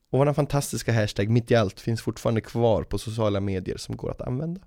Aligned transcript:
Och 0.09 0.19
vår 0.19 0.33
fantastiska 0.33 0.93
hashtag 0.93 1.29
mitt 1.29 1.51
i 1.51 1.55
allt 1.55 1.79
finns 1.79 2.01
fortfarande 2.01 2.41
kvar 2.41 2.83
på 2.83 2.97
sociala 2.97 3.39
medier 3.39 3.77
som 3.77 3.97
går 3.97 4.11
att 4.11 4.21
använda. 4.21 4.61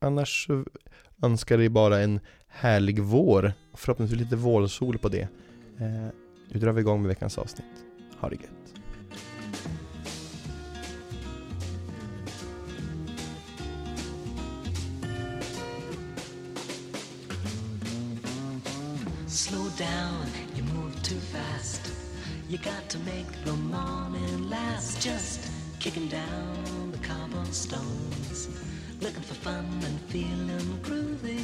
Annars 0.00 0.46
så 0.46 0.64
önskar 1.22 1.58
jag 1.58 1.72
bara 1.72 2.00
en 2.00 2.20
härlig 2.48 3.02
vår 3.02 3.52
och 3.72 3.78
förhoppningsvis 3.78 4.20
lite 4.20 4.36
vårsol 4.36 4.98
på 4.98 5.08
det. 5.08 5.28
Eh, 5.78 6.08
nu 6.48 6.60
drar 6.60 6.72
vi 6.72 6.80
igång 6.80 7.02
med 7.02 7.08
veckans 7.08 7.38
avsnitt. 7.38 7.66
Ha 8.18 8.28
det 8.28 8.34
gött. 8.34 8.74
Slow 19.26 19.70
down, 19.78 20.26
you 20.56 20.64
move 20.74 20.92
too 21.02 21.20
fast. 21.20 21.92
You 22.48 22.58
got 22.58 22.88
to 22.88 22.98
make 22.98 23.44
the 23.44 23.52
morning 23.52 24.50
last. 24.50 25.06
Just 25.06 25.50
kicking 25.78 26.08
down 26.08 26.92
the 26.92 26.98
cobblestones, 26.98 28.48
looking 29.00 29.22
for 29.22 29.34
fun 29.34 29.64
and 29.84 29.98
feeling 30.10 30.82
groovy. 30.82 31.38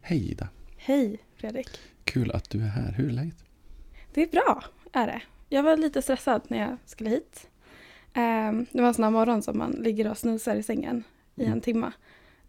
Hej 0.00 0.30
Ida! 0.30 0.48
Hej 0.76 1.18
Fredrik. 1.36 1.68
Kul 2.04 2.30
att 2.30 2.50
du 2.50 2.58
är 2.62 2.66
här. 2.68 2.92
Hur 2.92 3.06
är 3.08 3.12
läget? 3.12 3.44
Det 4.14 4.22
är 4.22 4.26
bra, 4.26 4.64
är 4.92 5.06
det. 5.06 5.22
Jag 5.48 5.62
var 5.62 5.76
lite 5.76 6.02
stressad 6.02 6.42
när 6.48 6.58
jag 6.58 6.76
skulle 6.84 7.10
hit. 7.10 7.48
Ehm, 8.14 8.66
det 8.72 8.80
var 8.80 8.88
en 8.88 8.94
sån 8.94 9.04
här 9.04 9.10
morgon 9.10 9.42
som 9.42 9.58
man 9.58 9.70
ligger 9.70 10.10
och 10.10 10.18
snusar 10.18 10.56
i 10.56 10.62
sängen 10.62 11.04
i 11.34 11.42
en 11.42 11.46
Mm. 11.48 11.60
timme. 11.60 11.92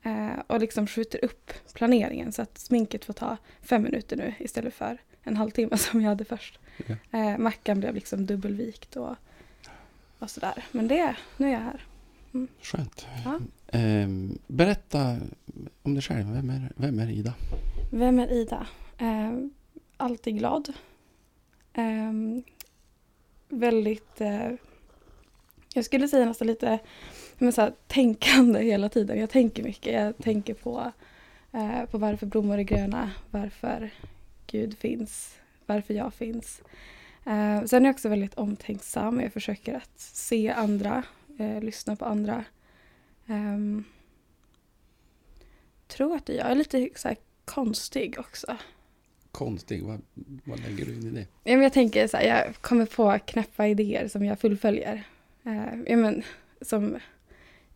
Eh, 0.04 0.40
och 0.48 0.60
liksom 0.60 0.88
skjuter 0.88 1.26
upp 1.26 1.52
planeringen 1.74 2.32
så 2.32 2.42
att 2.42 2.58
sminket 2.58 3.06
får 3.06 3.14
ta 3.14 3.38
fem 3.62 3.84
minuter 3.84 4.16
nu 4.18 4.34
istället 4.40 4.74
för 4.74 4.98
en 5.24 5.38
halvtimme 5.38 5.78
som 5.78 6.02
jag 6.02 6.10
hade 6.10 6.26
först. 6.26 6.60
Ja. 6.88 7.20
Eh, 7.20 7.38
mackan 7.38 7.80
blev 7.80 7.96
liksom 7.96 8.26
dubbelvikt 8.26 8.96
och, 8.96 9.16
och 10.20 10.30
sådär. 10.30 10.66
Men 10.72 10.88
det, 10.88 11.16
nu 11.38 11.48
är 11.48 11.52
jag 11.52 11.60
här. 11.60 11.86
Skönt. 12.62 13.08
Ja. 13.26 13.40
Ehm, 13.68 14.38
berätta 14.48 15.18
om 15.84 15.94
dig 15.94 16.02
själv. 16.02 16.34
Vem 16.34 16.50
är, 16.50 16.72
vem 16.76 17.00
är 17.00 17.12
Ida? 17.12 17.34
Vem 17.92 18.20
är 18.20 18.32
Ida? 18.32 18.68
Eh, 18.98 19.34
alltid 19.98 20.38
glad. 20.38 20.74
Eh, 21.74 22.14
väldigt, 23.50 24.22
eh, 24.22 24.52
jag 25.74 25.86
skulle 25.86 26.08
säga 26.08 26.26
nästan 26.26 26.48
lite 26.48 26.80
men 27.38 27.54
så 27.54 27.62
här, 27.62 27.74
tänkande 27.88 28.64
hela 28.64 28.90
tiden. 28.90 29.20
Jag 29.20 29.30
tänker 29.30 29.64
mycket. 29.64 29.94
Jag 29.94 30.18
tänker 30.18 30.54
på, 30.54 30.92
eh, 31.52 31.86
på 31.92 31.98
varför 31.98 32.26
blommor 32.26 32.58
är 32.58 32.64
gröna, 32.64 33.12
varför 33.32 33.90
Gud 34.52 34.78
finns, 34.78 35.40
varför 35.66 35.94
jag 35.94 36.14
finns. 36.14 36.62
Eh, 37.26 37.64
sen 37.66 37.84
är 37.84 37.90
jag 37.90 37.94
också 37.94 38.10
väldigt 38.10 38.34
omtänksam. 38.34 39.20
Jag 39.20 39.34
försöker 39.34 39.74
att 39.76 40.00
se 40.00 40.50
andra, 40.50 41.04
eh, 41.40 41.62
lyssna 41.62 41.96
på 41.96 42.06
andra. 42.06 42.46
Ehm, 43.28 43.84
tror 45.88 46.16
att 46.16 46.30
jag 46.30 46.52
är 46.52 46.56
lite 46.56 46.90
så 46.96 47.08
här, 47.08 47.18
konstig 47.46 48.20
också. 48.20 48.58
Konstig. 49.32 49.84
Vad, 49.84 50.02
vad 50.44 50.60
lägger 50.60 50.86
du 50.86 50.94
in 50.94 51.08
i 51.08 51.10
det? 51.10 51.28
Ja, 51.44 51.54
men 51.54 51.62
jag 51.62 51.74
tänker 51.74 52.08
så 52.08 52.18
här, 52.18 52.24
jag 52.24 52.56
kommer 52.56 52.86
på 52.86 53.20
knäppa 53.26 53.68
idéer 53.68 54.08
som 54.08 54.26
jag 54.26 54.40
fullföljer. 54.40 55.04
Eh, 55.44 55.82
ja, 55.88 55.98
men, 55.98 56.24
som 56.62 56.98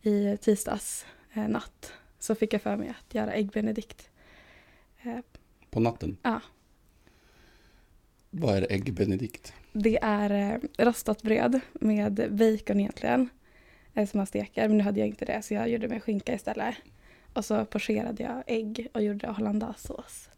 i 0.02 0.36
tisdags 0.36 1.06
eh, 1.32 1.48
natt 1.48 1.92
så 2.18 2.34
fick 2.34 2.52
jag 2.52 2.62
för 2.62 2.76
mig 2.76 2.88
att 2.88 3.14
göra 3.14 3.32
äggbenedikt. 3.32 4.10
Eh, 5.02 5.18
På 5.70 5.80
natten? 5.80 6.16
Ja. 6.22 6.40
Vad 8.36 8.56
är 8.56 8.66
äggbenedikt? 8.72 9.52
det 9.72 9.98
är 10.02 10.30
eh, 10.78 10.84
rostat 10.84 11.22
bröd 11.22 11.60
med 11.72 12.14
bacon 12.14 12.80
egentligen. 12.80 13.28
Eh, 13.94 14.08
som 14.08 14.18
man 14.18 14.26
steker, 14.26 14.68
men 14.68 14.76
nu 14.78 14.84
hade 14.84 15.00
jag 15.00 15.08
inte 15.08 15.24
det 15.24 15.42
så 15.42 15.54
jag 15.54 15.68
gjorde 15.68 15.88
med 15.88 16.02
skinka 16.02 16.34
istället. 16.34 16.74
Och 17.32 17.44
så 17.44 17.64
pocherade 17.64 18.22
jag 18.22 18.42
ägg 18.46 18.88
och 18.94 19.02
gjorde 19.02 19.26
hollandaisesås. 19.28 20.28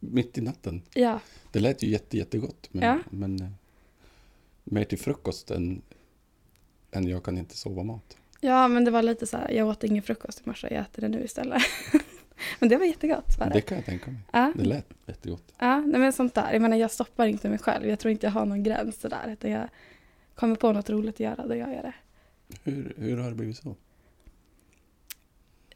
Mitt 0.00 0.38
i 0.38 0.40
natten? 0.40 0.82
Ja, 0.94 1.20
Det 1.52 1.60
lät 1.60 1.82
ju 1.82 1.88
jätte, 1.88 2.16
jättegott. 2.18 2.68
Men, 2.72 2.82
Ja. 2.84 2.98
men 3.10 3.40
eh, 3.42 3.48
mer 4.64 4.84
till 4.84 4.98
frukost 4.98 5.50
än, 5.50 5.82
än 6.90 7.08
jag 7.08 7.22
kan 7.24 7.38
inte 7.38 7.56
sova 7.56 7.82
mat. 7.82 8.16
ja, 8.40 8.68
men 8.68 8.84
det 8.84 8.90
var 8.90 9.02
lite 9.02 9.26
så 9.26 9.36
här, 9.36 9.50
jag 9.50 9.68
åt 9.68 9.84
ingen 9.84 10.02
frukost 10.02 10.38
i 10.40 10.42
morse, 10.44 10.68
jag 10.70 10.80
äter 10.82 11.00
det 11.02 11.08
nu 11.08 11.24
istället. 11.24 11.62
men 12.58 12.68
det 12.68 12.76
var 12.76 12.84
jättegott. 12.84 13.38
Var 13.38 13.46
det? 13.46 13.52
Det 13.52 13.60
kan 13.60 13.76
jag 13.76 13.84
tänka 13.84 14.10
mig. 14.10 14.20
Ja. 14.32 14.52
Det 14.56 14.64
lät 14.64 14.86
jättegott. 15.06 15.52
Ja, 15.58 15.80
nej 15.80 16.00
men 16.00 16.12
sånt 16.12 16.34
där. 16.34 16.52
Jag 16.52 16.62
menar 16.62 16.76
jag 16.76 16.90
stoppar 16.90 17.26
inte 17.26 17.48
mig 17.48 17.58
själv. 17.58 17.86
Jag 17.86 17.98
tror 17.98 18.12
inte 18.12 18.26
jag 18.26 18.32
har 18.32 18.46
någon 18.46 18.62
gräns 18.62 19.00
sådär. 19.00 19.28
Utan 19.32 19.50
jag 19.50 19.68
kommer 20.34 20.56
på 20.56 20.72
något 20.72 20.90
roligt 20.90 21.14
att 21.14 21.20
göra, 21.20 21.46
då 21.46 21.54
gör 21.54 21.72
jag 21.72 21.82
det. 21.84 21.94
Hur, 22.64 22.94
hur 22.96 23.16
har 23.16 23.28
det 23.28 23.34
blivit 23.36 23.56
så? 23.56 23.76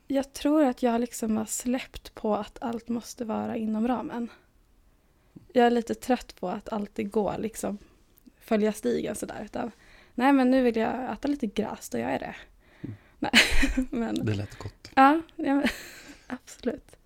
Jag 0.07 0.33
tror 0.33 0.65
att 0.65 0.83
jag 0.83 1.01
liksom 1.01 1.37
har 1.37 1.45
släppt 1.45 2.15
på 2.15 2.37
att 2.37 2.59
allt 2.61 2.89
måste 2.89 3.25
vara 3.25 3.57
inom 3.57 3.89
ramen. 3.89 4.29
Jag 5.53 5.67
är 5.67 5.71
lite 5.71 5.95
trött 5.95 6.35
på 6.41 6.49
att 6.49 6.69
alltid 6.73 7.11
gå 7.11 7.35
liksom 7.39 7.79
följa 8.41 8.73
stigen 8.73 9.15
sådär. 9.15 9.43
Utan, 9.45 9.71
nej 10.15 10.33
men 10.33 10.51
nu 10.51 10.63
vill 10.63 10.77
jag 10.77 11.13
äta 11.13 11.29
lite 11.29 11.47
gräs, 11.47 11.89
då 11.91 11.99
gör 11.99 12.11
jag 12.11 12.21
det. 12.21 12.35
Mm. 12.81 12.97
Nej, 13.19 13.33
men 13.91 14.15
Det 14.27 14.35
lät 14.35 14.59
gott. 14.59 14.91
ja, 14.95 15.21
ja 15.37 15.55
men, 15.55 15.69
absolut. 16.31 16.97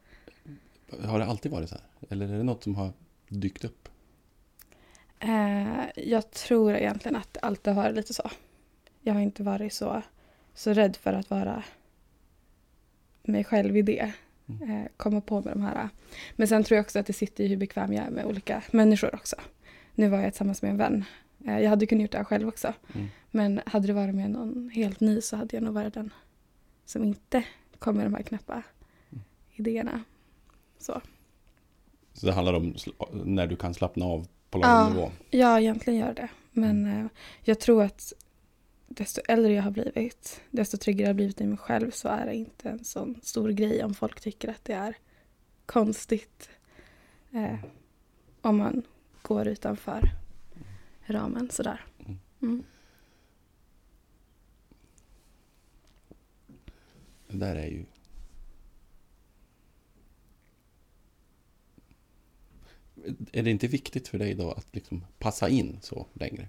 Har 1.04 1.18
det 1.18 1.24
alltid 1.24 1.52
varit 1.52 1.68
så 1.68 1.74
här? 1.74 1.84
Eller 2.10 2.28
är 2.28 2.36
det 2.36 2.42
något 2.42 2.62
som 2.62 2.74
har 2.74 2.92
dykt 3.28 3.64
upp? 3.64 3.88
Eh, 5.20 5.84
jag 5.96 6.30
tror 6.30 6.74
egentligen 6.74 7.16
att 7.16 7.34
det 7.34 7.40
alltid 7.40 7.74
har 7.74 7.82
varit 7.82 7.96
lite 7.96 8.14
så. 8.14 8.30
Jag 9.00 9.14
har 9.14 9.20
inte 9.20 9.42
varit 9.42 9.72
så, 9.72 10.02
så 10.54 10.72
rädd 10.72 10.96
för 10.96 11.12
att 11.12 11.30
vara 11.30 11.62
mig 13.22 13.44
själv 13.44 13.76
i 13.76 13.82
det. 13.82 14.12
Mm. 14.46 14.70
Eh, 14.70 14.86
komma 14.96 15.20
på 15.20 15.40
med 15.40 15.52
de 15.52 15.62
här. 15.62 15.88
Men 16.36 16.48
sen 16.48 16.64
tror 16.64 16.76
jag 16.76 16.84
också 16.84 16.98
att 16.98 17.06
det 17.06 17.12
sitter 17.12 17.44
i 17.44 17.48
hur 17.48 17.56
bekväm 17.56 17.92
jag 17.92 18.06
är 18.06 18.10
med 18.10 18.24
olika 18.24 18.62
människor 18.70 19.14
också. 19.14 19.36
Nu 19.94 20.08
var 20.08 20.18
jag 20.18 20.32
tillsammans 20.32 20.62
med 20.62 20.70
en 20.70 20.76
vän. 20.76 21.04
Eh, 21.46 21.58
jag 21.58 21.70
hade 21.70 21.86
kunnat 21.86 22.02
gjort 22.02 22.10
det 22.10 22.18
här 22.18 22.24
själv 22.24 22.48
också. 22.48 22.74
Mm. 22.94 23.06
Men 23.30 23.60
hade 23.66 23.86
det 23.86 23.92
varit 23.92 24.14
med 24.14 24.30
någon 24.30 24.70
helt 24.74 25.00
ny 25.00 25.20
så 25.20 25.36
hade 25.36 25.56
jag 25.56 25.62
nog 25.62 25.74
varit 25.74 25.94
den 25.94 26.12
som 26.84 27.04
inte 27.04 27.44
kom 27.78 27.96
med 27.96 28.06
de 28.06 28.14
här 28.14 28.22
knäppa. 28.22 28.62
Idéerna. 29.54 30.04
Så. 30.78 31.00
Så 32.12 32.26
det 32.26 32.32
handlar 32.32 32.54
om 32.54 32.74
när 33.12 33.46
du 33.46 33.56
kan 33.56 33.74
slappna 33.74 34.04
av 34.04 34.28
på 34.50 34.58
Ja. 34.58 34.66
lagom 34.68 34.94
nivå? 34.96 35.10
Ja, 35.30 35.60
egentligen 35.60 35.98
gör 36.00 36.14
det. 36.14 36.28
Men 36.50 36.86
eh, 36.86 37.06
jag 37.42 37.60
tror 37.60 37.82
att 37.82 38.12
desto 38.88 39.20
äldre 39.28 39.52
jag 39.52 39.62
har 39.62 39.70
blivit, 39.70 40.40
desto 40.50 40.76
tryggare 40.76 41.02
jag 41.02 41.08
har 41.08 41.14
blivit 41.14 41.40
i 41.40 41.46
mig 41.46 41.58
själv 41.58 41.90
så 41.90 42.08
är 42.08 42.26
det 42.26 42.34
inte 42.34 42.70
en 42.70 42.84
sån 42.84 43.20
stor 43.22 43.50
grej 43.50 43.84
om 43.84 43.94
folk 43.94 44.20
tycker 44.20 44.48
att 44.48 44.64
det 44.64 44.72
är 44.72 44.96
konstigt 45.66 46.48
eh, 47.32 47.54
om 48.40 48.56
man 48.56 48.82
går 49.22 49.48
utanför 49.48 50.10
ramen 51.06 51.50
sådär. 51.50 51.84
Mm. 52.06 52.18
Mm. 52.42 52.62
Det 57.28 57.36
där 57.36 57.56
är 57.56 57.66
ju... 57.66 57.84
Är 63.32 63.42
det 63.42 63.50
inte 63.50 63.66
viktigt 63.66 64.08
för 64.08 64.18
dig 64.18 64.34
då 64.34 64.50
att 64.50 64.66
liksom 64.72 65.04
passa 65.18 65.48
in 65.48 65.78
så 65.82 66.06
längre? 66.12 66.48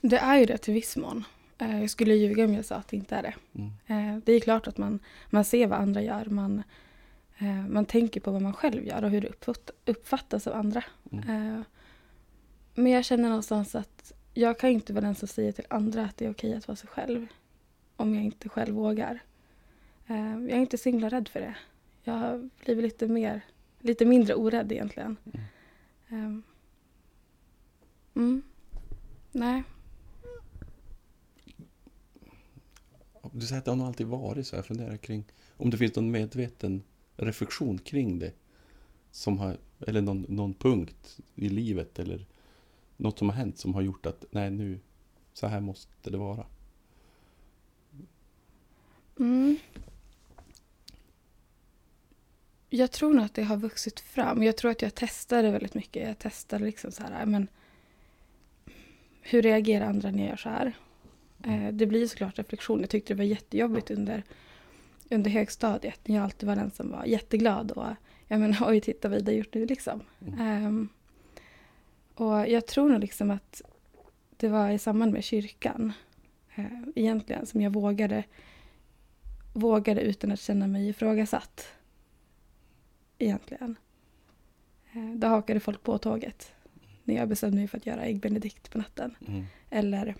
Det 0.00 0.16
är 0.16 0.38
ju 0.38 0.46
det 0.46 0.58
till 0.58 0.74
viss 0.74 0.96
mån. 0.96 1.24
Eh, 1.58 1.80
jag 1.80 1.90
skulle 1.90 2.14
ljuga 2.14 2.44
om 2.44 2.54
jag 2.54 2.64
sa 2.64 2.74
att 2.74 2.88
det 2.88 2.96
inte 2.96 3.16
är 3.16 3.22
det. 3.22 3.34
Mm. 3.54 3.70
Eh, 3.86 4.22
det 4.24 4.32
är 4.32 4.40
klart 4.40 4.66
att 4.66 4.78
man, 4.78 4.98
man 5.30 5.44
ser 5.44 5.66
vad 5.66 5.78
andra 5.78 6.02
gör. 6.02 6.24
Man, 6.24 6.62
eh, 7.38 7.66
man 7.68 7.84
tänker 7.84 8.20
på 8.20 8.30
vad 8.30 8.42
man 8.42 8.52
själv 8.52 8.84
gör 8.84 9.04
och 9.04 9.10
hur 9.10 9.20
det 9.20 9.28
uppfatt, 9.28 9.70
uppfattas 9.84 10.46
av 10.46 10.54
andra. 10.54 10.84
Mm. 11.12 11.64
Men 12.74 12.92
jag 12.92 13.04
känner 13.04 13.28
någonstans 13.28 13.74
att 13.74 14.12
jag 14.34 14.58
kan 14.58 14.70
inte 14.70 14.92
vara 14.92 15.04
den 15.04 15.14
som 15.14 15.28
säger 15.28 15.52
till 15.52 15.64
andra 15.70 16.04
att 16.04 16.16
det 16.16 16.24
är 16.24 16.30
okej 16.30 16.54
att 16.54 16.68
vara 16.68 16.76
sig 16.76 16.88
själv. 16.88 17.26
Om 17.96 18.14
jag 18.14 18.24
inte 18.24 18.48
själv 18.48 18.74
vågar. 18.74 19.22
Jag 20.06 20.50
är 20.50 20.56
inte 20.56 20.78
så 20.78 20.88
himla 20.88 21.08
rädd 21.08 21.28
för 21.28 21.40
det. 21.40 21.54
Jag 22.04 22.14
har 22.14 22.50
blivit 22.64 22.84
lite 22.84 23.06
mer, 23.06 23.40
lite 23.86 24.04
mindre 24.04 24.34
orädd 24.34 24.72
egentligen. 24.72 25.16
Mm. 26.08 26.42
Mm. 28.14 28.42
Nej. 29.32 29.62
Du 33.32 33.46
säger 33.46 33.58
att 33.58 33.64
det 33.64 33.70
har 33.70 33.76
nog 33.76 33.86
alltid 33.86 34.06
varit 34.06 34.46
så. 34.46 34.56
Jag 34.56 34.66
funderar 34.66 34.96
kring 34.96 35.24
om 35.56 35.70
det 35.70 35.76
finns 35.76 35.96
någon 35.96 36.10
medveten 36.10 36.82
reflektion 37.16 37.78
kring 37.78 38.18
det. 38.18 38.32
Som 39.10 39.38
har, 39.38 39.56
eller 39.86 40.00
någon, 40.00 40.26
någon 40.28 40.54
punkt 40.54 41.18
i 41.34 41.48
livet 41.48 41.98
eller 41.98 42.26
något 42.96 43.18
som 43.18 43.28
har 43.28 43.36
hänt 43.36 43.58
som 43.58 43.74
har 43.74 43.82
gjort 43.82 44.06
att 44.06 44.24
nej 44.30 44.50
nu, 44.50 44.80
så 45.32 45.46
här 45.46 45.60
måste 45.60 46.10
det 46.10 46.18
vara. 46.18 46.46
Mm. 49.18 49.56
Jag 52.76 52.92
tror 52.92 53.14
nog 53.14 53.24
att 53.24 53.34
det 53.34 53.42
har 53.42 53.56
vuxit 53.56 54.00
fram. 54.00 54.42
Jag 54.42 54.56
tror 54.56 54.70
att 54.70 54.82
jag 54.82 54.94
testade 54.94 55.50
väldigt 55.50 55.74
mycket. 55.74 56.08
Jag 56.08 56.18
testade 56.18 56.64
liksom 56.64 56.92
så 56.92 57.02
här, 57.02 57.26
men 57.26 57.48
hur 59.20 59.42
reagerar 59.42 59.86
andra 59.86 60.10
när 60.10 60.18
jag 60.18 60.28
gör 60.28 60.36
så 60.36 60.48
här? 60.48 60.72
Eh, 61.44 61.72
det 61.72 61.86
blir 61.86 62.06
såklart 62.06 62.38
reflektion. 62.38 62.80
Jag 62.80 62.90
tyckte 62.90 63.14
det 63.14 63.18
var 63.18 63.24
jättejobbigt 63.24 63.90
under, 63.90 64.22
under 65.10 65.30
högstadiet. 65.30 66.00
Jag 66.04 66.24
alltid 66.24 66.48
var 66.48 66.56
den 66.56 66.70
som 66.70 66.90
var 66.90 67.04
jätteglad 67.04 67.70
och 67.70 67.86
jag 68.28 68.40
menar, 68.40 68.56
oj 68.68 68.80
titta 68.80 69.08
vad 69.08 69.18
Ida 69.18 69.32
gjort 69.32 69.54
nu 69.54 69.66
liksom. 69.66 70.00
Mm. 70.26 70.40
Ehm, 70.40 70.88
och 72.14 72.48
jag 72.48 72.66
tror 72.66 72.88
nog 72.88 73.00
liksom 73.00 73.30
att 73.30 73.62
det 74.36 74.48
var 74.48 74.70
i 74.70 74.78
samband 74.78 75.12
med 75.12 75.24
kyrkan 75.24 75.92
eh, 76.54 76.64
egentligen 76.94 77.46
som 77.46 77.60
jag 77.60 77.72
vågade 77.72 78.24
vågade 79.52 80.00
utan 80.00 80.32
att 80.32 80.40
känna 80.40 80.66
mig 80.66 80.88
ifrågasatt. 80.88 81.75
Egentligen. 83.18 83.76
Eh, 84.92 85.10
Då 85.14 85.26
hakade 85.26 85.60
folk 85.60 85.82
på 85.82 85.98
tåget 85.98 86.52
när 87.04 87.14
jag 87.14 87.28
bestämde 87.28 87.56
mig 87.56 87.68
för 87.68 87.76
att 87.76 87.86
göra 87.86 88.02
ägg 88.02 88.20
benedict 88.20 88.70
på 88.70 88.78
natten. 88.78 89.16
Mm. 89.28 89.44
Eller, 89.70 90.14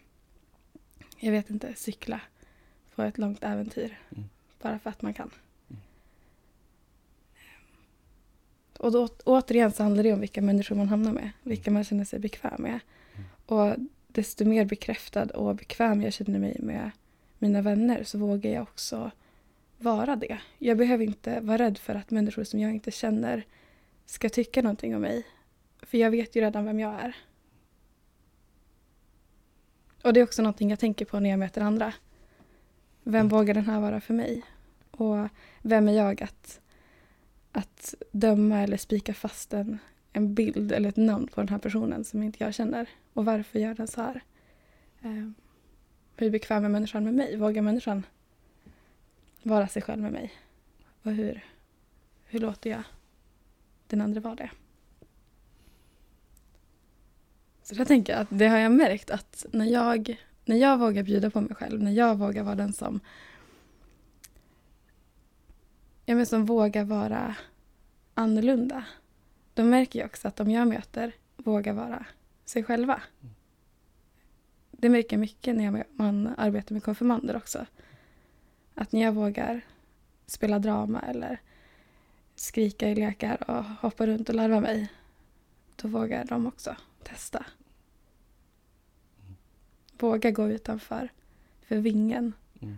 jag 1.19 1.33
vet 1.33 1.51
inte, 1.51 1.75
cykla 1.75 2.21
på 2.95 3.03
ett 3.03 3.19
långt 3.19 3.45
äventyr. 3.45 3.99
Mm. 4.11 4.25
Bara 4.63 4.79
för 4.79 4.91
att 4.91 5.03
man 5.03 5.15
kan. 5.15 5.31
Mm. 5.71 5.83
Och 8.79 8.93
då, 8.93 9.09
återigen 9.25 9.73
så 9.73 9.83
handlar 9.83 10.03
det 10.03 10.13
om 10.13 10.21
vilka 10.21 10.43
människor 10.43 10.77
man 10.77 10.89
hamnar 10.89 11.13
med. 11.13 11.31
Vilka 11.43 11.71
man 11.71 11.85
känner 11.85 12.05
sig 12.05 12.19
bekväm 12.19 12.63
med. 12.63 12.81
Mm. 13.15 13.27
Och 13.47 13.77
desto 14.09 14.45
mer 14.45 14.65
bekräftad 14.65 15.25
och 15.25 15.57
bekväm 15.57 16.03
jag 16.03 16.13
känner 16.13 16.39
mig 16.39 16.57
med 16.61 16.91
mina 17.39 17.63
vänner 17.63 18.05
så 18.05 18.19
vågar 18.19 18.51
jag 18.51 18.63
också 18.63 19.11
vara 19.79 20.17
det. 20.17 20.39
Jag 20.59 20.79
behöver 20.79 21.05
inte 21.05 21.41
vara 21.41 21.59
rädd 21.59 21.79
för 21.79 21.95
att 21.95 22.11
människor 22.11 22.45
som 22.45 22.61
jag 22.61 22.73
inte 22.73 22.91
känner 22.91 23.47
ska 24.07 24.29
tycka 24.29 24.63
någonting 24.63 24.95
om 24.95 25.03
mig. 25.03 25.27
För 25.83 25.99
jag 25.99 26.11
vet 26.11 26.37
ju 26.37 26.41
redan 26.41 26.65
vem 26.65 26.81
jag 26.81 27.01
är. 27.01 27.17
Och 30.03 30.13
det 30.13 30.21
är 30.21 30.25
också 30.25 30.43
någonting 30.43 30.71
jag 30.71 30.79
tänker 30.79 31.05
på 31.05 31.21
när 31.21 31.31
jag 31.31 31.39
möter 31.39 31.61
andra. 31.61 31.93
Vem 33.03 33.15
Mm. 33.15 33.29
vågar 33.29 33.55
den 33.55 33.67
här 33.67 33.81
vara 33.81 34.01
för 34.01 34.15
mig? 34.15 34.43
Och 34.91 35.29
vem 35.63 35.89
är 35.89 35.93
jag 35.93 36.23
att, 36.23 36.61
att 37.53 37.95
döma 38.13 38.63
eller 38.63 38.77
spika 38.77 39.15
fast 39.15 39.53
en, 39.53 39.79
en 40.13 40.35
bild 40.35 40.73
eller 40.73 40.89
ett 40.89 40.97
namn 40.97 41.27
på 41.29 41.41
den 41.41 41.49
här 41.49 41.59
personen 41.59 42.05
som 42.05 42.23
inte 42.23 42.45
jag 42.45 42.55
känner? 42.55 42.89
Och 43.13 43.25
varför 43.25 43.59
gör 43.59 43.75
den 43.75 43.89
så 43.89 44.01
här? 44.01 44.21
Eh, 45.03 45.31
hur 46.17 46.31
bekväm 46.31 46.65
är 46.65 46.69
människan 46.69 47.05
med 47.05 47.15
mig? 47.15 47.37
Vågar 47.37 47.63
människan 47.63 48.07
vara 49.47 49.69
sig 49.69 49.83
själv 49.83 50.03
med 50.03 50.13
mig? 50.13 50.33
Och 51.03 51.13
hur, 51.13 51.45
hur 52.25 52.41
låter 52.41 52.71
jag 52.71 52.83
den 53.87 54.01
andra 54.01 54.21
vara 54.21 54.35
det? 54.35 54.51
Så 57.63 57.75
jag 57.75 57.89
tänker 57.89 58.17
att 58.17 58.29
det 58.31 58.47
har 58.47 58.59
jag 58.59 58.73
märkt 58.73 59.11
att 59.11 59.47
när 59.53 59.67
jag, 59.67 60.21
när 60.45 60.57
jag 60.57 60.79
vågar 60.79 61.03
bjuda 61.03 61.31
på 61.31 61.41
mig 61.41 61.55
själv, 61.55 61.83
när 61.83 61.93
jag 61.93 62.19
vågar 62.19 62.43
vara 62.43 62.55
den 62.55 62.73
som 62.73 63.01
ja, 66.05 66.15
men 66.15 66.27
som 66.27 66.45
vågar 66.45 66.85
vara 66.85 67.37
annorlunda, 68.15 68.85
då 69.55 69.65
märker 69.65 69.99
jag 69.99 70.07
också 70.07 70.29
att 70.29 70.37
de 70.37 70.51
jag 70.51 70.69
möter 70.69 71.13
vågar 71.37 71.73
vara 71.73 72.07
sig 72.45 72.65
själva. 72.65 73.03
Det 74.71 74.89
märker 74.89 75.17
jag 75.17 75.21
mycket 75.21 75.57
när 75.57 75.65
jag, 75.65 75.85
man 75.91 76.35
arbetar 76.37 76.73
med 76.75 76.83
konfirmander 76.83 77.37
också. 77.37 77.67
Att 78.79 78.93
när 78.93 79.01
jag 79.01 79.13
vågar 79.13 79.61
spela 80.27 80.59
drama 80.59 81.01
eller 81.01 81.41
skrika 82.35 82.89
i 82.89 82.95
lekar 82.95 83.51
och 83.51 83.65
hoppa 83.65 84.07
runt 84.07 84.29
och 84.29 84.35
larva 84.35 84.61
mig, 84.61 84.93
då 85.77 85.89
vågar 85.89 86.25
de 86.25 86.47
också 86.47 86.77
testa. 87.03 87.47
Våga 89.99 90.31
gå 90.31 90.49
utanför 90.49 91.09
för 91.63 91.77
vingen. 91.77 92.33
Mm. 92.63 92.77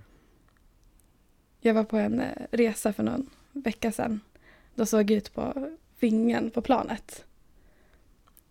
Jag 1.60 1.74
var 1.74 1.84
på 1.84 1.96
en 1.96 2.20
eh, 2.20 2.46
resa 2.50 2.92
för 2.92 3.02
någon 3.02 3.30
vecka 3.52 3.92
sedan. 3.92 4.20
Då 4.74 4.86
såg 4.86 5.00
jag 5.00 5.10
ut 5.10 5.34
på 5.34 5.70
vingen 6.00 6.50
på 6.50 6.62
planet. 6.62 7.24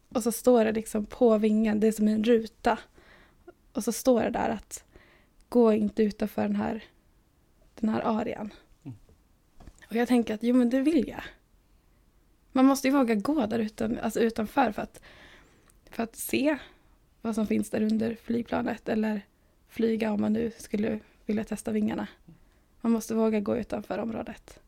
Och 0.09 0.23
så 0.23 0.31
står 0.31 0.65
det 0.65 0.71
liksom 0.71 1.05
på 1.05 1.38
vingen, 1.38 1.79
det 1.79 1.88
är 1.88 1.91
som 1.91 2.07
en 2.07 2.23
ruta. 2.23 2.79
Och 3.71 3.83
så 3.83 3.91
står 3.91 4.23
det 4.23 4.29
där 4.29 4.49
att 4.49 4.83
gå 5.49 5.73
inte 5.73 6.03
utanför 6.03 6.41
den 6.41 6.55
här, 6.55 6.83
den 7.81 7.89
här 7.89 8.01
arean. 8.01 8.53
Mm. 8.83 8.97
Och 9.89 9.95
jag 9.95 10.07
tänker 10.07 10.33
att 10.33 10.44
jo 10.44 10.56
men 10.56 10.69
det 10.69 10.81
vill 10.81 11.07
jag. 11.07 11.24
Man 12.51 12.65
måste 12.65 12.88
ju 12.88 12.94
våga 12.94 13.15
gå 13.15 13.45
där 13.45 13.59
utan, 13.59 14.00
alltså 14.00 14.19
utanför 14.19 14.71
för 14.71 14.81
att, 14.81 15.01
för 15.89 16.03
att 16.03 16.15
se 16.15 16.57
vad 17.21 17.35
som 17.35 17.47
finns 17.47 17.69
där 17.69 17.81
under 17.81 18.15
flygplanet 18.15 18.89
eller 18.89 19.21
flyga 19.68 20.12
om 20.12 20.21
man 20.21 20.33
nu 20.33 20.51
skulle 20.57 21.00
vilja 21.25 21.44
testa 21.44 21.71
vingarna. 21.71 22.07
Man 22.81 22.91
måste 22.91 23.15
våga 23.15 23.39
gå 23.39 23.57
utanför 23.57 23.97
området. 24.00 24.59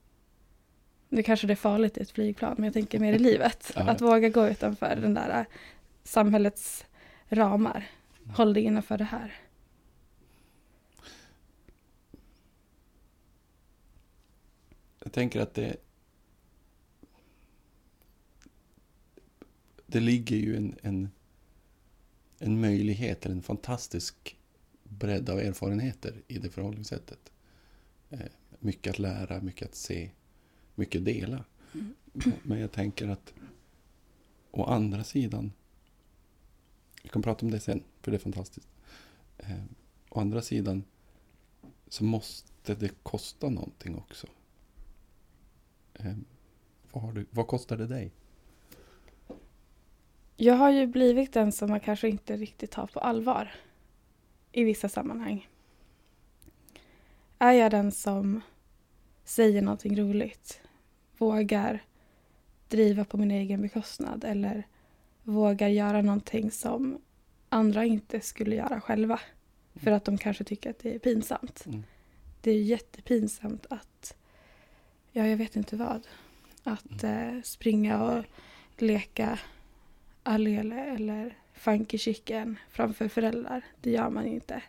Nu 1.09 1.23
kanske 1.23 1.47
det 1.47 1.53
är 1.53 1.55
farligt 1.55 1.97
i 1.97 2.01
ett 2.01 2.11
flygplan, 2.11 2.55
men 2.57 2.63
jag 2.63 2.73
tänker 2.73 2.99
mer 2.99 3.13
i 3.13 3.19
livet. 3.29 3.71
Ja. 3.75 3.89
Att 3.89 4.01
våga 4.01 4.29
gå 4.29 4.47
utanför 4.47 4.95
den 4.95 5.13
där 5.13 5.39
äh, 5.39 5.45
samhällets 6.03 6.85
ramar. 7.29 7.87
Håll 8.35 8.53
dig 8.53 8.63
innanför 8.63 8.97
det 8.97 9.03
här. 9.03 9.33
Jag 14.99 15.13
tänker 15.13 15.39
att 15.39 15.53
det... 15.53 15.77
Det 19.85 19.99
ligger 19.99 20.35
ju 20.35 20.55
en, 20.57 20.75
en, 20.81 21.09
en 22.39 22.61
möjlighet, 22.61 23.25
eller 23.25 23.35
en 23.35 23.41
fantastisk 23.41 24.37
bredd 24.83 25.29
av 25.29 25.39
erfarenheter 25.39 26.21
i 26.27 26.37
det 26.37 26.49
förhållningssättet. 26.49 27.31
Eh, 28.09 28.19
mycket 28.59 28.91
att 28.91 28.99
lära, 28.99 29.41
mycket 29.41 29.67
att 29.67 29.75
se, 29.75 30.11
mycket 30.75 31.05
dela. 31.05 31.45
Men 32.43 32.59
jag 32.59 32.71
tänker 32.71 33.07
att 33.07 33.33
å 34.51 34.63
andra 34.63 35.03
sidan, 35.03 35.51
vi 37.03 37.09
kan 37.09 37.21
prata 37.21 37.45
om 37.45 37.51
det 37.51 37.59
sen, 37.59 37.83
för 38.01 38.11
det 38.11 38.17
är 38.17 38.19
fantastiskt. 38.19 38.67
Eh, 39.37 39.63
å 40.09 40.19
andra 40.19 40.41
sidan 40.41 40.83
så 41.87 42.03
måste 42.03 42.75
det 42.75 43.03
kosta 43.03 43.49
någonting 43.49 43.95
också. 43.95 44.27
Eh, 45.99 46.13
vad, 46.91 47.15
du, 47.15 47.25
vad 47.31 47.47
kostar 47.47 47.77
det 47.77 47.87
dig? 47.87 48.11
Jag 50.37 50.55
har 50.55 50.71
ju 50.71 50.87
blivit 50.87 51.33
den 51.33 51.51
som 51.51 51.69
man 51.69 51.79
kanske 51.79 52.09
inte 52.09 52.37
riktigt 52.37 52.71
tar 52.71 52.87
på 52.87 52.99
allvar. 52.99 53.51
I 54.51 54.63
vissa 54.63 54.89
sammanhang. 54.89 55.47
Är 57.39 57.51
jag 57.51 57.71
den 57.71 57.91
som 57.91 58.41
säger 59.23 59.61
någonting 59.61 59.99
roligt? 59.99 60.61
Vågar 61.17 61.83
driva 62.67 63.05
på 63.05 63.17
min 63.17 63.31
egen 63.31 63.61
bekostnad? 63.61 64.23
Eller 64.23 64.67
vågar 65.23 65.67
göra 65.67 66.01
någonting 66.01 66.51
som 66.51 67.01
andra 67.49 67.85
inte 67.85 68.21
skulle 68.21 68.55
göra 68.55 68.81
själva? 68.81 69.19
För 69.75 69.91
att 69.91 70.05
de 70.05 70.17
kanske 70.17 70.43
tycker 70.43 70.69
att 70.69 70.79
det 70.79 70.95
är 70.95 70.99
pinsamt. 70.99 71.65
Mm. 71.65 71.83
Det 72.41 72.51
är 72.51 72.61
jättepinsamt 72.61 73.65
att, 73.69 74.15
ja 75.11 75.27
jag 75.27 75.37
vet 75.37 75.55
inte 75.55 75.75
vad, 75.75 76.07
att 76.63 77.03
eh, 77.03 77.41
springa 77.43 78.03
och 78.03 78.25
leka 78.77 79.39
allele 80.23 80.85
eller 80.85 81.37
funky 81.53 81.97
chicken 81.97 82.59
framför 82.69 83.07
föräldrar. 83.07 83.61
Det 83.81 83.91
gör 83.91 84.09
man 84.09 84.25
inte. 84.25 84.61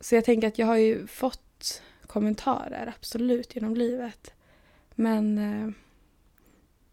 Så 0.00 0.14
jag 0.14 0.24
tänker 0.24 0.48
att 0.48 0.58
jag 0.58 0.66
har 0.66 0.76
ju 0.76 1.06
fått 1.06 1.82
kommentarer, 2.06 2.94
absolut, 2.96 3.54
genom 3.54 3.74
livet. 3.74 4.34
Men 4.94 5.38
eh, 5.38 5.70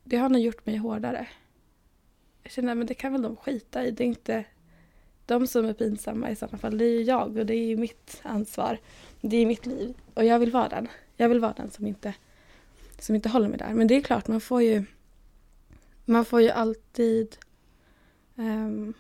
det 0.04 0.18
har 0.18 0.30
nog 0.30 0.42
gjort 0.42 0.66
mig 0.66 0.78
hårdare. 0.78 1.28
Jag 2.44 2.52
känner 2.52 2.82
att 2.82 2.88
det 2.88 2.94
kan 2.94 3.12
väl 3.12 3.22
de 3.22 3.36
skita 3.36 3.86
i. 3.86 3.92
Det 3.92 4.04
är 4.04 4.08
inte 4.08 4.46
de 5.26 5.48
som 5.48 5.66
är 5.66 5.74
pinsamma 5.74 6.30
i 6.30 6.36
sådana 6.36 6.58
fall. 6.58 6.78
Det 6.78 6.86
är 6.86 7.00
ju 7.00 7.02
jag 7.02 7.38
och 7.38 7.46
det 7.46 7.56
är 7.56 7.66
ju 7.66 7.78
mitt 7.78 8.20
ansvar. 8.24 8.80
Det 9.22 9.38
är 9.38 9.46
mitt 9.46 9.66
liv 9.66 9.96
och 10.14 10.26
jag 10.26 10.40
vill 10.40 10.52
vara 10.52 10.70
den. 10.70 10.88
Jag 11.16 11.30
vill 11.30 11.40
vara 11.40 11.54
den 11.54 11.72
som 11.72 11.88
inte, 11.88 12.14
som 13.00 13.16
inte 13.16 13.30
håller 13.30 13.48
mig 13.48 13.58
där. 13.58 13.74
Men 13.74 13.88
det 13.88 13.96
är 13.96 14.02
klart, 14.02 14.28
man 14.28 14.42
får 14.42 14.62
ju 14.62 14.86
man 16.06 16.26
får 16.26 16.42
ju 16.42 16.50
alltid 16.50 17.38
um, 18.36 18.94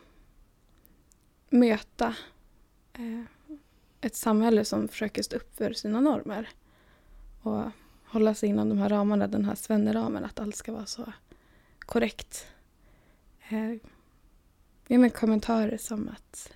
möta 1.49 2.15
uh, 2.99 3.23
ett 4.01 4.15
samhälle 4.15 4.65
som 4.65 4.87
försöker 4.87 5.23
stå 5.23 5.35
upp 5.35 5.57
för 5.57 5.73
sina 5.73 6.01
normer. 6.01 6.49
Och 7.41 7.63
hålla 8.05 8.33
sig 8.33 8.49
inom 8.49 8.69
de 8.69 8.77
här 8.77 8.89
ramarna, 8.89 9.27
den 9.27 9.45
här 9.45 9.55
svenneramen, 9.55 10.25
att 10.25 10.39
allt 10.39 10.55
ska 10.55 10.71
vara 10.71 10.85
så 10.85 11.13
korrekt. 11.79 12.47
Eh, 13.49 13.73
ja, 14.87 14.97
men 14.97 15.09
kommentarer 15.09 15.77
som 15.77 16.09
att... 16.09 16.54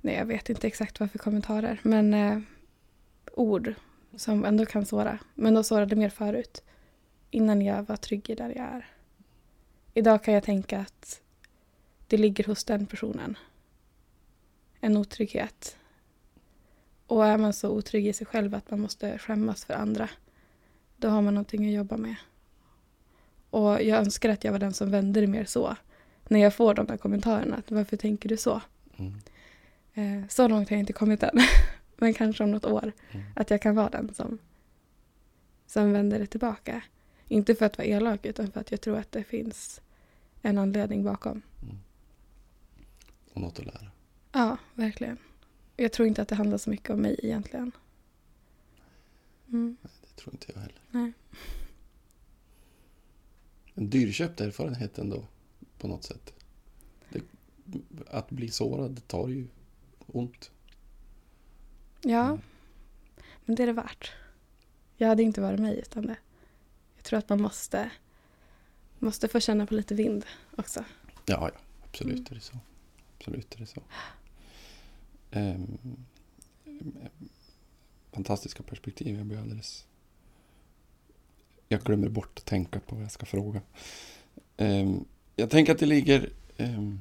Nej, 0.00 0.14
jag 0.14 0.26
vet 0.26 0.50
inte 0.50 0.66
exakt 0.66 1.00
vad 1.00 1.10
för 1.10 1.18
kommentarer, 1.18 1.80
men 1.82 2.14
eh, 2.14 2.38
ord 3.32 3.74
som 4.16 4.44
ändå 4.44 4.66
kan 4.66 4.86
såra. 4.86 5.18
Men 5.34 5.54
de 5.54 5.64
sårade 5.64 5.96
mer 5.96 6.08
förut, 6.08 6.62
innan 7.30 7.62
jag 7.62 7.82
var 7.82 7.96
trygg 7.96 8.30
i 8.30 8.34
där 8.34 8.48
jag 8.48 8.66
är. 8.66 8.86
Idag 9.94 10.24
kan 10.24 10.34
jag 10.34 10.42
tänka 10.42 10.80
att 10.80 11.20
det 12.06 12.16
ligger 12.16 12.44
hos 12.44 12.64
den 12.64 12.86
personen. 12.86 13.38
En 14.80 14.96
otrygghet. 14.96 15.76
Och 17.06 17.26
är 17.26 17.38
man 17.38 17.52
så 17.52 17.70
otrygg 17.70 18.06
i 18.06 18.12
sig 18.12 18.26
själv 18.26 18.54
att 18.54 18.70
man 18.70 18.80
måste 18.80 19.18
skämmas 19.18 19.64
för 19.64 19.74
andra, 19.74 20.08
då 20.96 21.08
har 21.08 21.22
man 21.22 21.34
någonting 21.34 21.66
att 21.66 21.74
jobba 21.74 21.96
med. 21.96 22.14
Och 23.50 23.82
jag 23.82 23.98
önskar 23.98 24.28
att 24.28 24.44
jag 24.44 24.52
var 24.52 24.58
den 24.58 24.72
som 24.72 24.90
vände 24.90 25.20
det 25.20 25.26
mer 25.26 25.44
så. 25.44 25.76
När 26.28 26.40
jag 26.40 26.54
får 26.54 26.74
de 26.74 26.88
här 26.88 26.96
kommentarerna, 26.96 27.56
att 27.56 27.70
varför 27.70 27.96
tänker 27.96 28.28
du 28.28 28.36
så? 28.36 28.60
Mm. 28.96 29.12
Eh, 29.94 30.28
så 30.28 30.48
långt 30.48 30.68
har 30.68 30.76
jag 30.76 30.82
inte 30.82 30.92
kommit 30.92 31.22
än. 31.22 31.38
Men 31.96 32.14
kanske 32.14 32.44
om 32.44 32.50
något 32.50 32.64
år. 32.64 32.92
Mm. 33.10 33.26
Att 33.36 33.50
jag 33.50 33.62
kan 33.62 33.74
vara 33.74 33.90
den 33.90 34.14
som, 34.14 34.38
som 35.66 35.92
vänder 35.92 36.18
det 36.18 36.26
tillbaka. 36.26 36.82
Inte 37.28 37.54
för 37.54 37.66
att 37.66 37.78
vara 37.78 37.88
elak 37.88 38.26
utan 38.26 38.52
för 38.52 38.60
att 38.60 38.70
jag 38.70 38.80
tror 38.80 38.98
att 38.98 39.12
det 39.12 39.24
finns 39.24 39.80
en 40.42 40.58
anledning 40.58 41.04
bakom. 41.04 41.42
Mm. 41.62 41.76
Och 43.32 43.40
något 43.40 43.58
att 43.58 43.66
lära. 43.66 43.90
Ja, 44.32 44.56
verkligen. 44.74 45.18
Jag 45.76 45.92
tror 45.92 46.08
inte 46.08 46.22
att 46.22 46.28
det 46.28 46.34
handlar 46.34 46.58
så 46.58 46.70
mycket 46.70 46.90
om 46.90 47.00
mig 47.00 47.20
egentligen. 47.22 47.72
Mm. 49.48 49.76
Det 49.82 50.22
tror 50.22 50.34
inte 50.34 50.46
jag 50.54 50.60
heller. 50.60 50.80
Nej. 50.90 51.12
En 53.74 53.90
dyrköpt 53.90 54.40
erfarenhet 54.40 54.98
ändå, 54.98 55.24
på 55.78 55.88
något 55.88 56.04
sätt. 56.04 56.32
Det, 57.08 57.22
att 58.10 58.30
bli 58.30 58.50
sårad 58.50 59.06
tar 59.06 59.28
ju 59.28 59.46
ont. 60.12 60.50
Ja, 62.02 62.24
Mm. 62.26 62.40
men 63.44 63.56
det 63.56 63.62
är 63.62 63.66
det 63.66 63.72
värt. 63.72 64.12
Jag 64.96 65.08
hade 65.08 65.22
inte 65.22 65.40
varit 65.40 65.60
mig 65.60 65.78
utan 65.78 66.06
det. 66.06 66.16
Jag 66.96 67.04
tror 67.04 67.18
att 67.18 67.28
man 67.28 67.42
måste, 67.42 67.90
måste 68.98 69.28
få 69.28 69.40
känna 69.40 69.66
på 69.66 69.74
lite 69.74 69.94
vind 69.94 70.24
också. 70.56 70.84
Ja, 71.26 71.50
ja, 71.54 71.60
absolut 71.88 72.12
Mm. 72.18 72.26
är 72.30 72.34
det 72.34 72.40
så. 72.40 72.58
Absolut 73.18 73.54
är 73.54 73.58
det 73.58 73.66
så. 73.66 73.82
Ehm, 75.30 75.78
fantastiska 78.12 78.62
perspektiv. 78.62 79.16
Jag 79.16 79.26
blir 79.26 79.38
alldeles... 79.40 79.86
Jag 81.68 81.80
glömmer 81.82 82.08
bort 82.08 82.38
att 82.38 82.44
tänka 82.44 82.80
på 82.80 82.94
vad 82.94 83.04
jag 83.04 83.10
ska 83.12 83.26
fråga. 83.26 83.60
Ehm, 84.56 85.04
jag 85.36 85.50
tänker 85.50 85.72
att 85.72 85.78
det 85.78 85.86
ligger... 85.86 86.32
ehm, 86.56 87.00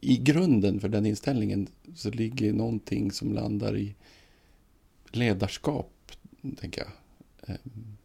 i 0.00 0.16
grunden 0.16 0.80
för 0.80 0.88
den 0.88 1.06
inställningen 1.06 1.68
så 1.94 2.10
ligger 2.10 2.52
någonting 2.52 3.12
som 3.12 3.32
landar 3.32 3.76
i 3.76 3.94
ledarskap, 5.10 6.12
tänker 6.56 6.82
jag. 6.82 6.90
Ehm, 7.46 7.96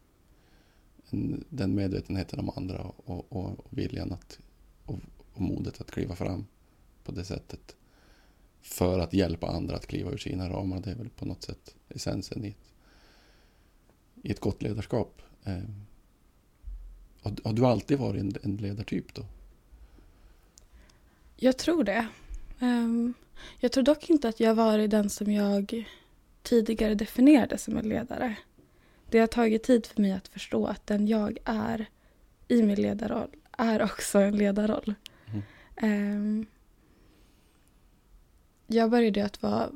den 1.48 1.74
medvetenheten 1.74 2.38
om 2.38 2.50
andra 2.56 2.82
och, 2.82 3.32
och, 3.32 3.32
och 3.32 3.66
viljan 3.70 4.12
att 4.12 4.38
och, 4.84 4.98
och 5.32 5.40
modet 5.40 5.80
att 5.80 5.90
kliva 5.90 6.16
fram 6.16 6.46
på 7.04 7.12
det 7.12 7.24
sättet. 7.24 7.76
För 8.60 8.98
att 8.98 9.12
hjälpa 9.12 9.46
andra 9.46 9.76
att 9.76 9.86
kliva 9.86 10.10
ur 10.10 10.18
sina 10.18 10.50
ramar. 10.50 10.80
Det 10.80 10.90
är 10.90 10.94
väl 10.94 11.08
på 11.08 11.24
något 11.24 11.42
sätt 11.42 11.74
essensen 11.88 12.44
i 12.44 12.48
ett, 12.48 12.72
i 14.22 14.30
ett 14.30 14.40
gott 14.40 14.62
ledarskap. 14.62 15.22
Ehm, 15.44 15.84
har, 17.22 17.36
har 17.44 17.52
du 17.52 17.66
alltid 17.66 17.98
varit 17.98 18.20
en, 18.20 18.32
en 18.42 18.56
ledartyp 18.56 19.14
då? 19.14 19.26
Jag 21.36 21.56
tror 21.56 21.84
det. 21.84 22.06
Ehm, 22.60 23.14
jag 23.58 23.72
tror 23.72 23.84
dock 23.84 24.10
inte 24.10 24.28
att 24.28 24.40
jag 24.40 24.54
varit 24.54 24.90
den 24.90 25.10
som 25.10 25.32
jag 25.32 25.84
tidigare 26.42 26.94
definierade 26.94 27.58
som 27.58 27.76
en 27.76 27.88
ledare. 27.88 28.36
Det 29.10 29.18
har 29.18 29.26
tagit 29.26 29.62
tid 29.62 29.86
för 29.86 30.02
mig 30.02 30.12
att 30.12 30.28
förstå 30.28 30.66
att 30.66 30.86
den 30.86 31.06
jag 31.06 31.38
är 31.44 31.86
i 32.48 32.62
min 32.62 32.82
ledarroll 32.82 33.30
är 33.58 33.82
också 33.82 34.18
en 34.18 34.36
ledarroll. 34.36 34.94
Mm. 35.26 35.42
Ehm, 35.76 36.46
jag 38.66 38.90
började 38.90 39.24
att 39.24 39.42
vara... 39.42 39.70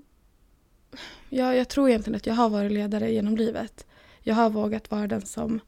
Ja, 1.29 1.55
jag 1.55 1.69
tror 1.69 1.89
egentligen 1.89 2.17
att 2.17 2.27
jag 2.27 2.35
har 2.35 2.49
varit 2.49 2.73
ledare 2.73 3.13
genom 3.13 3.37
livet. 3.37 3.87
Jag 4.21 4.35
har 4.35 4.51
vågat 4.51 4.91
vara 4.91 5.07
den 5.07 5.27
som 5.27 5.61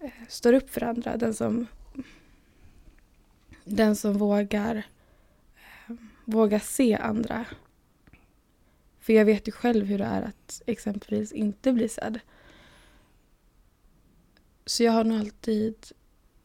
eh, 0.00 0.10
står 0.28 0.52
upp 0.52 0.70
för 0.70 0.82
andra. 0.82 1.16
Den 1.16 1.34
som, 1.34 1.66
den 3.64 3.96
som 3.96 4.18
vågar, 4.18 4.82
vågar 6.26 6.58
se 6.58 6.94
andra. 6.94 7.44
För 9.00 9.12
jag 9.12 9.24
vet 9.24 9.48
ju 9.48 9.52
själv 9.52 9.86
hur 9.86 9.98
det 9.98 10.04
är 10.04 10.22
att 10.22 10.62
exempelvis 10.66 11.32
inte 11.32 11.72
bli 11.72 11.88
sedd. 11.88 12.20
Så 14.66 14.82
jag 14.82 14.92
har 14.92 15.04
nog 15.04 15.18
alltid 15.18 15.74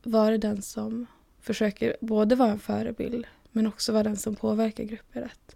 varit 0.04 0.42
den 0.42 0.62
som 0.62 1.06
försöker 1.40 1.98
både 2.02 2.36
vara 2.36 2.52
en 2.52 2.60
förebild 2.60 3.28
men 3.52 3.68
också 3.68 3.92
vara 3.92 4.04
den 4.04 4.18
som 4.18 4.36
påverkar 4.36 4.84
grupper 4.84 5.22
att, 5.22 5.56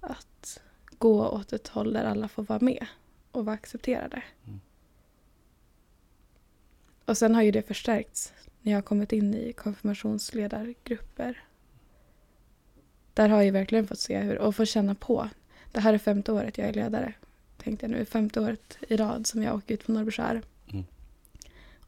att 0.00 0.60
gå 0.98 1.28
åt 1.28 1.52
ett 1.52 1.68
håll 1.68 1.92
där 1.92 2.04
alla 2.04 2.28
får 2.28 2.42
vara 2.42 2.60
med 2.60 2.86
och 3.32 3.44
vara 3.44 3.54
accepterade. 3.54 4.22
Mm. 4.46 4.60
Och 7.04 7.18
sen 7.18 7.34
har 7.34 7.42
ju 7.42 7.50
det 7.50 7.62
förstärkts 7.62 8.32
när 8.62 8.72
jag 8.72 8.76
har 8.76 8.82
kommit 8.82 9.12
in 9.12 9.34
i 9.34 9.52
konfirmationsledargrupper. 9.52 11.44
Där 13.14 13.28
har 13.28 13.42
jag 13.42 13.52
verkligen 13.52 13.86
fått 13.86 13.98
se 13.98 14.18
hur, 14.18 14.38
och 14.38 14.56
få 14.56 14.64
känna 14.64 14.94
på. 14.94 15.28
Det 15.72 15.80
här 15.80 15.94
är 15.94 15.98
femte 15.98 16.32
året 16.32 16.58
jag 16.58 16.68
är 16.68 16.72
ledare. 16.72 17.12
Tänkte 17.56 17.86
jag 17.86 17.90
nu, 17.90 18.04
femte 18.04 18.40
året 18.40 18.78
i 18.88 18.96
rad 18.96 19.26
som 19.26 19.42
jag 19.42 19.54
åker 19.54 19.74
ut 19.74 19.86
på 19.86 19.92
Norrbyskär. 19.92 20.42
Mm. 20.72 20.84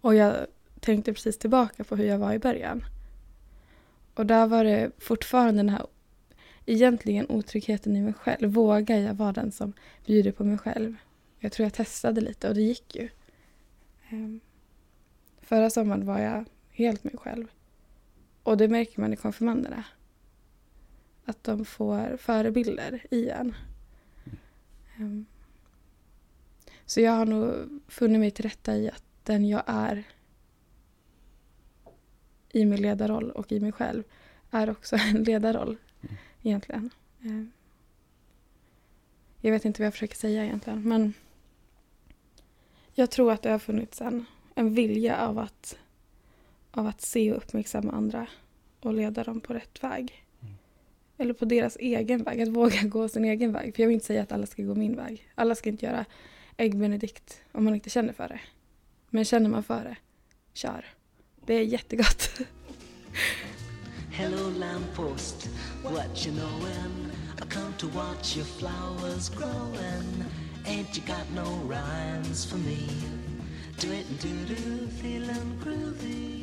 Och 0.01 0.15
jag 0.15 0.47
tänkte 0.81 1.13
precis 1.13 1.39
tillbaka 1.39 1.85
på 1.85 1.97
hur 1.97 2.05
jag 2.05 2.19
var 2.19 2.33
i 2.33 2.39
början. 2.39 2.85
Och 4.15 4.27
där 4.27 4.47
var 4.47 4.65
det 4.65 4.91
fortfarande 4.99 5.59
den 5.59 5.69
här 5.69 5.87
egentligen 6.67 7.27
otryggheten 7.29 7.97
i 7.97 8.01
mig 8.01 8.13
själv. 8.13 8.51
Vågar 8.51 8.97
jag 8.97 9.15
vara 9.15 9.33
den 9.33 9.53
som 9.53 9.73
bjuder 10.07 10.33
på 10.33 10.45
mig 10.45 10.59
själv? 10.59 10.97
Jag 11.39 11.53
tror 11.53 11.65
jag 11.65 11.75
testade 11.75 12.21
lite 12.21 12.49
och 12.49 12.55
det 12.55 12.63
gick 12.63 12.97
ju. 12.97 13.09
Ehm, 14.11 14.41
Förra 15.41 15.71
sommaren 15.71 16.07
var 16.07 16.19
jag 16.19 16.45
helt 16.71 17.05
mig 17.05 17.17
själv. 17.17 17.47
Och 18.43 18.57
det 18.57 18.69
märker 18.69 19.01
man 19.01 19.13
i 19.13 19.17
konfirmanderna. 19.17 19.85
Att 21.25 21.45
de 21.45 21.65
får 21.65 22.17
förebilder 22.17 23.07
i 23.11 23.29
en. 23.29 23.55
Ehm, 24.99 25.27
Så 26.87 27.01
jag 27.01 27.13
har 27.13 27.27
nog 27.27 27.55
funnit 27.89 28.21
mig 28.21 28.31
till 28.31 28.45
rätta 28.45 28.77
i 28.77 28.91
att 28.91 29.05
den 29.23 29.49
jag 29.49 29.63
är 29.67 30.05
i 32.51 32.65
min 32.65 32.83
ledarroll 32.83 33.31
och 33.31 33.53
i 33.53 33.61
mig 33.61 33.73
själv 33.73 34.03
är 34.51 34.71
också 34.71 34.97
en 35.01 35.25
ledarroll 35.25 35.77
Mm. 36.03 36.17
egentligen. 36.43 36.91
Ehm. 37.23 37.53
Jag 39.41 39.53
vet 39.53 39.65
inte 39.65 39.83
vad 39.83 39.87
jag 39.87 39.93
försöker 39.93 40.17
säga 40.17 40.45
egentligen 40.45 40.89
men 40.89 41.15
jag 42.95 43.11
tror 43.11 43.33
att 43.33 43.43
det 43.43 43.51
har 43.51 43.59
funnits 43.59 44.01
en, 44.01 44.25
en 44.55 44.75
vilja 44.75 45.17
av 45.17 45.39
att, 45.39 45.79
av 46.71 46.87
att 46.87 47.01
se 47.01 47.33
och 47.33 47.37
uppmärksamma 47.37 47.93
andra 47.93 48.27
och 48.81 48.95
leda 48.95 49.25
dem 49.25 49.41
på 49.41 49.55
rätt 49.55 49.85
väg. 49.85 50.22
Eller 51.19 51.35
på 51.35 51.45
deras 51.45 51.77
egen 51.77 52.23
väg, 52.23 52.41
att 52.41 52.49
våga 52.49 52.83
gå 52.83 53.09
sin 53.09 53.25
egen 53.25 53.53
väg. 53.53 53.75
För 53.75 53.83
jag 53.83 53.89
vill 53.89 53.95
inte 53.95 54.07
säga 54.07 54.23
att 54.23 54.33
alla 54.33 54.47
ska 54.47 54.63
gå 54.63 54.75
min 54.75 54.97
väg. 54.97 55.29
Alla 55.35 55.55
ska 55.55 55.69
inte 55.69 55.87
göra 55.87 56.05
ägg 56.57 56.79
benedict 56.79 57.41
om 57.53 57.65
man 57.65 57.75
inte 57.75 57.91
känner 57.91 58.13
för 58.13 58.29
det. 58.29 58.41
Men 59.11 59.25
känner 59.25 59.51
man 59.51 59.63
för 59.63 59.85
det, 59.85 59.97
kör. 60.53 60.85
Det 61.47 61.55
är 61.55 61.63
jättegott. 61.63 62.31
Hello, 64.11 64.51
lamppost, 64.51 65.49
what 65.83 66.27
you 66.27 66.37
knowin'? 66.37 67.11
I 67.39 67.47
come 67.55 67.73
to 67.79 67.87
watch 67.87 68.37
your 68.37 68.47
flowers 68.47 69.31
growin'. 69.31 70.25
Ain't 70.67 70.97
you 70.97 71.03
got 71.07 71.27
no 71.35 71.69
rhymes 71.69 72.45
for 72.45 72.59
me? 72.59 72.89
Do 73.81 73.93
it 73.93 74.07
do 74.21 74.55
do, 74.55 74.87
feelin' 75.01 75.61
groovy. 75.65 76.43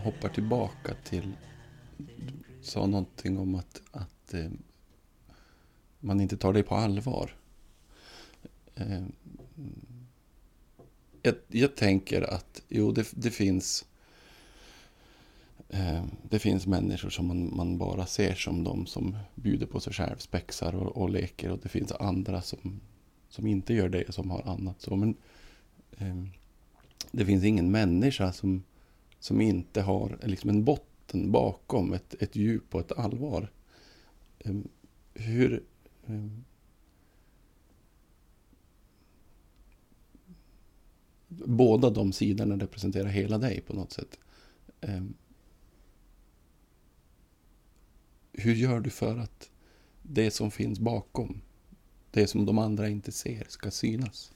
hoppar 0.00 0.28
tillbaka 0.28 0.94
till... 1.04 1.32
Du 2.06 2.62
sa 2.62 2.86
någonting 2.86 3.38
om 3.38 3.54
att, 3.54 3.82
att 3.90 4.34
eh, 4.34 4.50
man 6.00 6.20
inte 6.20 6.36
tar 6.36 6.52
dig 6.52 6.62
på 6.62 6.74
allvar. 6.74 7.36
Eh, 8.74 9.02
jag, 11.22 11.34
jag 11.48 11.76
tänker 11.76 12.22
att 12.22 12.62
jo, 12.68 12.92
det, 12.92 13.12
det 13.12 13.30
finns 13.30 13.84
eh, 15.68 16.04
det 16.30 16.38
finns 16.38 16.66
människor 16.66 17.10
som 17.10 17.26
man, 17.26 17.56
man, 17.56 17.78
bara 17.78 18.06
ser 18.06 18.34
som 18.34 18.64
de 18.64 18.86
som 18.86 19.16
bjuder 19.34 19.66
på 19.66 19.80
sig 19.80 19.92
själv, 19.92 20.16
spexar 20.16 20.74
och, 20.74 20.96
och 20.96 21.10
leker. 21.10 21.50
Och 21.50 21.58
det 21.62 21.68
finns 21.68 21.92
andra 21.92 22.42
som, 22.42 22.80
som 23.28 23.46
inte 23.46 23.74
gör 23.74 23.88
det, 23.88 24.14
som 24.14 24.30
har 24.30 24.42
annat. 24.42 24.80
Så, 24.80 24.96
men, 24.96 25.16
eh, 25.98 26.24
det 27.10 27.26
finns 27.26 27.44
ingen 27.44 27.70
människa 27.70 28.32
som, 28.32 28.62
som 29.18 29.40
inte 29.40 29.82
har 29.82 30.18
liksom 30.22 30.50
en 30.50 30.64
botten 30.64 30.89
bakom, 31.12 31.92
ett, 31.92 32.14
ett 32.22 32.36
djup 32.36 32.74
och 32.74 32.80
ett 32.80 32.92
allvar. 32.92 33.52
Ehm, 34.38 34.68
hur... 35.14 35.64
Ehm, 36.06 36.44
båda 41.28 41.90
de 41.90 42.12
sidorna 42.12 42.56
representerar 42.56 43.08
hela 43.08 43.38
dig 43.38 43.60
på 43.60 43.72
något 43.72 43.92
sätt. 43.92 44.18
Ehm, 44.80 45.14
hur 48.32 48.54
gör 48.54 48.80
du 48.80 48.90
för 48.90 49.18
att 49.18 49.50
det 50.02 50.30
som 50.30 50.50
finns 50.50 50.78
bakom, 50.78 51.40
det 52.10 52.26
som 52.26 52.46
de 52.46 52.58
andra 52.58 52.88
inte 52.88 53.12
ser, 53.12 53.44
ska 53.48 53.70
synas? 53.70 54.32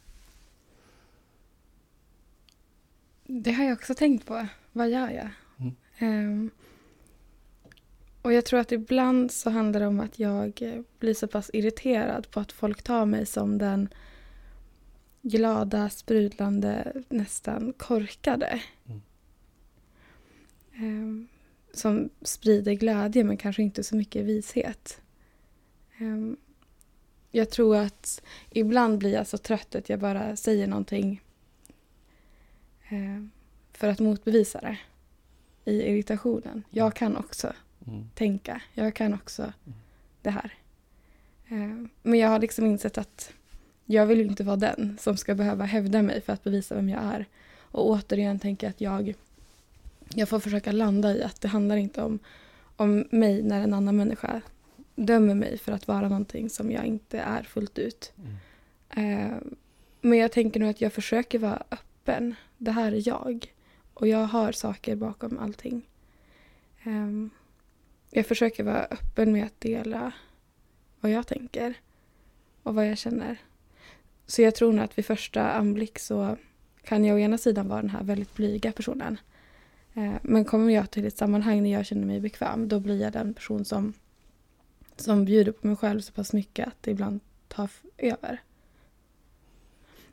Det 3.26 3.52
har 3.52 3.64
jag 3.64 3.72
också 3.72 3.94
tänkt 3.94 4.26
på. 4.26 4.46
Vad 4.72 4.90
gör 4.90 5.10
jag? 5.10 5.28
Um, 6.00 6.50
och 8.22 8.32
jag 8.32 8.44
tror 8.44 8.60
att 8.60 8.72
ibland 8.72 9.30
så 9.32 9.50
handlar 9.50 9.80
det 9.80 9.86
om 9.86 10.00
att 10.00 10.18
jag 10.18 10.82
blir 10.98 11.14
så 11.14 11.26
pass 11.26 11.50
irriterad 11.52 12.30
på 12.30 12.40
att 12.40 12.52
folk 12.52 12.82
tar 12.82 13.06
mig 13.06 13.26
som 13.26 13.58
den 13.58 13.88
glada, 15.22 15.90
sprudlande, 15.90 16.92
nästan 17.08 17.72
korkade. 17.72 18.62
Mm. 18.86 19.02
Um, 20.78 21.28
som 21.72 22.10
sprider 22.22 22.72
glädje 22.72 23.24
men 23.24 23.36
kanske 23.36 23.62
inte 23.62 23.84
så 23.84 23.96
mycket 23.96 24.24
vishet. 24.24 25.00
Um, 26.00 26.36
jag 27.30 27.50
tror 27.50 27.76
att 27.76 28.22
ibland 28.50 28.98
blir 28.98 29.12
jag 29.12 29.26
så 29.26 29.38
trött 29.38 29.74
att 29.74 29.88
jag 29.88 30.00
bara 30.00 30.36
säger 30.36 30.66
någonting 30.66 31.22
uh, 32.92 33.26
för 33.72 33.88
att 33.88 34.00
motbevisa 34.00 34.60
det 34.60 34.78
i 35.64 35.82
irritationen. 35.82 36.62
Jag 36.70 36.84
mm. 36.84 36.92
kan 36.92 37.16
också 37.16 37.52
mm. 37.86 38.08
tänka. 38.14 38.60
Jag 38.74 38.94
kan 38.94 39.14
också 39.14 39.42
mm. 39.42 39.78
det 40.22 40.30
här. 40.30 40.54
Uh, 41.52 41.86
men 42.02 42.18
jag 42.18 42.28
har 42.28 42.38
liksom 42.38 42.66
insett 42.66 42.98
att 42.98 43.32
jag 43.84 44.06
vill 44.06 44.20
inte 44.20 44.44
vara 44.44 44.56
den 44.56 44.98
som 45.00 45.16
ska 45.16 45.34
behöva 45.34 45.64
hävda 45.64 46.02
mig 46.02 46.20
för 46.20 46.32
att 46.32 46.44
bevisa 46.44 46.74
vem 46.74 46.88
jag 46.88 47.02
är. 47.02 47.26
Och 47.60 47.90
återigen 47.90 48.38
tänker 48.38 48.66
jag 48.66 48.70
att 48.70 48.80
jag, 48.80 49.14
jag 50.14 50.28
får 50.28 50.40
försöka 50.40 50.72
landa 50.72 51.14
i 51.14 51.22
att 51.22 51.40
det 51.40 51.48
handlar 51.48 51.76
inte 51.76 52.02
om, 52.02 52.18
om 52.76 53.04
mig 53.10 53.42
när 53.42 53.60
en 53.60 53.74
annan 53.74 53.96
människa 53.96 54.40
dömer 54.94 55.34
mig 55.34 55.58
för 55.58 55.72
att 55.72 55.88
vara 55.88 56.08
någonting 56.08 56.50
som 56.50 56.70
jag 56.70 56.84
inte 56.84 57.18
är 57.18 57.42
fullt 57.42 57.78
ut. 57.78 58.12
Mm. 58.16 59.30
Eh, 59.30 59.36
men 60.00 60.18
jag 60.18 60.32
tänker 60.32 60.60
nog 60.60 60.68
att 60.68 60.80
jag 60.80 60.92
försöker 60.92 61.38
vara 61.38 61.62
öppen. 61.70 62.34
Det 62.58 62.70
här 62.70 62.92
är 62.92 63.08
jag. 63.08 63.53
Och 63.94 64.08
jag 64.08 64.26
har 64.26 64.52
saker 64.52 64.96
bakom 64.96 65.38
allting. 65.38 65.88
Um, 66.86 67.30
jag 68.10 68.26
försöker 68.26 68.64
vara 68.64 68.84
öppen 68.84 69.32
med 69.32 69.46
att 69.46 69.60
dela 69.60 70.12
vad 71.00 71.12
jag 71.12 71.26
tänker 71.26 71.74
och 72.62 72.74
vad 72.74 72.88
jag 72.88 72.98
känner. 72.98 73.36
Så 74.26 74.42
jag 74.42 74.54
tror 74.54 74.72
nog 74.72 74.84
att 74.84 74.98
vid 74.98 75.06
första 75.06 75.52
anblick 75.52 75.98
så 75.98 76.36
kan 76.82 77.04
jag 77.04 77.14
å 77.14 77.18
ena 77.18 77.38
sidan 77.38 77.68
vara 77.68 77.80
den 77.80 77.90
här 77.90 78.02
väldigt 78.02 78.34
blyga 78.34 78.72
personen. 78.72 79.18
Eh, 79.94 80.14
men 80.22 80.44
kommer 80.44 80.72
jag 80.72 80.90
till 80.90 81.06
ett 81.06 81.16
sammanhang 81.16 81.62
när 81.62 81.72
jag 81.72 81.86
känner 81.86 82.06
mig 82.06 82.20
bekväm 82.20 82.68
då 82.68 82.80
blir 82.80 83.00
jag 83.00 83.12
den 83.12 83.34
person 83.34 83.64
som, 83.64 83.92
som 84.96 85.24
bjuder 85.24 85.52
på 85.52 85.66
mig 85.66 85.76
själv 85.76 86.00
så 86.00 86.12
pass 86.12 86.32
mycket 86.32 86.68
att 86.68 86.82
det 86.82 86.90
ibland 86.90 87.20
tar 87.48 87.70
över. 87.98 88.40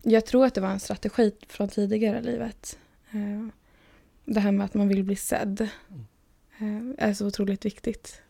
Jag 0.01 0.25
tror 0.25 0.45
att 0.45 0.53
det 0.53 0.61
var 0.61 0.69
en 0.69 0.79
strategi 0.79 1.31
från 1.47 1.69
tidigare 1.69 2.19
i 2.19 2.21
livet. 2.21 2.79
Eh, 3.11 3.47
det 4.25 4.39
här 4.39 4.51
med 4.51 4.65
att 4.65 4.73
man 4.73 4.87
vill 4.87 5.03
bli 5.03 5.15
sedd 5.15 5.69
mm. 6.57 6.95
är 6.97 7.13
så 7.13 7.27
otroligt 7.27 7.65
viktigt. 7.65 8.21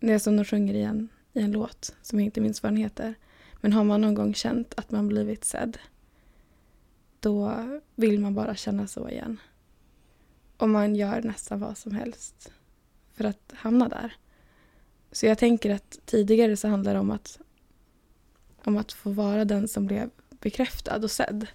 Det 0.00 0.12
är 0.12 0.18
som 0.18 0.36
de 0.36 0.44
sjunger 0.44 0.74
i 0.74 0.82
en 0.82 1.08
i 1.32 1.40
en 1.40 1.52
låt 1.52 1.94
som 2.02 2.18
jag 2.18 2.24
inte 2.24 2.40
minns 2.40 2.62
vad 2.62 2.72
den 2.72 2.76
heter. 2.76 3.14
Men 3.60 3.72
har 3.72 3.84
man 3.84 4.00
någon 4.00 4.14
gång 4.14 4.34
känt 4.34 4.74
att 4.76 4.90
man 4.90 5.08
blivit 5.08 5.44
sedd 5.44 5.78
då 7.24 7.64
vill 7.94 8.20
man 8.20 8.34
bara 8.34 8.54
känna 8.54 8.86
så 8.86 9.08
igen. 9.08 9.40
Och 10.56 10.68
man 10.68 10.96
gör 10.96 11.22
nästan 11.22 11.60
vad 11.60 11.78
som 11.78 11.92
helst 11.92 12.52
för 13.12 13.24
att 13.24 13.52
hamna 13.54 13.88
där. 13.88 14.16
Så 15.12 15.26
jag 15.26 15.38
tänker 15.38 15.70
att 15.74 15.98
tidigare 16.04 16.56
så 16.56 16.68
handlade 16.68 16.96
det 16.96 17.00
om 17.00 17.10
att, 17.10 17.38
om 18.64 18.76
att 18.76 18.92
få 18.92 19.10
vara 19.10 19.44
den 19.44 19.68
som 19.68 19.86
blev 19.86 20.10
bekräftad 20.30 20.96
och 20.96 21.10
sedd. 21.10 21.46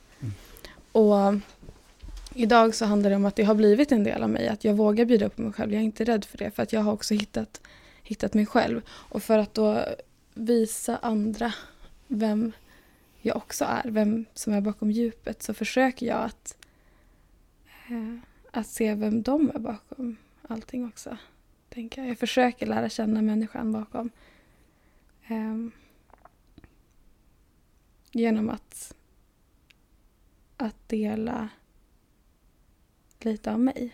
Och 0.92 1.34
idag 2.34 2.76
så 2.76 2.86
handlar 2.86 3.10
det 3.10 3.16
om 3.16 3.26
att 3.26 3.36
det 3.36 3.44
har 3.44 3.56
blivit 3.56 3.92
en 3.92 4.04
del 4.04 4.24
av 4.24 4.30
mig, 4.30 4.48
att 4.48 4.64
jag 4.64 4.74
vågar 4.74 5.06
bjuda 5.06 5.30
på 5.30 5.42
mig 5.42 5.54
själv. 5.54 5.74
Jag 5.74 5.80
är 5.80 5.86
inte 5.86 6.04
rädd 6.04 6.26
för 6.26 6.38
det, 6.38 6.52
för 6.52 6.64
att 6.64 6.74
jag 6.74 6.82
har 6.82 6.94
också 6.94 7.14
hittat 7.14 7.62
hittat 8.10 8.34
mig 8.34 8.46
själv. 8.46 8.82
Och 8.90 9.24
för 9.24 9.38
att 9.38 9.54
då 9.54 9.86
visa 10.34 10.98
andra 10.98 11.54
vem 12.08 12.52
jag 13.22 13.38
också 13.38 13.66
är, 13.66 13.84
vem 13.86 14.26
som 14.34 14.54
är 14.54 14.62
bakom 14.62 14.92
djupet, 14.92 15.44
så 15.44 15.54
försöker 15.54 16.06
jag 16.06 16.24
att, 16.24 16.58
eh, 17.90 18.18
att 18.52 18.68
se 18.68 18.96
vem 18.96 19.22
de 19.22 19.52
är 19.56 19.60
bakom 19.60 20.18
allting 20.48 20.86
också. 20.86 21.18
Tänker 21.70 22.02
jag. 22.02 22.10
jag 22.10 22.18
försöker 22.18 22.66
lära 22.66 22.90
känna 22.90 23.22
människan 23.22 23.72
bakom. 23.72 24.10
Um, 25.30 25.72
genom 28.12 28.50
att, 28.50 28.96
att 30.60 30.90
dela 30.90 31.50
lite 33.20 33.54
av 33.54 33.60
mig 33.60 33.94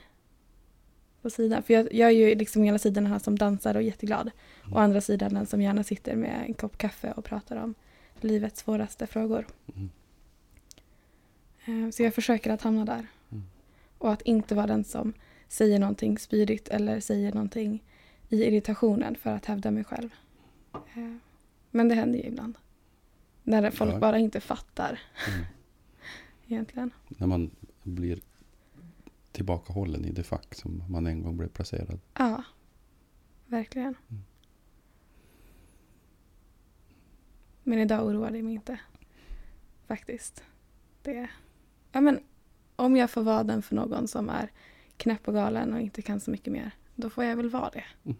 på 1.21 1.29
sidan. 1.29 1.63
För 1.63 1.73
jag, 1.73 1.93
jag 1.93 2.09
är 2.09 2.13
ju 2.13 2.35
liksom 2.35 2.63
hela 2.63 2.79
tiden 2.79 3.03
den 3.03 3.13
här 3.13 3.19
som 3.19 3.37
dansar 3.37 3.75
och 3.75 3.81
är 3.81 3.85
jätteglad. 3.85 4.31
Mm. 4.61 4.73
Och 4.73 4.81
andra 4.81 5.01
sidan 5.01 5.33
den 5.33 5.45
som 5.45 5.61
gärna 5.61 5.83
sitter 5.83 6.15
med 6.15 6.45
en 6.47 6.53
kopp 6.53 6.77
kaffe 6.77 7.11
och 7.11 7.25
pratar 7.25 7.55
om 7.55 7.75
livets 8.21 8.59
svåraste 8.59 9.07
frågor. 9.07 9.47
Mm. 9.75 9.89
Eh, 11.65 11.91
så 11.91 12.03
jag 12.03 12.13
försöker 12.13 12.51
att 12.51 12.61
hamna 12.61 12.85
där. 12.85 13.07
Mm. 13.31 13.43
Och 13.97 14.11
att 14.11 14.21
inte 14.21 14.55
vara 14.55 14.67
den 14.67 14.83
som 14.83 15.13
säger 15.47 15.79
någonting 15.79 16.17
spydigt 16.17 16.67
eller 16.67 16.99
säger 16.99 17.33
någonting 17.33 17.83
i 18.29 18.43
irritationen 18.43 19.15
för 19.15 19.29
att 19.29 19.45
hävda 19.45 19.71
mig 19.71 19.83
själv. 19.83 20.09
Eh, 20.73 21.15
men 21.71 21.87
det 21.87 21.95
händer 21.95 22.19
ju 22.19 22.25
ibland. 22.25 22.57
När 23.43 23.71
folk 23.71 23.93
ja. 23.93 23.99
bara 23.99 24.17
inte 24.17 24.39
fattar. 24.39 24.99
Mm. 25.27 25.45
Egentligen. 26.47 26.91
När 27.07 27.27
man 27.27 27.51
blir 27.83 28.19
tillbakahållen 29.31 30.05
i 30.05 30.11
det 30.11 30.23
fack 30.23 30.55
som 30.55 30.83
man 30.89 31.07
en 31.07 31.21
gång 31.23 31.37
blev 31.37 31.47
placerad. 31.47 31.99
Ja, 32.13 32.43
verkligen. 33.45 33.95
Mm. 34.09 34.23
Men 37.63 37.79
idag 37.79 38.05
oroar 38.05 38.31
det 38.31 38.43
mig 38.43 38.53
inte. 38.53 38.79
Faktiskt. 39.87 40.43
Det, 41.01 41.29
ja, 41.91 42.01
men, 42.01 42.19
om 42.75 42.95
jag 42.95 43.09
får 43.11 43.23
vara 43.23 43.43
den 43.43 43.61
för 43.61 43.75
någon 43.75 44.07
som 44.07 44.29
är 44.29 44.51
knäpp 44.97 45.27
och 45.27 45.33
galen 45.33 45.73
och 45.73 45.81
inte 45.81 46.01
kan 46.01 46.19
så 46.19 46.31
mycket 46.31 46.53
mer, 46.53 46.71
då 46.95 47.09
får 47.09 47.23
jag 47.23 47.35
väl 47.35 47.49
vara 47.49 47.69
det. 47.69 47.85
Mm. 48.03 48.17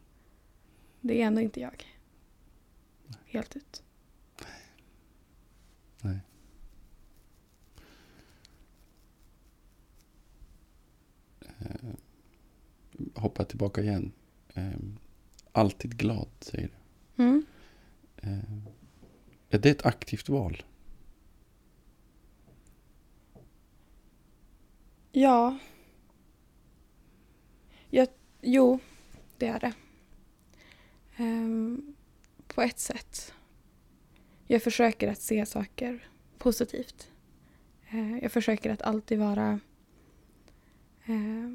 Det 1.02 1.22
är 1.22 1.28
ändå 1.28 1.42
inte 1.42 1.60
jag. 1.60 1.86
Helt 3.26 3.56
ut. 3.56 3.84
Nej. 6.02 6.20
eh, 11.60 11.96
hoppa 13.15 13.45
tillbaka 13.45 13.82
igen. 13.82 14.12
Eh, 14.54 14.71
alltid 15.51 15.97
glad, 15.97 16.28
säger 16.39 16.67
du. 17.15 17.23
Mm. 17.23 17.45
Eh, 18.17 18.39
är 19.49 19.60
det 19.60 19.69
ett 19.69 19.86
aktivt 19.86 20.30
val? 20.30 20.63
Ja. 25.12 25.58
Jag, 27.89 28.08
jo, 28.41 28.80
det 29.38 29.47
är 29.47 29.60
det. 29.60 29.73
Um, 31.17 31.95
på 32.47 32.62
ett 32.62 32.80
sätt. 32.80 33.34
Jag 34.47 34.63
försöker 34.63 35.08
att 35.08 35.21
se 35.21 35.45
saker 35.45 36.10
positivt. 36.38 37.12
Uh, 37.93 38.17
jag 38.19 38.32
försöker 38.32 38.69
att 38.69 38.82
alltid 38.82 39.19
vara 39.19 39.60
eh, 41.06 41.49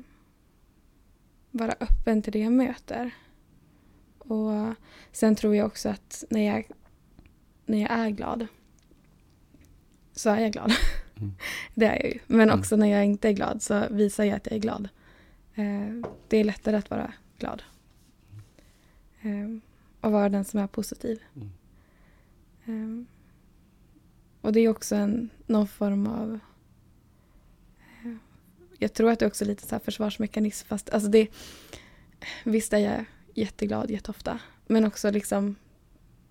vara 1.51 1.75
öppen 1.81 2.23
till 2.23 2.33
det 2.33 2.39
jag 2.39 2.53
möter. 2.53 3.11
Och 4.19 4.75
sen 5.13 5.35
tror 5.35 5.57
jag 5.57 5.67
också 5.67 5.89
att 5.89 6.25
när 6.31 6.47
jag, 6.47 6.69
när 7.67 7.79
jag 7.79 7.91
är 7.91 8.11
glad 8.11 8.47
så 10.13 10.31
är 10.31 10.41
jag 10.41 10.53
glad. 10.53 10.73
Mm. 11.17 11.33
Det 11.75 11.87
är 11.87 11.97
jag 12.03 12.13
ju. 12.13 12.19
Men 12.27 12.41
Mm. 12.49 12.59
också 12.59 12.77
när 12.77 12.87
jag 12.87 13.05
inte 13.05 13.29
är 13.29 13.33
glad 13.33 13.63
så 13.63 13.87
visar 13.91 14.25
jag 14.25 14.37
att 14.37 14.47
jag 14.47 14.55
är 14.57 14.61
glad. 14.61 14.89
Eh, 15.55 16.11
det 16.29 16.37
är 16.37 16.45
lättare 16.45 16.77
att 16.77 16.91
vara 16.91 17.13
glad. 17.39 17.63
Eh, 19.23 19.57
och 20.01 20.13
vara 20.13 20.29
den 20.29 20.45
som 20.45 20.61
är 20.61 20.67
positiv. 20.67 21.23
Mm. 22.65 23.07
Eh, 23.07 23.07
och 24.41 24.53
det 24.53 24.61
är 24.61 24.69
också 24.69 24.97
en, 24.97 25.31
någon 25.47 25.69
form 25.69 26.07
av... 26.07 26.39
Jag 28.83 28.93
tror 28.93 29.11
att 29.11 29.19
det 29.19 29.25
är 29.25 29.29
också 29.29 29.45
lite 29.45 29.67
så 29.67 29.75
här 29.75 29.81
försvarsmekanism. 29.81 30.67
Fast 30.69 30.91
alltså 30.91 31.09
det, 31.11 31.29
visst 32.45 32.73
är 32.73 32.79
jag 32.79 33.05
jätteglad 33.35 33.91
jätteofta. 33.91 34.41
Men 34.67 34.85
också 34.85 35.11
liksom... 35.11 35.57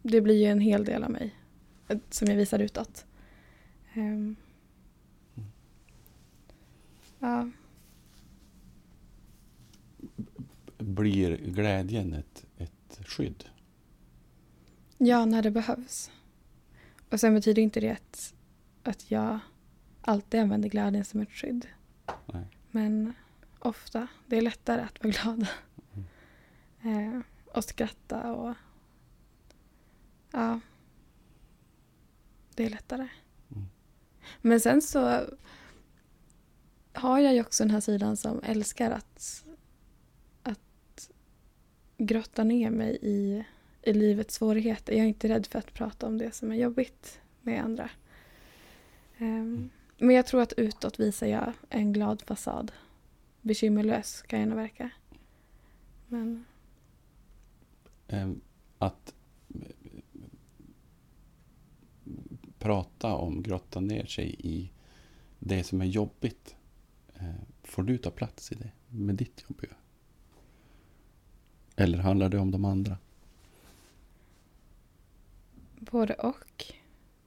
Det 0.01 0.21
blir 0.21 0.35
ju 0.35 0.45
en 0.45 0.59
hel 0.59 0.85
del 0.85 1.03
av 1.03 1.11
mig. 1.11 1.35
eh, 1.87 1.97
Som 2.09 2.27
jag 2.27 2.35
visar 2.35 2.59
utåt. 2.59 3.05
Ehm. 3.93 4.35
ja. 7.19 7.49
Blir 10.77 11.37
glädjen 11.37 12.13
ett, 12.13 12.45
ett 12.57 12.99
skydd? 13.05 13.43
ja, 14.97 15.25
när 15.25 15.41
det 15.41 15.51
behövs. 15.51 16.11
Och 17.09 17.19
sen 17.19 17.33
betyder 17.35 17.61
inte 17.61 17.79
det 17.79 17.89
att, 17.91 18.33
att 18.83 19.11
jag 19.11 19.39
alltid 20.01 20.39
använder 20.39 20.69
glädjen 20.69 21.05
som 21.05 21.19
ett 21.21 21.31
skydd. 21.31 21.67
Nej. 22.25 22.43
Men 22.71 23.13
ofta. 23.59 24.07
Det 24.27 24.37
är 24.37 24.41
lättare 24.41 24.81
att 24.81 25.03
vara 25.03 25.13
glad. 25.13 25.47
Mm. 26.81 27.15
Eh, 27.15 27.21
och 27.55 27.63
skratta 27.63 28.33
och... 28.33 28.55
Ja. 30.31 30.59
Det 32.55 32.65
är 32.65 32.69
lättare. 32.69 33.07
Mm. 33.51 33.67
Men 34.41 34.59
sen 34.59 34.81
så 34.81 35.25
har 36.93 37.19
jag 37.19 37.33
ju 37.33 37.41
också 37.41 37.63
den 37.63 37.71
här 37.71 37.79
sidan 37.81 38.17
som 38.17 38.41
älskar 38.43 38.91
att, 38.91 39.45
att 40.43 41.09
grotta 41.97 42.43
ner 42.43 42.69
mig 42.69 42.97
i, 43.01 43.45
i 43.81 43.93
livets 43.93 44.35
svårigheter. 44.35 44.93
Jag 44.93 45.03
är 45.03 45.07
inte 45.07 45.29
rädd 45.29 45.47
för 45.47 45.59
att 45.59 45.73
prata 45.73 46.07
om 46.07 46.17
det 46.17 46.35
som 46.35 46.51
är 46.51 46.55
jobbigt 46.55 47.21
med 47.41 47.63
andra. 47.63 47.89
Ehm, 49.17 49.69
men 49.99 50.15
jag 50.15 50.25
tror 50.27 50.41
att 50.41 50.53
utåt 50.53 50.99
visar 50.99 51.27
jag 51.27 51.53
en 51.69 51.93
glad 51.93 52.21
fasad. 52.21 52.71
Bekymmerlös 53.41 54.21
kan 54.21 54.39
jag 54.39 54.49
nog 54.49 54.57
verka. 54.57 54.89
Men 56.07 56.45
Ehm, 58.07 58.41
Att 58.77 59.13
prata 62.59 63.13
om, 63.15 63.43
grotta 63.43 63.79
ner 63.79 64.05
sig 64.05 64.35
i 64.39 64.71
det 65.39 65.63
som 65.63 65.81
är 65.81 65.85
jobbigt. 65.85 66.55
eh, 67.15 67.33
Får 67.63 67.83
du 67.83 67.97
ta 67.97 68.09
plats 68.11 68.51
i 68.51 68.55
det 68.55 68.71
med 68.87 69.15
ditt 69.15 69.43
jobbiga? 69.49 69.73
Eller 71.75 71.97
handlar 71.97 72.29
det 72.29 72.39
om 72.39 72.51
de 72.51 72.65
andra? 72.65 72.97
både 75.79 76.13
och. 76.13 76.63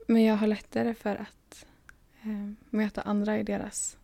Men 0.08 0.22
jag 0.22 0.36
har 0.36 0.46
lättare 0.46 0.94
för 0.94 1.16
att 1.16 1.28
möta 2.70 3.02
andra 3.02 3.38
i 3.38 3.42
deras 3.42 3.98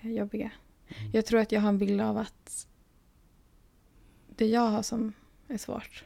eh, 0.00 0.10
jobbiga. 0.10 0.50
Mm. 0.88 1.10
Jag 1.12 1.26
tror 1.26 1.40
att 1.40 1.52
jag 1.52 1.60
har 1.60 1.68
en 1.68 1.78
bild 1.78 2.00
av 2.00 2.18
att 2.18 2.66
det 4.36 4.46
jag 4.46 4.68
har 4.68 4.82
som 4.82 5.12
är 5.48 5.58
svårt 5.58 6.04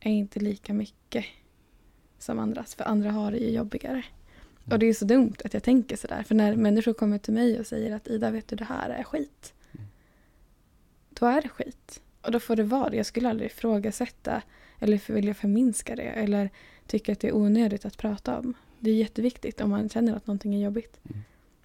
är 0.00 0.10
inte 0.10 0.40
lika 0.40 0.74
mycket 0.74 1.24
som 2.18 2.38
andras. 2.38 2.74
För 2.74 2.84
andra 2.84 3.10
har 3.10 3.30
det 3.32 3.38
ju 3.38 3.50
jobbigare. 3.50 4.04
Och 4.70 4.78
det 4.78 4.86
är 4.86 4.94
så 4.94 5.04
dumt 5.04 5.34
att 5.44 5.54
jag 5.54 5.62
tänker 5.62 5.96
sådär. 5.96 6.22
För 6.22 6.34
när 6.34 6.56
människor 6.56 6.92
kommer 6.92 7.18
till 7.18 7.34
mig 7.34 7.60
och 7.60 7.66
säger 7.66 7.96
att 7.96 8.08
Ida, 8.08 8.30
vet 8.30 8.48
du 8.48 8.56
det 8.56 8.64
här 8.64 8.90
är 8.90 9.04
skit. 9.04 9.54
Mm. 9.72 9.86
Då 11.10 11.26
är 11.26 11.42
det 11.42 11.48
skit. 11.48 12.02
Och 12.20 12.32
då 12.32 12.40
får 12.40 12.56
det 12.56 12.62
vara 12.62 12.90
det. 12.90 12.96
Jag 12.96 13.06
skulle 13.06 13.28
aldrig 13.28 13.50
ifrågasätta 13.50 14.42
eller 14.78 15.12
vilja 15.12 15.34
förminska 15.34 15.96
det. 15.96 16.02
Eller 16.02 16.50
tycka 16.86 17.12
att 17.12 17.20
det 17.20 17.28
är 17.28 17.36
onödigt 17.36 17.84
att 17.84 17.96
prata 17.96 18.38
om. 18.38 18.54
Det 18.84 18.90
är 18.90 18.94
jätteviktigt 18.94 19.60
om 19.60 19.70
man 19.70 19.88
känner 19.88 20.16
att 20.16 20.26
någonting 20.26 20.54
är 20.54 20.64
jobbigt. 20.64 21.00
Mm. 21.04 21.22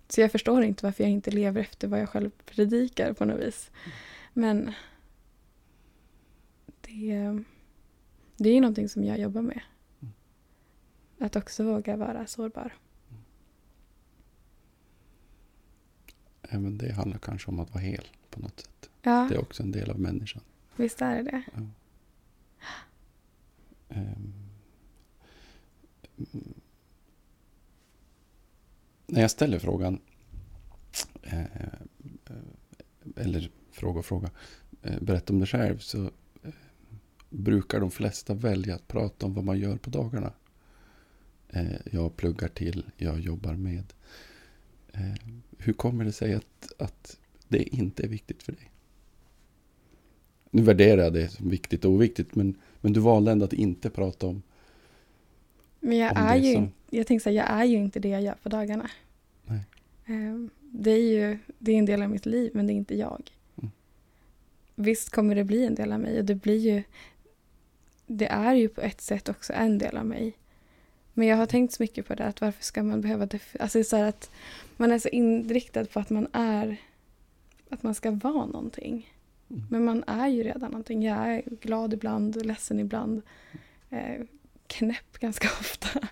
Så 0.07 0.21
jag 0.21 0.31
förstår 0.31 0.63
inte 0.63 0.85
varför 0.85 1.03
jag 1.03 1.11
inte 1.11 1.31
lever 1.31 1.61
efter 1.61 1.87
vad 1.87 1.99
jag 1.99 2.09
själv 2.09 2.31
predikar 2.45 3.13
på 3.13 3.25
något 3.25 3.39
vis. 3.39 3.71
Men 4.33 4.73
det, 6.81 7.43
det 8.37 8.49
är 8.49 8.53
ju 8.53 8.61
någonting 8.61 8.89
som 8.89 9.03
jag 9.03 9.19
jobbar 9.19 9.41
med. 9.41 9.61
Mm. 10.01 10.13
Att 11.17 11.35
också 11.35 11.63
våga 11.63 11.97
vara 11.97 12.27
sårbar. 12.27 12.73
Även 16.41 16.77
det 16.77 16.91
handlar 16.93 17.17
kanske 17.17 17.51
om 17.51 17.59
att 17.59 17.69
vara 17.73 17.83
hel 17.83 18.07
på 18.29 18.39
något 18.39 18.59
sätt. 18.59 18.89
Ja, 19.01 19.27
Det 19.29 19.35
är 19.35 19.41
också 19.41 19.63
en 19.63 19.71
del 19.71 19.89
av 19.89 19.99
människan. 19.99 20.41
visst 20.75 21.01
är 21.01 21.23
det. 21.23 21.43
Ja. 21.53 21.61
Ehm. 23.89 24.33
När 29.11 29.21
jag 29.21 29.31
ställer 29.31 29.59
frågan, 29.59 29.99
eh, 31.23 31.41
eh, 31.41 31.73
eller 33.15 33.51
fråga 33.71 33.99
och 33.99 34.05
fråga, 34.05 34.29
eh, 34.81 35.01
berätta 35.01 35.33
om 35.33 35.39
dig 35.39 35.47
själv, 35.47 35.77
så 35.77 36.03
eh, 36.43 36.53
brukar 37.29 37.79
de 37.79 37.91
flesta 37.91 38.33
välja 38.33 38.75
att 38.75 38.87
prata 38.87 39.25
om 39.25 39.33
vad 39.33 39.43
man 39.43 39.59
gör 39.59 39.77
på 39.77 39.89
dagarna. 39.89 40.33
Eh, 41.49 41.75
jag 41.91 42.15
pluggar 42.15 42.47
till, 42.47 42.85
jag 42.97 43.19
jobbar 43.19 43.53
med. 43.53 43.93
Eh, 44.93 45.13
hur 45.57 45.73
kommer 45.73 46.05
det 46.05 46.11
sig 46.11 46.33
att, 46.33 46.71
att 46.77 47.17
det 47.47 47.63
inte 47.75 48.03
är 48.03 48.07
viktigt 48.07 48.43
för 48.43 48.51
dig? 48.51 48.71
Nu 50.51 50.61
värderar 50.61 51.03
jag 51.03 51.13
det 51.13 51.29
som 51.29 51.49
viktigt 51.49 51.85
och 51.85 51.91
oviktigt, 51.91 52.35
men, 52.35 52.57
men 52.81 52.93
du 52.93 52.99
valde 52.99 53.31
ändå 53.31 53.45
att 53.45 53.53
inte 53.53 53.89
prata 53.89 54.27
om... 54.27 54.41
Men 55.79 55.97
jag 55.97 56.13
är 56.17 56.35
ju, 56.35 56.53
som- 56.53 56.71
jag 56.89 57.07
tänker 57.07 57.23
så 57.23 57.29
här, 57.29 57.37
jag 57.37 57.49
är 57.49 57.63
ju 57.63 57.77
inte 57.77 57.99
det 57.99 58.09
jag 58.09 58.21
gör 58.21 58.35
på 58.43 58.49
dagarna. 58.49 58.89
Nej. 59.45 59.61
Ehm, 60.05 60.49
Det 60.71 60.91
är 60.91 61.01
ju 61.01 61.37
det 61.59 61.71
är 61.71 61.75
en 61.79 61.85
del 61.85 62.01
av 62.01 62.09
mitt 62.09 62.25
liv, 62.25 62.51
men 62.53 62.67
det 62.67 62.73
är 62.73 62.75
inte 62.75 62.95
jag. 62.95 63.31
Mm. 63.57 63.71
Visst 64.75 65.09
kommer 65.09 65.35
det 65.35 65.43
bli 65.43 65.65
en 65.65 65.75
del 65.75 65.91
av 65.91 65.99
mig 65.99 66.19
och 66.19 66.25
det 66.25 66.35
blir 66.35 66.57
ju... 66.57 66.83
Det 68.07 68.25
är 68.27 68.53
ju 68.55 68.67
på 68.69 68.81
ett 68.81 69.01
sätt 69.01 69.29
också 69.29 69.53
en 69.53 69.77
del 69.77 69.97
av 69.97 70.05
mig. 70.05 70.33
Men 71.13 71.27
jag 71.27 71.37
har 71.37 71.45
tänkt 71.45 71.73
så 71.73 71.83
mycket 71.83 72.07
på 72.07 72.15
det, 72.15 72.25
att 72.25 72.41
varför 72.41 72.63
ska 72.63 72.83
man 72.83 73.01
behöva... 73.01 73.27
Alltså 73.59 73.83
så 73.83 73.95
att 73.95 74.31
man 74.77 74.91
är 74.91 74.99
så 74.99 75.09
inriktad 75.09 75.85
på 75.85 75.99
att 75.99 76.09
man 76.09 76.27
är... 76.33 76.77
Att 77.69 77.83
man 77.83 77.95
ska 77.95 78.11
vara 78.11 78.45
någonting. 78.45 79.13
Mm. 79.49 79.63
Men 79.69 79.85
man 79.85 80.03
är 80.07 80.27
ju 80.27 80.43
redan 80.43 80.71
någonting. 80.71 81.03
Jag 81.03 81.33
är 81.35 81.41
glad 81.61 81.93
ibland, 81.93 82.45
ledsen 82.45 82.79
ibland. 82.79 83.21
Eh, 83.89 84.21
knäpp 84.69 85.19
ganska 85.19 85.47
ofta. 85.59 86.07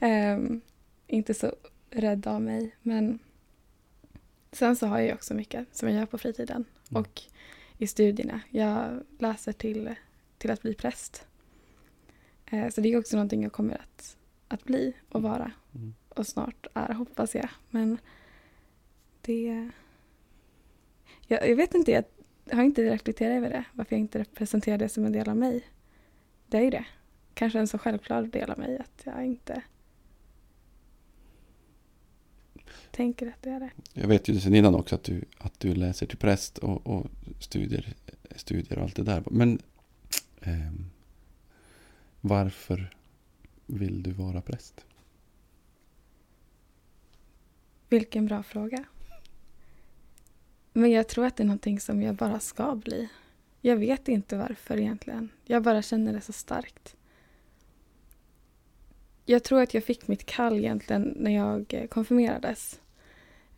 Ehm, 0.00 0.60
inte 1.06 1.34
så 1.34 1.54
rädd 1.90 2.26
av 2.26 2.42
mig. 2.42 2.76
Men 2.82 3.18
sen 4.52 4.76
så 4.76 4.86
har 4.86 5.00
jag 5.00 5.14
också 5.14 5.34
mycket 5.34 5.76
som 5.76 5.88
jag 5.88 5.98
gör 5.98 6.06
på 6.06 6.18
fritiden. 6.18 6.64
Mm. 6.90 7.02
Och 7.02 7.22
i 7.78 7.86
studierna. 7.86 8.40
Jag 8.50 9.02
läser 9.18 9.52
till, 9.52 9.94
till 10.38 10.50
att 10.50 10.62
bli 10.62 10.74
präst. 10.74 11.26
Eh, 12.46 12.68
så 12.68 12.80
det 12.80 12.88
är 12.88 12.98
också 12.98 13.16
någonting 13.16 13.42
jag 13.42 13.52
kommer 13.52 13.74
att, 13.74 14.16
att 14.48 14.64
bli 14.64 14.92
och 15.08 15.22
vara. 15.22 15.52
Mm. 15.74 15.94
Och 16.08 16.26
snart 16.26 16.66
är, 16.74 16.92
hoppas 16.92 17.34
jag. 17.34 17.48
Men 17.70 17.98
det... 19.20 19.70
Jag, 21.26 21.48
jag 21.48 21.56
vet 21.56 21.74
inte, 21.74 21.90
jag 21.90 22.56
har 22.56 22.62
inte 22.62 22.82
reflekterat 22.82 23.36
över 23.36 23.50
det. 23.50 23.64
Varför 23.72 23.96
jag 23.96 24.00
inte 24.00 24.24
presenterar 24.24 24.78
det 24.78 24.88
som 24.88 25.04
en 25.04 25.12
del 25.12 25.28
av 25.28 25.36
mig. 25.36 25.64
Det 26.46 26.56
är 26.56 26.62
ju 26.62 26.70
det. 26.70 26.84
Kanske 27.34 27.58
en 27.58 27.68
så 27.68 27.78
självklar 27.78 28.22
del 28.22 28.50
av 28.50 28.58
mig 28.58 28.78
att 28.78 29.02
jag 29.04 29.26
inte 29.26 29.62
tänker 32.90 33.26
att 33.26 33.42
det 33.42 33.50
är 33.50 33.60
det. 33.60 33.70
Jag 33.92 34.08
vet 34.08 34.28
ju 34.28 34.40
sedan 34.40 34.54
innan 34.54 34.74
också 34.74 34.94
att 34.94 35.04
du, 35.04 35.24
att 35.38 35.60
du 35.60 35.74
läser 35.74 36.06
till 36.06 36.18
präst 36.18 36.58
och, 36.58 36.86
och 36.86 37.06
studier, 37.38 37.94
studier 38.36 38.78
och 38.78 38.84
allt 38.84 38.96
det 38.96 39.02
där. 39.02 39.22
Men 39.30 39.58
ehm, 40.40 40.90
varför 42.20 42.96
vill 43.66 44.02
du 44.02 44.10
vara 44.10 44.40
präst? 44.40 44.84
Vilken 47.88 48.26
bra 48.26 48.42
fråga. 48.42 48.84
Men 50.72 50.90
jag 50.90 51.08
tror 51.08 51.26
att 51.26 51.36
det 51.36 51.42
är 51.42 51.46
någonting 51.46 51.80
som 51.80 52.02
jag 52.02 52.14
bara 52.14 52.40
ska 52.40 52.74
bli. 52.74 53.08
Jag 53.60 53.76
vet 53.76 54.08
inte 54.08 54.36
varför 54.36 54.76
egentligen. 54.76 55.28
Jag 55.44 55.62
bara 55.62 55.82
känner 55.82 56.12
det 56.12 56.20
så 56.20 56.32
starkt. 56.32 56.96
Jag 59.24 59.42
tror 59.44 59.62
att 59.62 59.74
jag 59.74 59.84
fick 59.84 60.08
mitt 60.08 60.26
kall 60.26 60.58
egentligen 60.58 61.14
när 61.16 61.30
jag 61.30 61.74
eh, 61.74 61.86
konfirmerades. 61.86 62.80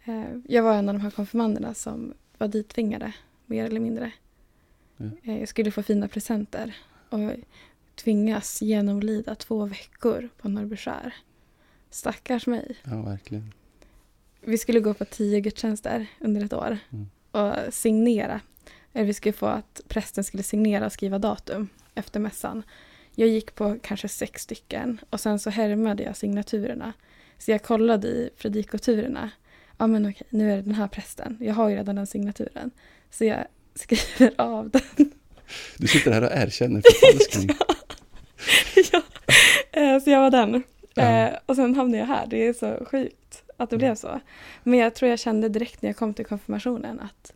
Eh, 0.05 0.25
Jag 0.49 0.63
var 0.63 0.75
en 0.75 0.89
av 0.89 0.95
de 0.95 1.01
här 1.01 1.11
konfirmanderna 1.11 1.75
som 1.75 2.15
var 2.39 2.49
dittvingade, 2.49 3.13
mer 3.47 3.65
eller 3.65 3.81
mindre. 3.81 4.13
Ja. 4.97 5.07
Eh, 5.23 5.39
Jag 5.39 5.49
skulle 5.49 5.71
få 5.71 5.83
fina 5.83 6.09
presenter. 6.09 6.77
Och 7.09 7.31
tvingas 7.95 8.63
genomlida 8.63 9.35
två 9.35 9.65
veckor 9.65 10.29
på 10.39 10.49
Norrbyskär. 10.49 11.15
Stackars 11.91 12.47
mig. 12.47 12.77
Ja, 12.83 13.03
verkligen. 13.03 13.53
Vi 14.41 14.59
skulle 14.59 14.81
gå 14.81 14.95
på 14.95 15.05
tio 15.05 15.41
gudstjänster 15.41 16.07
under 16.21 16.45
ett 16.45 16.53
år 16.53 16.79
Mm. 16.91 17.07
och 17.31 17.75
signera. 17.75 18.41
Eller 18.93 19.05
vi 19.07 19.15
skulle 19.15 19.33
få 19.33 19.47
att 19.47 19.81
prästen 19.89 20.25
skulle 20.25 20.43
signera 20.43 20.87
och 20.87 20.93
skriva 20.93 21.19
datum 21.19 21.69
efter 21.95 22.21
mässan. 22.21 22.63
Jag 23.15 23.29
gick 23.29 23.55
på 23.55 23.79
kanske 23.83 24.09
sex 24.09 24.43
stycken 24.43 25.01
och 25.11 25.21
sen 25.21 25.39
så 25.39 25.51
härmade 25.51 26.03
jag 26.03 26.17
signaturerna. 26.17 26.93
Så 27.39 27.51
jag 27.51 27.63
kollade 27.63 28.09
i 28.09 28.31
predikoturerna. 28.39 29.31
Ja 29.79 29.87
men 29.87 30.11
okej, 30.11 30.27
nu 30.31 30.53
är 30.53 30.57
det 30.57 30.63
den 30.63 30.75
här 30.75 30.89
prästen. 30.89 31.37
Jag 31.41 31.55
har 31.55 31.69
ju 31.69 31.77
redan 31.77 31.97
den 31.97 32.07
signaturen. 32.07 32.71
Så 33.11 33.25
jag 33.25 33.45
skriver 33.75 34.35
av 34.41 34.71
den. 34.71 35.11
Du 35.77 35.87
sitter 35.87 36.13
här 36.13 36.23
och 36.23 36.31
erkänner 36.33 36.83
förfalskning. 36.85 37.57
ja. 38.93 39.03
Eh, 39.81 40.01
Så 40.03 40.11
jag 40.11 40.21
var 40.21 40.31
den. 40.31 40.63
Ja. 40.95 41.03
Eh, 41.03 41.39
och 41.47 41.57
sen 41.57 41.75
hamnade 41.75 41.99
jag 41.99 42.07
här. 42.07 42.27
Det 42.27 42.47
är 42.47 42.53
så 42.53 42.85
sjukt 42.91 43.43
att 43.57 43.71
det 43.71 43.77
blev 43.77 43.95
så. 43.95 44.21
Men 44.63 44.79
jag 44.79 44.95
tror 44.95 45.11
jag 45.11 45.19
kände 45.19 45.49
direkt 45.49 45.83
när 45.83 45.89
jag 45.89 45.97
kom 45.97 46.15
till 46.15 46.27
konfirmationen 46.27 47.01
att, 47.01 47.33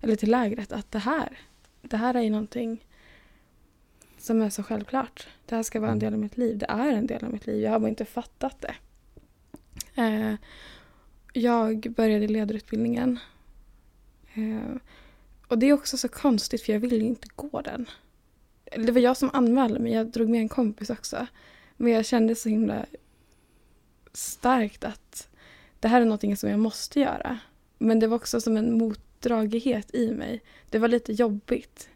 eller 0.00 0.16
till 0.16 0.30
lägret, 0.30 0.72
att 0.72 0.90
det 0.92 0.98
här, 0.98 1.38
det 1.82 1.96
här 1.96 2.14
är 2.14 2.20
ju 2.22 2.30
någonting 2.30 2.84
som 4.24 4.42
är 4.42 4.50
så 4.50 4.62
självklart. 4.62 5.26
Det 5.46 5.54
här 5.54 5.62
ska 5.62 5.80
vara 5.80 5.90
en 5.90 5.98
del 5.98 6.12
av 6.12 6.18
mitt 6.18 6.36
liv. 6.36 6.58
Det 6.58 6.66
är 6.68 6.92
en 6.92 7.06
del 7.06 7.24
av 7.24 7.32
mitt 7.32 7.46
liv. 7.46 7.62
Jag 7.62 7.70
har 7.70 7.78
bara 7.78 7.88
inte 7.88 8.04
fattat 8.04 8.60
det. 8.60 8.74
Eh, 10.02 10.34
jag 11.32 11.92
började 11.96 12.28
ledarutbildningen. 12.28 13.18
Eh, 14.34 14.76
och 15.48 15.58
det 15.58 15.66
är 15.66 15.72
också 15.72 15.96
så 15.96 16.08
konstigt 16.08 16.62
för 16.62 16.72
jag 16.72 16.80
ville 16.80 17.04
inte 17.04 17.28
gå 17.36 17.60
den. 17.60 17.86
Det 18.64 18.92
var 18.92 19.00
jag 19.00 19.16
som 19.16 19.30
anmälde 19.32 19.80
mig. 19.80 19.92
Jag 19.92 20.06
drog 20.06 20.28
med 20.28 20.40
en 20.40 20.48
kompis 20.48 20.90
också. 20.90 21.26
Men 21.76 21.92
jag 21.92 22.06
kände 22.06 22.34
så 22.34 22.48
himla 22.48 22.86
starkt 24.12 24.84
att 24.84 25.28
det 25.80 25.88
här 25.88 26.00
är 26.00 26.04
någonting 26.04 26.36
som 26.36 26.50
jag 26.50 26.58
måste 26.58 27.00
göra. 27.00 27.38
Men 27.78 28.00
det 28.00 28.06
var 28.06 28.16
också 28.16 28.40
som 28.40 28.56
en 28.56 28.78
motdragighet 28.78 29.94
i 29.94 30.12
mig. 30.12 30.42
Det 30.70 30.78
var 30.78 30.88
lite 30.88 31.12
jobbigt. 31.12 31.88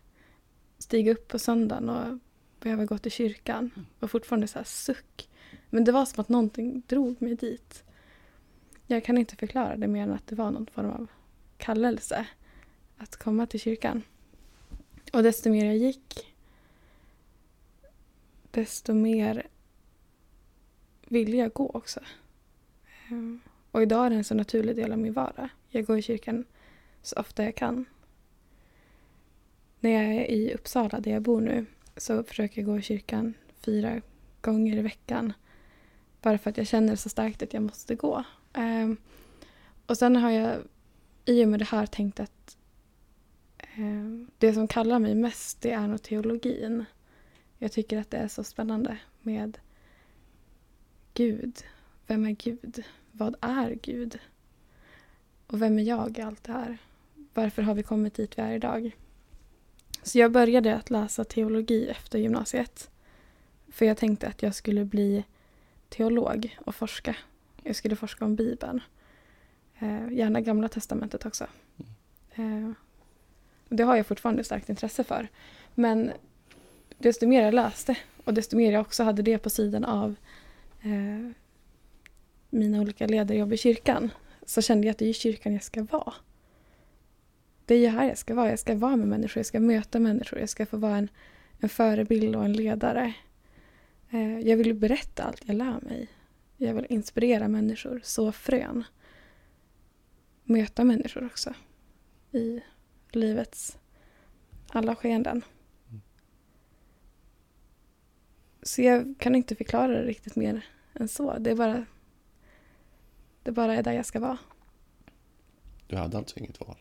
Stiga 0.88 1.12
upp 1.12 1.28
på 1.28 1.38
söndagen 1.38 1.88
och 1.88 2.18
behöva 2.60 2.84
gå 2.84 2.98
till 2.98 3.12
kyrkan. 3.12 3.70
Och 4.00 4.10
fortfarande 4.10 4.46
så 4.48 4.58
här 4.58 4.64
suck. 4.64 5.28
Men 5.70 5.84
det 5.84 5.92
var 5.92 6.04
som 6.04 6.20
att 6.20 6.28
någonting 6.28 6.82
drog 6.86 7.22
mig 7.22 7.34
dit. 7.34 7.84
Jag 8.86 9.04
kan 9.04 9.18
inte 9.18 9.36
förklara 9.36 9.76
det 9.76 9.86
mer 9.86 10.02
än 10.02 10.12
att 10.12 10.26
det 10.26 10.34
var 10.34 10.50
någon 10.50 10.66
form 10.66 10.90
av 10.90 11.06
kallelse. 11.56 12.26
Att 12.96 13.16
komma 13.16 13.46
till 13.46 13.60
kyrkan. 13.60 14.02
Och 15.12 15.22
desto 15.22 15.50
mer 15.50 15.64
jag 15.64 15.76
gick 15.76 16.34
desto 18.50 18.94
mer 18.94 19.46
ville 21.08 21.36
jag 21.36 21.52
gå 21.52 21.70
också. 21.74 22.00
Ehm, 23.08 23.40
Och 23.70 23.82
idag 23.82 24.06
är 24.06 24.10
det 24.10 24.16
en 24.16 24.24
så 24.24 24.34
naturlig 24.34 24.76
del 24.76 24.92
av 24.92 24.98
min 24.98 25.12
vardag. 25.12 25.48
Jag 25.68 25.84
går 25.84 25.98
i 25.98 26.02
kyrkan 26.02 26.44
så 27.02 27.20
ofta 27.20 27.44
jag 27.44 27.54
kan. 27.54 27.84
När 29.80 29.90
jag 29.90 30.04
är 30.04 30.30
i 30.30 30.54
Uppsala, 30.54 31.00
där 31.00 31.10
jag 31.10 31.22
bor 31.22 31.40
nu, 31.40 31.66
så 31.96 32.22
försöker 32.22 32.60
jag 32.60 32.66
gå 32.66 32.78
i 32.78 32.82
kyrkan 32.82 33.34
fyra 33.60 34.00
gånger 34.40 34.76
i 34.76 34.82
veckan. 34.82 35.32
Bara 36.22 36.38
för 36.38 36.50
att 36.50 36.56
jag 36.56 36.66
känner 36.66 36.96
så 36.96 37.08
starkt 37.08 37.42
att 37.42 37.54
jag 37.54 37.62
måste 37.62 37.94
gå. 37.94 38.24
Um, 38.54 38.96
Och 39.86 39.98
sen 39.98 40.16
har 40.16 40.30
jag 40.30 40.56
i 41.24 41.44
och 41.44 41.48
med 41.48 41.60
det 41.60 41.68
här 41.68 41.86
tänkt 41.86 42.20
att 42.20 42.56
um, 43.78 44.30
det 44.38 44.52
som 44.52 44.68
kallar 44.68 44.98
mig 44.98 45.14
mest, 45.14 45.60
det 45.60 45.70
är 45.70 45.86
nog 45.88 46.02
teologin. 46.02 46.84
Jag 47.58 47.72
tycker 47.72 47.98
att 47.98 48.10
det 48.10 48.16
är 48.16 48.28
så 48.28 48.44
spännande 48.44 48.98
med 49.22 49.58
Gud. 51.14 51.58
Vem 52.06 52.26
är 52.26 52.30
Gud? 52.30 52.84
Vad 53.12 53.36
är 53.40 53.78
Gud? 53.82 54.18
Och 55.46 55.62
vem 55.62 55.78
är 55.78 55.82
jag 55.82 56.18
i 56.18 56.22
allt 56.22 56.44
det 56.44 56.52
här? 56.52 56.78
Varför 57.34 57.62
har 57.62 57.74
vi 57.74 57.82
kommit 57.82 58.14
dit 58.14 58.38
vi 58.38 58.42
är 58.42 58.52
idag? 58.52 58.96
Så 60.08 60.18
jag 60.18 60.32
började 60.32 60.74
att 60.74 60.90
läsa 60.90 61.24
teologi 61.24 61.88
efter 61.88 62.18
gymnasiet. 62.18 62.90
För 63.68 63.84
jag 63.84 63.96
tänkte 63.96 64.26
att 64.26 64.42
jag 64.42 64.54
skulle 64.54 64.84
bli 64.84 65.24
teolog 65.88 66.58
och 66.60 66.74
forska. 66.74 67.16
Jag 67.62 67.76
skulle 67.76 67.96
forska 67.96 68.24
om 68.24 68.36
Bibeln. 68.36 68.80
Eh, 69.78 70.12
gärna 70.12 70.40
Gamla 70.40 70.68
Testamentet 70.68 71.26
också. 71.26 71.46
Eh, 72.34 72.70
det 73.68 73.82
har 73.82 73.96
jag 73.96 74.06
fortfarande 74.06 74.44
starkt 74.44 74.68
intresse 74.68 75.04
för. 75.04 75.28
Men 75.74 76.10
desto 76.98 77.26
mer 77.26 77.42
jag 77.42 77.54
läste 77.54 77.96
och 78.24 78.34
desto 78.34 78.56
mer 78.56 78.72
jag 78.72 78.80
också 78.80 79.02
hade 79.02 79.22
det 79.22 79.38
på 79.38 79.50
sidan 79.50 79.84
av 79.84 80.14
eh, 80.82 81.30
mina 82.50 82.80
olika 82.80 83.06
ledarjobb 83.06 83.52
i 83.52 83.56
kyrkan 83.56 84.10
så 84.46 84.62
kände 84.62 84.86
jag 84.86 84.92
att 84.92 84.98
det 84.98 85.04
är 85.04 85.10
i 85.10 85.14
kyrkan 85.14 85.52
jag 85.52 85.62
ska 85.62 85.82
vara. 85.82 86.14
Det 87.68 87.74
är 87.74 87.78
ju 87.78 87.88
här 87.88 88.08
jag 88.08 88.18
ska 88.18 88.34
vara. 88.34 88.50
Jag 88.50 88.58
ska 88.58 88.74
vara 88.74 88.96
med 88.96 89.08
människor, 89.08 89.38
jag 89.38 89.46
ska 89.46 89.60
möta 89.60 90.00
människor, 90.00 90.38
jag 90.38 90.48
ska 90.48 90.66
få 90.66 90.76
vara 90.76 90.96
en, 90.96 91.08
en 91.58 91.68
förebild 91.68 92.36
och 92.36 92.44
en 92.44 92.52
ledare. 92.52 93.14
Eh, 94.10 94.38
jag 94.40 94.56
vill 94.56 94.74
berätta 94.74 95.22
allt 95.22 95.42
jag 95.46 95.56
lär 95.56 95.80
mig. 95.80 96.08
Jag 96.56 96.74
vill 96.74 96.86
inspirera 96.88 97.48
människor, 97.48 98.00
så 98.04 98.32
frön. 98.32 98.84
Möta 100.44 100.84
människor 100.84 101.26
också 101.26 101.54
i 102.32 102.60
livets 103.12 103.78
alla 104.68 104.96
skeenden. 104.96 105.42
Så 108.62 108.82
jag 108.82 109.14
kan 109.18 109.34
inte 109.34 109.54
förklara 109.54 109.92
det 109.92 110.02
riktigt 110.02 110.36
mer 110.36 110.66
än 110.94 111.08
så. 111.08 111.38
Det 111.38 111.50
är 111.50 111.56
bara, 111.56 111.86
det 113.42 113.52
bara 113.52 113.74
är 113.74 113.82
där 113.82 113.92
jag 113.92 114.06
ska 114.06 114.20
vara. 114.20 114.38
Du 115.86 115.96
hade 115.96 116.18
alltså 116.18 116.38
inget 116.38 116.60
val. 116.60 116.76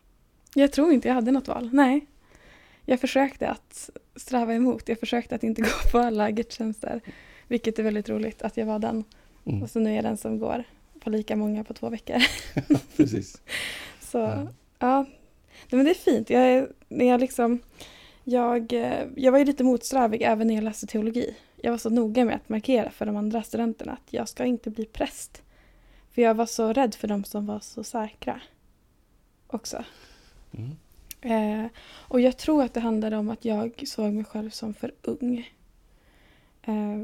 Jag 0.61 0.71
tror 0.71 0.91
inte 0.93 1.07
jag 1.07 1.15
hade 1.15 1.31
något 1.31 1.47
val. 1.47 1.69
Nej. 1.73 2.05
Jag 2.85 2.99
försökte 2.99 3.49
att 3.49 3.89
sträva 4.15 4.53
emot. 4.53 4.89
Jag 4.89 4.99
försökte 4.99 5.35
att 5.35 5.43
inte 5.43 5.61
gå 5.61 5.67
på 5.91 5.97
alla 5.99 6.31
gudstjänster. 6.31 7.01
Vilket 7.47 7.79
är 7.79 7.83
väldigt 7.83 8.09
roligt 8.09 8.41
att 8.41 8.57
jag 8.57 8.65
var 8.65 8.79
den. 8.79 9.03
Mm. 9.45 9.63
Och 9.63 9.69
så 9.69 9.79
nu 9.79 9.89
är 9.91 9.95
jag 9.95 10.03
den 10.03 10.17
som 10.17 10.39
går 10.39 10.63
på 10.99 11.09
lika 11.09 11.35
många 11.35 11.63
på 11.63 11.73
två 11.73 11.89
veckor. 11.89 12.17
Precis. 12.97 13.41
Så 14.01 14.17
Ja. 14.17 14.47
ja, 14.79 15.05
Nej, 15.69 15.77
men 15.77 15.85
det 15.85 15.91
är 15.91 15.95
fint. 16.11 16.29
Jag, 16.29 16.41
är- 16.41 16.69
när 16.87 17.05
jag, 17.05 17.19
liksom, 17.19 17.59
jag, 18.23 18.73
eh, 18.73 19.05
jag 19.15 19.31
var 19.31 19.39
ju 19.39 19.45
lite 19.45 19.63
motsträvig 19.63 20.21
även 20.21 20.47
när 20.47 20.55
jag 20.55 20.63
läste 20.63 20.87
teologi. 20.87 21.35
Jag 21.61 21.71
var 21.71 21.77
så 21.77 21.89
noga 21.89 22.25
med 22.25 22.35
att 22.35 22.49
markera 22.49 22.89
för 22.91 23.05
de 23.05 23.15
andra 23.17 23.43
studenterna 23.43 23.91
att 23.93 24.13
jag 24.13 24.29
ska 24.29 24.45
inte 24.45 24.69
bli 24.69 24.85
präst. 24.85 25.41
För 26.11 26.21
jag 26.21 26.33
var 26.35 26.45
så 26.45 26.73
rädd 26.73 26.95
för 26.95 27.07
dem 27.07 27.23
som 27.23 27.45
var 27.45 27.59
så 27.59 27.83
säkra. 27.83 28.41
Också. 29.47 29.83
Mm. 30.51 30.75
Eh, 31.21 31.71
och 31.87 32.21
jag 32.21 32.37
tror 32.37 32.63
att 32.63 32.73
det 32.73 32.79
handlade 32.79 33.17
om 33.17 33.29
att 33.29 33.45
jag 33.45 33.83
såg 33.87 34.13
mig 34.13 34.23
själv 34.23 34.49
som 34.49 34.73
för 34.73 34.91
ung. 35.01 35.53
Eh, 36.61 36.97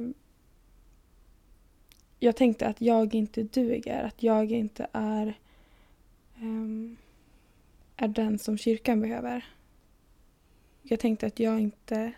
jag 2.20 2.36
tänkte 2.36 2.68
att 2.68 2.82
jag 2.82 3.16
inte 3.16 3.44
duger, 3.44 4.04
att 4.04 4.24
jag 4.24 4.52
inte 4.52 4.88
är, 4.92 5.28
eh, 6.36 6.92
är 7.98 8.08
den 8.08 8.40
som 8.40 8.58
kyrkan 8.58 9.02
behöver. 9.02 9.46
Jag 10.82 11.00
tänkte 11.00 11.28
att 11.28 11.40
jag 11.40 11.60
inte, 11.60 12.14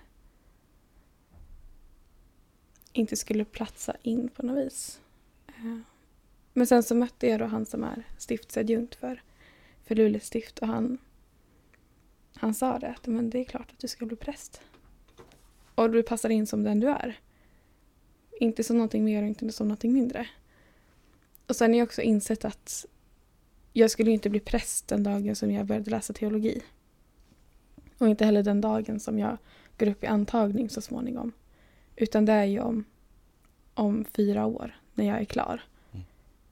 inte 2.94 3.16
skulle 3.16 3.46
platsa 3.46 3.96
in 4.02 4.30
på 4.30 4.46
något 4.46 4.66
vis. 4.66 5.02
Eh, 5.48 5.78
men 6.54 6.68
sen 6.68 6.84
så 6.84 6.96
mötte 6.96 7.28
jag 7.28 7.40
då 7.40 7.46
han 7.46 7.66
som 7.66 7.84
är 7.84 8.04
stiftsadjunkt 8.18 8.96
för, 8.96 9.22
för 9.84 9.96
Luleå 9.96 10.20
stift 10.20 10.60
och 10.60 10.68
han 10.68 10.98
han 12.36 12.54
sa 12.54 12.80
det, 12.80 12.90
att 12.90 13.08
men 13.08 13.30
det 13.30 13.40
är 13.40 13.44
klart 13.44 13.72
att 13.72 13.80
du 13.80 13.88
ska 13.88 14.06
bli 14.06 14.16
präst. 14.16 14.62
Och 15.76 15.92
du 15.92 16.04
passar 16.04 16.30
in 16.30 16.48
som 16.48 16.64
den 16.64 16.80
du 16.80 16.90
är. 16.90 17.20
Inte 18.40 18.64
som 18.64 18.78
någonting 18.78 19.06
mer 19.06 19.22
och 19.22 19.28
inte 19.28 19.52
som 19.52 19.68
någonting 19.68 19.94
mindre. 19.94 20.28
Och 21.48 21.56
sen 21.56 21.72
har 21.72 21.78
jag 21.78 21.86
också 21.86 22.02
insett 22.02 22.46
att 22.46 22.86
jag 23.74 23.92
skulle 23.92 24.12
inte 24.12 24.30
bli 24.30 24.40
präst 24.40 24.88
den 24.88 25.04
dagen 25.04 25.36
som 25.36 25.52
jag 25.52 25.66
började 25.66 25.92
läsa 25.92 26.14
teologi. 26.14 26.62
Och 27.98 28.08
inte 28.08 28.26
heller 28.26 28.44
den 28.44 28.62
dagen 28.62 29.00
som 29.00 29.20
jag 29.20 29.38
går 29.78 29.88
upp 29.88 30.04
i 30.04 30.08
antagning 30.08 30.70
så 30.70 30.82
småningom. 30.82 31.32
Utan 31.96 32.26
det 32.26 32.34
är 32.34 32.44
ju 32.44 32.60
om, 32.60 32.86
om 33.74 34.06
fyra 34.06 34.46
år 34.46 34.80
när 34.94 35.06
jag 35.06 35.22
är 35.22 35.26
klar. 35.26 35.62
Mm. 35.92 36.06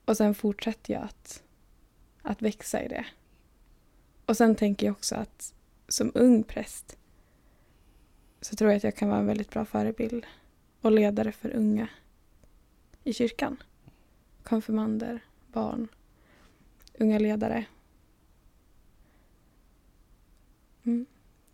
Och 0.05 0.17
sen 0.17 0.35
fortsätter 0.35 0.93
jag 0.93 1.03
att, 1.03 1.43
att 2.21 2.41
växa 2.41 2.83
i 2.83 2.87
det. 2.87 3.05
Och 4.25 4.37
sen 4.37 4.55
tänker 4.55 4.85
jag 4.85 4.93
också 4.93 5.15
att 5.15 5.53
som 5.93 6.11
ung 6.15 6.43
präst 6.43 6.97
så 8.41 8.55
tror 8.55 8.69
jag 8.71 8.77
att 8.77 8.83
jag 8.83 8.95
kan 8.95 9.09
vara 9.09 9.19
en 9.19 9.25
väldigt 9.25 9.49
bra 9.49 9.65
förebild 9.65 10.25
och 10.81 10.91
ledare 10.91 11.31
för 11.31 11.49
unga 11.55 11.89
i 13.03 13.13
kyrkan. 13.13 13.63
Konfirmander, 14.43 15.25
barn, 15.51 15.87
unga 16.99 17.19
ledare. 17.19 17.65
Mm. 20.83 21.05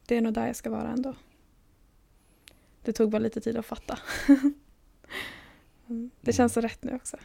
Det 0.05 0.17
är 0.17 0.21
nog 0.21 0.33
där 0.33 0.47
jag 0.47 0.55
ska 0.55 0.69
vara 0.69 0.89
ändå. 0.89 1.15
Det 2.83 2.93
tog 2.93 3.09
bara 3.11 3.19
lite 3.19 3.41
tid 3.41 3.57
att 3.57 3.65
fatta. 3.65 3.99
Mm. 5.89 6.11
det 6.21 6.33
känns 6.33 6.53
så 6.53 6.61
rätt 6.61 6.83
nu 6.83 6.95
också. 6.95 7.17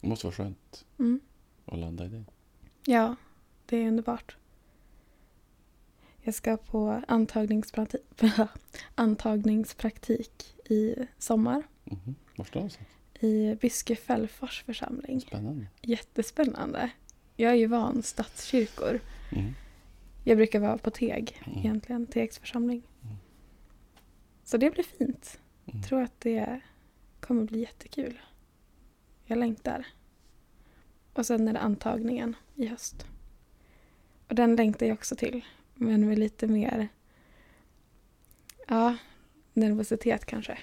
Det 0.00 0.08
måste 0.08 0.26
vara 0.26 0.34
skönt 0.34 0.84
Mm. 0.98 1.20
att 1.64 1.78
landa 1.78 2.04
i 2.04 2.08
det. 2.08 2.24
Ja, 2.84 3.16
det 3.66 3.76
är 3.76 3.88
underbart. 3.88 4.36
Jag 6.24 6.34
ska 6.34 6.56
på 6.56 7.02
antagningspraktik, 7.08 8.00
antagningspraktik 8.94 10.54
i 10.70 10.94
sommar. 11.18 11.62
Var 11.84 12.44
står 12.44 12.52
det 12.52 12.58
någonstans? 12.58 12.78
i 13.20 13.54
Byske-Fällfors 13.60 14.62
församling. 14.64 15.20
Spännande. 15.20 15.66
Jättespännande. 15.82 16.90
Jag 17.36 17.50
är 17.52 17.56
ju 17.56 17.66
van 17.66 18.02
stadskyrkor. 18.02 19.00
Mm. 19.32 19.54
Jag 20.24 20.36
brukar 20.36 20.60
vara 20.60 20.78
på 20.78 20.90
Teg 20.90 21.42
Mm. 21.46 21.58
egentligen, 21.58 22.06
Tegs 22.06 22.38
församling. 22.38 22.82
Mm. 23.02 23.16
Så 24.44 24.56
det 24.56 24.70
blir 24.70 24.84
fint. 24.84 25.40
Mm. 25.66 25.80
Jag 25.80 25.88
tror 25.88 26.02
att 26.02 26.20
det 26.20 26.60
kommer 27.20 27.44
bli 27.44 27.60
jättekul. 27.60 28.20
Jag 29.24 29.38
längtar. 29.38 29.86
Och 31.12 31.26
sen 31.26 31.48
är 31.48 31.52
det 31.52 31.58
antagningen 31.60 32.36
i 32.54 32.66
höst. 32.66 33.06
Och 34.28 34.34
den 34.34 34.56
längtar 34.56 34.86
jag 34.86 34.94
också 34.94 35.16
till. 35.16 35.44
Men 35.82 36.08
med 36.08 36.18
lite 36.18 36.46
mer 36.46 36.88
ja, 38.68 38.96
nervositet 39.52 40.24
kanske. 40.24 40.58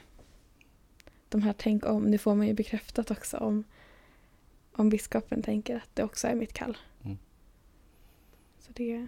De 1.30 1.42
här 1.42 1.54
tänk 1.58 1.86
om, 1.86 2.04
nu 2.04 2.18
får 2.18 2.36
man 2.36 2.48
ju 2.48 2.54
bekräftat 2.54 3.12
också 3.12 3.38
om, 3.38 3.64
om 4.72 4.90
biskopen 4.90 5.42
tänker 5.42 5.76
att 5.76 5.90
det 5.96 6.04
också 6.04 6.28
är 6.28 6.36
mitt 6.36 6.54
kall. 6.54 6.78
Mm. 7.04 7.18
Så 8.60 8.72
det, 8.74 9.08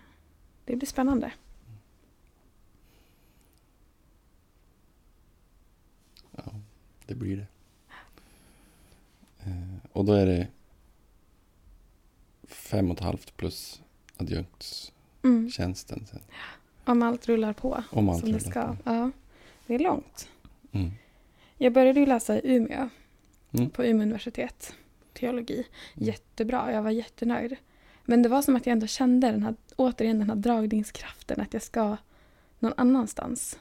det 0.65 0.75
blir 0.75 0.87
spännande. 0.87 1.31
Ja, 6.31 6.43
det 7.05 7.15
blir 7.15 7.37
det. 7.37 7.47
Eh, 9.39 9.91
och 9.91 10.05
då 10.05 10.13
är 10.13 10.25
det 10.25 10.47
fem 12.43 12.91
och 12.91 12.97
ett 12.97 13.03
halvt 13.03 13.37
plus 13.37 13.81
adjunktstjänsten 14.17 15.00
Mm. 15.23 15.51
sen. 15.51 15.75
Om 16.85 17.01
allt 17.03 17.27
rullar 17.29 17.53
på 17.53 17.83
Om 17.91 18.09
allt 18.09 18.19
som 18.19 18.31
det 18.31 18.39
ska. 18.39 18.61
på. 18.67 18.77
Ja, 18.83 19.11
det 19.67 19.75
är 19.75 19.79
långt. 19.79 20.29
Mm. 20.71 20.91
Jag 21.57 21.73
började 21.73 21.99
ju 21.99 22.05
läsa 22.05 22.35
i 22.39 22.41
Umeå, 22.55 22.89
Mm. 23.53 23.69
på 23.69 23.83
Umeå 23.85 24.03
universitet, 24.03 24.73
teologi. 25.13 25.67
Jättebra, 25.93 26.71
jag 26.73 26.81
var 26.83 26.91
jättenöjd. 26.91 27.55
Men 28.05 28.21
det 28.21 28.29
var 28.29 28.41
som 28.41 28.55
att 28.55 28.65
jag 28.65 28.71
ändå 28.73 28.87
kände 28.87 29.31
den 29.31 29.43
här, 29.43 29.55
återigen 29.75 30.19
den 30.19 30.29
här 30.29 30.35
dragningskraften, 30.35 31.41
att 31.41 31.53
jag 31.53 31.61
ska 31.61 31.97
någon 32.59 32.73
annanstans. 32.77 33.59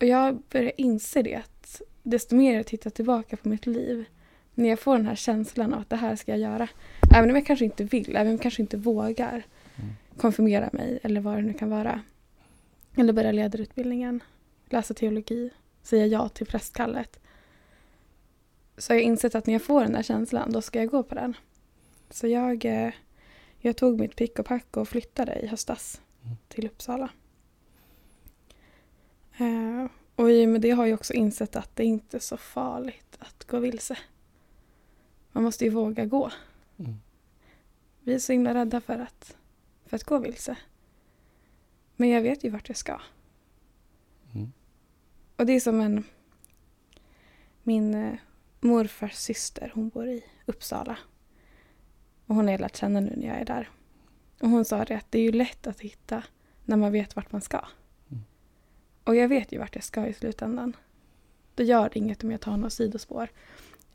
Och 0.00 0.04
jag 0.06 0.42
började 0.50 0.82
inse 0.82 1.22
det, 1.22 1.34
att 1.34 1.82
desto 2.02 2.34
mer 2.36 2.54
jag 2.56 2.66
tittar 2.66 2.90
tillbaka 2.90 3.36
på 3.36 3.48
mitt 3.48 3.66
liv, 3.66 4.04
när 4.54 4.68
jag 4.68 4.80
får 4.80 4.96
den 4.96 5.06
här 5.06 5.14
känslan 5.14 5.74
av 5.74 5.80
att 5.80 5.90
det 5.90 5.96
här 5.96 6.16
ska 6.16 6.32
jag 6.32 6.40
göra. 6.40 6.68
Även 7.16 7.30
om 7.30 7.36
jag 7.36 7.46
kanske 7.46 7.64
inte 7.64 7.84
vill, 7.84 8.10
även 8.16 8.26
om 8.26 8.32
jag 8.32 8.42
kanske 8.42 8.62
inte 8.62 8.76
vågar 8.76 9.32
Mm. 9.32 9.42
Konfirmera 10.16 10.70
mig 10.72 10.98
eller 11.02 11.20
vad 11.20 11.36
det 11.36 11.42
nu 11.42 11.52
kan 11.52 11.70
vara. 11.70 12.00
Eller 12.96 13.12
börja 13.12 13.32
ledarutbildningen, 13.32 14.22
läsa 14.66 14.94
teologi, 14.94 15.50
säga 15.82 16.06
ja 16.06 16.28
till 16.28 16.46
prästkallet. 16.46 17.20
Så 18.78 18.92
har 18.92 18.96
jag 18.96 19.04
insett 19.04 19.34
att 19.34 19.46
när 19.46 19.52
jag 19.54 19.62
får 19.62 19.82
den 19.82 19.92
där 19.92 20.02
känslan, 20.02 20.52
då 20.52 20.62
ska 20.62 20.78
jag 20.78 20.88
gå 20.88 21.02
på 21.02 21.14
den. 21.14 21.36
Så 22.10 22.26
jag, 22.26 22.64
eh, 22.64 22.92
jag 23.58 23.76
tog 23.76 24.00
mitt 24.00 24.16
pick 24.16 24.38
och 24.38 24.46
pack 24.46 24.76
och 24.76 24.88
flyttade 24.88 25.34
i 25.34 25.46
höstas 25.46 26.00
Mm. 26.24 26.36
till 26.48 26.66
Uppsala. 26.66 27.10
Eh, 29.38 29.86
och 30.14 30.30
i 30.30 30.44
och 30.44 30.48
med 30.48 30.60
det 30.60 30.70
har 30.70 30.86
jag 30.86 30.94
också 30.94 31.12
insett 31.12 31.56
att 31.56 31.76
det 31.76 31.84
inte 31.84 32.16
är 32.16 32.20
så 32.20 32.36
farligt 32.36 33.16
att 33.18 33.44
gå 33.44 33.58
vilse. 33.58 33.98
Man 35.32 35.42
måste 35.44 35.64
ju 35.64 35.70
våga 35.70 36.04
gå. 36.04 36.30
Mm. 36.76 36.94
Vi 38.00 38.14
är 38.14 38.18
så 38.18 38.32
himla 38.32 38.54
rädda 38.54 38.80
för 38.80 38.98
att, 38.98 39.36
för 39.86 39.96
att 39.96 40.04
gå 40.04 40.18
vilse. 40.18 40.56
Men 41.96 42.08
jag 42.08 42.22
vet 42.22 42.44
ju 42.44 42.50
vart 42.50 42.68
jag 42.68 42.76
ska. 42.76 43.00
Mm. 44.34 44.52
Och 45.36 45.46
det 45.46 45.52
är 45.52 45.60
som 45.60 45.80
en... 45.80 46.04
Min 47.62 47.94
eh, 47.94 48.14
morfars 48.60 49.14
syster, 49.14 49.72
hon 49.74 49.88
bor 49.88 50.08
i 50.08 50.24
Uppsala. 50.46 50.98
Och 52.26 52.34
hon 52.34 52.44
har 52.44 52.52
jag 52.52 52.60
lärt 52.60 52.76
känna 52.76 53.00
nu 53.00 53.14
när 53.16 53.26
jag 53.26 53.36
är 53.36 53.44
där. 53.44 53.70
Och 54.40 54.48
hon 54.48 54.64
sa 54.64 54.84
det 54.84 54.96
att 54.96 55.10
det 55.10 55.18
är 55.18 55.22
ju 55.22 55.32
lätt 55.32 55.66
att 55.66 55.80
hitta 55.80 56.22
när 56.64 56.76
man 56.76 56.92
vet 56.92 57.16
vart 57.16 57.32
man 57.32 57.40
ska. 57.40 57.58
Mm. 58.10 58.24
Och 59.04 59.16
jag 59.16 59.28
vet 59.28 59.52
ju 59.52 59.58
vart 59.58 59.74
jag 59.74 59.84
ska 59.84 60.06
i 60.06 60.12
slutändan. 60.12 60.76
Då 61.54 61.62
gör 61.62 61.90
det 61.92 61.98
inget 61.98 62.24
om 62.24 62.30
jag 62.30 62.40
tar 62.40 62.56
något 62.56 62.72
sidospår. 62.72 63.28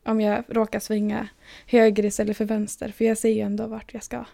Om 0.03 0.21
jag 0.21 0.43
råkar 0.47 0.79
svänga 0.79 1.27
höger 1.65 2.05
istället 2.05 2.37
för 2.37 2.45
vänster. 2.45 2.91
För 2.91 3.05
jag 3.05 3.17
ser 3.17 3.29
ju 3.29 3.41
ändå 3.41 3.67
vart 3.67 3.93
jag 3.93 4.03
ska. 4.03 4.25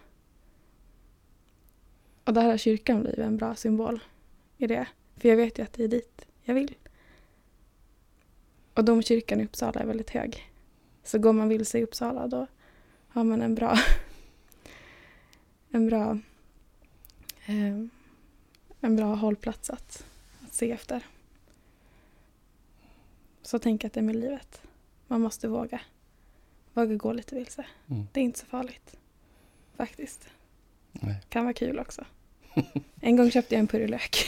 Och 2.28 2.34
där 2.34 2.50
har 2.50 2.56
kyrkan 2.56 3.00
blivit 3.00 3.18
en 3.18 3.36
bra 3.36 3.54
symbol 3.54 4.00
i 4.56 4.66
det. 4.66 4.86
För 5.16 5.28
jag 5.28 5.36
vet 5.36 5.58
ju 5.58 5.62
att 5.62 5.72
det 5.72 5.84
är 5.84 5.88
dit 5.88 6.26
jag 6.42 6.54
vill. 6.54 6.74
Och 8.74 8.84
domkyrkan 8.84 9.40
i 9.40 9.44
Uppsala 9.44 9.80
är 9.80 9.86
väldigt 9.86 10.10
hög. 10.10 10.52
Så 11.02 11.18
går 11.18 11.32
man 11.32 11.48
vilse 11.48 11.78
i 11.78 11.82
Uppsala 11.82 12.26
då 12.26 12.46
har 13.08 13.24
man 13.24 13.42
en 13.42 13.54
bra 13.54 13.78
en 15.70 15.86
bra 15.86 16.18
eh, 17.46 17.84
en 18.80 18.96
bra 18.96 19.14
hållplats 19.14 19.70
att, 19.70 20.06
att 20.44 20.54
se 20.54 20.72
efter. 20.72 21.06
Så 23.42 23.58
tänk 23.58 23.84
att 23.84 23.92
det 23.92 24.00
är 24.00 24.04
med 24.04 24.16
livet. 24.16 24.62
Man 25.06 25.20
måste 25.20 25.48
våga. 25.48 25.80
Våga 26.72 26.94
gå 26.94 27.12
lite 27.12 27.34
vilse. 27.34 27.66
Mm. 27.86 28.06
Det 28.12 28.20
är 28.20 28.24
inte 28.24 28.38
så 28.38 28.46
farligt. 28.46 28.96
Faktiskt. 29.76 30.28
Nej. 30.92 31.20
Kan 31.28 31.44
vara 31.44 31.54
kul 31.54 31.78
också. 31.78 32.04
En 33.00 33.16
gång 33.16 33.30
köpte 33.30 33.54
jag 33.54 33.60
en 33.60 33.66
purjolök. 33.66 34.26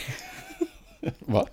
Va? 1.19 1.47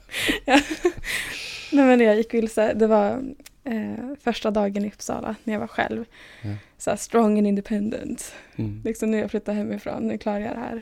Nej 1.71 1.85
men 1.85 1.99
jag 1.99 2.17
gick 2.17 2.33
vilse, 2.33 2.73
det 2.73 2.87
var 2.87 3.23
eh, 3.63 4.15
första 4.21 4.51
dagen 4.51 4.85
i 4.85 4.87
Uppsala 4.87 5.35
när 5.43 5.53
jag 5.53 5.59
var 5.59 5.67
själv. 5.67 6.05
Ja. 6.41 6.55
Så 6.77 6.97
strong 6.97 7.37
and 7.37 7.47
independent. 7.47 8.33
Mm. 8.55 8.81
Liksom 8.85 9.11
nu 9.11 9.17
jag 9.17 9.31
flyttar 9.31 9.53
hemifrån, 9.53 10.07
nu 10.07 10.17
klarar 10.17 10.39
jag 10.39 10.55
det 10.55 10.59
här. 10.59 10.81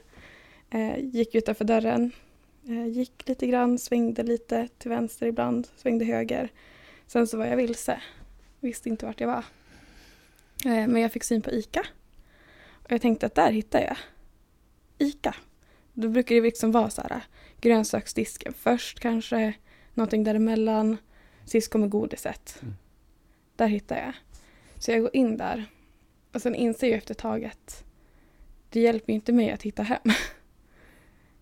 Eh, 0.69 0.99
gick 0.99 1.35
utanför 1.35 1.65
dörren, 1.65 2.11
eh, 2.67 2.87
gick 2.87 3.27
lite 3.27 3.47
grann, 3.47 3.79
svängde 3.79 4.23
lite 4.23 4.67
till 4.77 4.89
vänster 4.89 5.27
ibland, 5.27 5.67
svängde 5.77 6.05
höger. 6.05 6.49
Sen 7.07 7.27
så 7.27 7.37
var 7.37 7.45
jag 7.45 7.57
vilse, 7.57 8.01
visste 8.59 8.89
inte 8.89 9.05
vart 9.05 9.21
jag 9.21 9.27
var. 9.27 9.43
Eh, 10.65 10.87
men 10.87 10.97
jag 10.97 11.11
fick 11.11 11.23
syn 11.23 11.41
på 11.41 11.51
ICA. 11.51 11.83
Och 12.83 12.91
jag 12.91 13.01
tänkte 13.01 13.25
att 13.25 13.35
där 13.35 13.51
hittar 13.51 13.79
jag 13.79 13.97
ICA. 14.97 15.35
Då 15.97 16.09
brukar 16.09 16.35
det 16.35 16.41
liksom 16.41 16.71
vara 16.71 16.89
så 16.89 17.01
här 17.01 17.21
grönsaksdisken 17.61 18.53
först 18.53 18.99
kanske, 18.99 19.53
någonting 19.93 20.23
däremellan, 20.23 20.97
sist 21.45 21.71
kommer 21.71 21.87
godiset. 21.87 22.59
Mm. 22.61 22.73
Där 23.55 23.67
hittar 23.67 23.95
jag. 23.97 24.13
Så 24.81 24.91
jag 24.91 25.01
går 25.01 25.15
in 25.15 25.37
där 25.37 25.65
och 26.33 26.41
sen 26.41 26.55
inser 26.55 26.87
jag 26.87 26.97
efter 26.97 27.13
ett 27.13 27.17
tag 27.17 27.45
att 27.45 27.83
det 28.69 28.79
hjälper 28.79 29.13
ju 29.13 29.15
inte 29.15 29.33
mig 29.33 29.51
att 29.51 29.61
hitta 29.63 29.83
hem. 29.83 30.01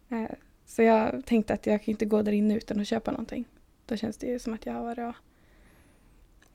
Eh, 0.10 0.30
Så 0.66 0.82
jag 0.82 1.26
tänkte 1.26 1.54
att 1.54 1.66
jag 1.66 1.84
kan 1.84 1.92
inte 1.92 2.06
gå 2.06 2.22
där 2.22 2.32
inne 2.32 2.56
utan 2.56 2.80
att 2.80 2.88
köpa 2.88 3.12
någonting. 3.12 3.46
Då 3.86 3.98
känns 3.98 4.18
det 4.18 4.28
ju 4.28 4.40
som 4.40 4.54
att 4.54 4.66
jag 4.66 4.74
har 4.74 4.84
varit 4.84 5.00
och 5.00 5.16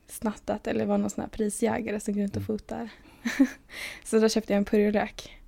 snattat 0.07 0.67
eller 0.67 0.85
var 0.85 0.97
någon 0.97 1.09
sån 1.09 1.21
här 1.21 1.29
prisjägare 1.29 1.99
som 1.99 2.13
går 2.13 2.21
runt 2.21 2.35
och 2.35 2.41
Mm. 2.41 2.45
fotar. 2.47 2.89
Så 4.03 4.19
då 4.19 4.29
köpte 4.29 4.53
jag 4.53 4.57
en 4.57 4.65
purjolök. 4.65 5.38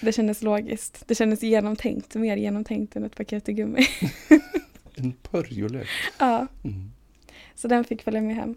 Det 0.00 0.12
kändes 0.12 0.42
logiskt. 0.42 1.02
Det 1.06 1.14
kändes 1.14 1.42
genomtänkt. 1.42 2.14
Mer 2.14 2.36
genomtänkt 2.36 2.96
än 2.96 3.04
ett 3.04 3.16
paket 3.16 3.46
gummi. 3.46 3.86
En 4.98 5.12
purjolök. 5.12 5.88
ja. 6.18 6.46
Mm. 6.64 6.90
Så 7.54 7.68
den 7.68 7.84
fick 7.84 8.02
följa 8.02 8.20
med 8.20 8.36
hem. 8.36 8.54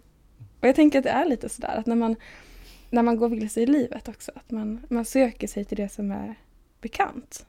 Och 0.59 0.67
jag 0.67 0.75
tänker 0.75 0.99
att 0.99 1.03
det 1.03 1.09
är 1.09 1.25
lite 1.25 1.49
sådär 1.49 1.77
att 1.77 1.85
när 1.85 1.95
man, 1.95 2.15
när 2.89 3.03
man 3.03 3.17
går 3.17 3.29
vilse 3.29 3.61
i 3.61 3.65
livet 3.65 4.07
också, 4.07 4.31
att 4.35 4.51
man, 4.51 4.85
man 4.89 5.05
söker 5.05 5.47
sig 5.47 5.65
till 5.65 5.77
det 5.77 5.89
som 5.89 6.11
är 6.11 6.35
bekant. 6.81 7.45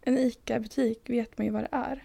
En 0.00 0.18
ICA-butik 0.18 1.10
vet 1.10 1.38
man 1.38 1.46
ju 1.46 1.52
vad 1.52 1.62
det 1.62 1.68
är. 1.72 2.04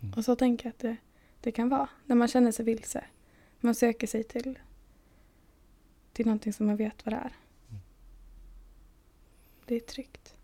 Mm. 0.00 0.14
Och 0.16 0.24
så 0.24 0.36
tänker 0.36 0.66
jag 0.66 0.70
att 0.70 0.78
det, 0.78 0.96
det 1.40 1.52
kan 1.52 1.68
vara 1.68 1.88
när 2.04 2.16
man 2.16 2.28
känner 2.28 2.52
sig 2.52 2.64
vilse. 2.64 3.04
Man 3.60 3.74
söker 3.74 4.06
sig 4.06 4.24
till, 4.24 4.58
till 6.12 6.26
någonting 6.26 6.52
som 6.52 6.66
man 6.66 6.76
vet 6.76 7.06
vad 7.06 7.12
det 7.12 7.18
är. 7.18 7.32
Mm. 9.68 9.78
Det 9.80 9.84
är 9.84 9.88
tryggt. 9.88 10.34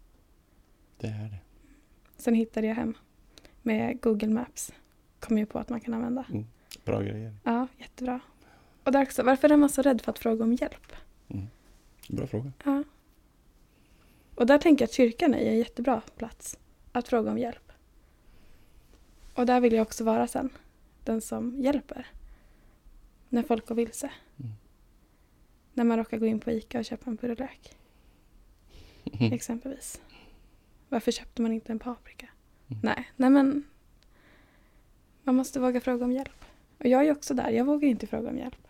Det 0.96 1.06
är 1.06 1.28
det. 1.28 1.38
Sen 2.16 2.34
hittade 2.34 2.66
jag 2.66 2.74
hem 2.74 2.94
med 3.62 4.00
Google 4.00 4.28
Maps. 4.28 4.72
Kom 5.20 5.38
ju 5.38 5.46
på 5.46 5.58
att 5.58 5.68
man 5.68 5.80
kan 5.80 5.94
använda. 5.94 6.24
Bra 6.84 7.00
grejer. 7.00 7.34
Ja, 7.44 7.66
jättebra. 7.78 8.20
Och 8.84 8.92
där 8.92 9.02
också, 9.02 9.22
varför 9.22 9.52
är 9.52 9.56
man 9.56 9.68
så 9.68 9.82
rädd 9.82 10.00
för 10.00 10.12
att 10.12 10.18
fråga 10.18 10.44
om 10.44 10.52
hjälp? 10.52 10.92
Bra 12.08 12.26
fråga. 12.26 12.52
Ja. 12.64 12.84
Och 14.34 14.46
där 14.46 14.58
tänker 14.58 14.82
jag 14.82 14.88
att 14.88 14.94
kyrkan 14.94 15.34
är 15.34 15.50
en 15.50 15.58
jättebra 15.58 16.02
plats 16.16 16.58
att 16.92 17.08
fråga 17.08 17.30
om 17.30 17.38
hjälp. 17.38 17.72
Och 19.34 19.46
där 19.46 19.60
vill 19.60 19.72
jag 19.72 19.82
också 19.82 20.04
vara 20.04 20.26
sen. 20.26 20.50
Den 21.04 21.20
som 21.20 21.60
hjälper. 21.60 22.06
När 23.28 23.42
folk 23.42 23.66
går 23.66 23.74
vilse. 23.74 24.10
Mm. 24.40 24.52
När 25.72 25.84
man 25.84 25.98
råkar 25.98 26.18
gå 26.18 26.26
in 26.26 26.40
på 26.40 26.50
ICA 26.50 26.78
och 26.78 26.84
köpa 26.84 27.10
en 27.10 27.16
purjolök. 27.16 27.76
Exempelvis. 29.04 30.00
Varför 30.88 31.12
köpte 31.12 31.42
man 31.42 31.52
inte 31.52 31.72
en 31.72 31.78
paprika? 31.78 32.28
Mm. 32.68 32.80
Nej, 32.82 33.10
nej 33.16 33.30
men. 33.30 33.64
Man 35.22 35.34
måste 35.34 35.60
våga 35.60 35.80
fråga 35.80 36.04
om 36.04 36.12
hjälp. 36.12 36.44
Och 36.78 36.86
jag 36.86 37.06
är 37.06 37.12
också 37.12 37.34
där. 37.34 37.50
Jag 37.50 37.64
vågar 37.64 37.88
inte 37.88 38.06
fråga 38.06 38.30
om 38.30 38.38
hjälp. 38.38 38.68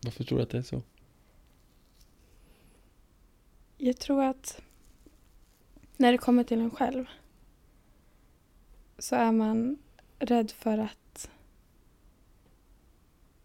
Varför 0.00 0.24
tror 0.24 0.38
du 0.38 0.42
att 0.44 0.50
det 0.50 0.58
är 0.58 0.62
så? 0.62 0.82
Jag 3.76 3.98
tror 3.98 4.24
att 4.24 4.62
när 5.96 6.12
det 6.12 6.18
kommer 6.18 6.44
till 6.44 6.60
en 6.60 6.70
själv 6.70 7.06
så 8.98 9.16
är 9.16 9.32
man 9.32 9.78
rädd 10.18 10.50
för 10.50 10.78
att 10.78 11.30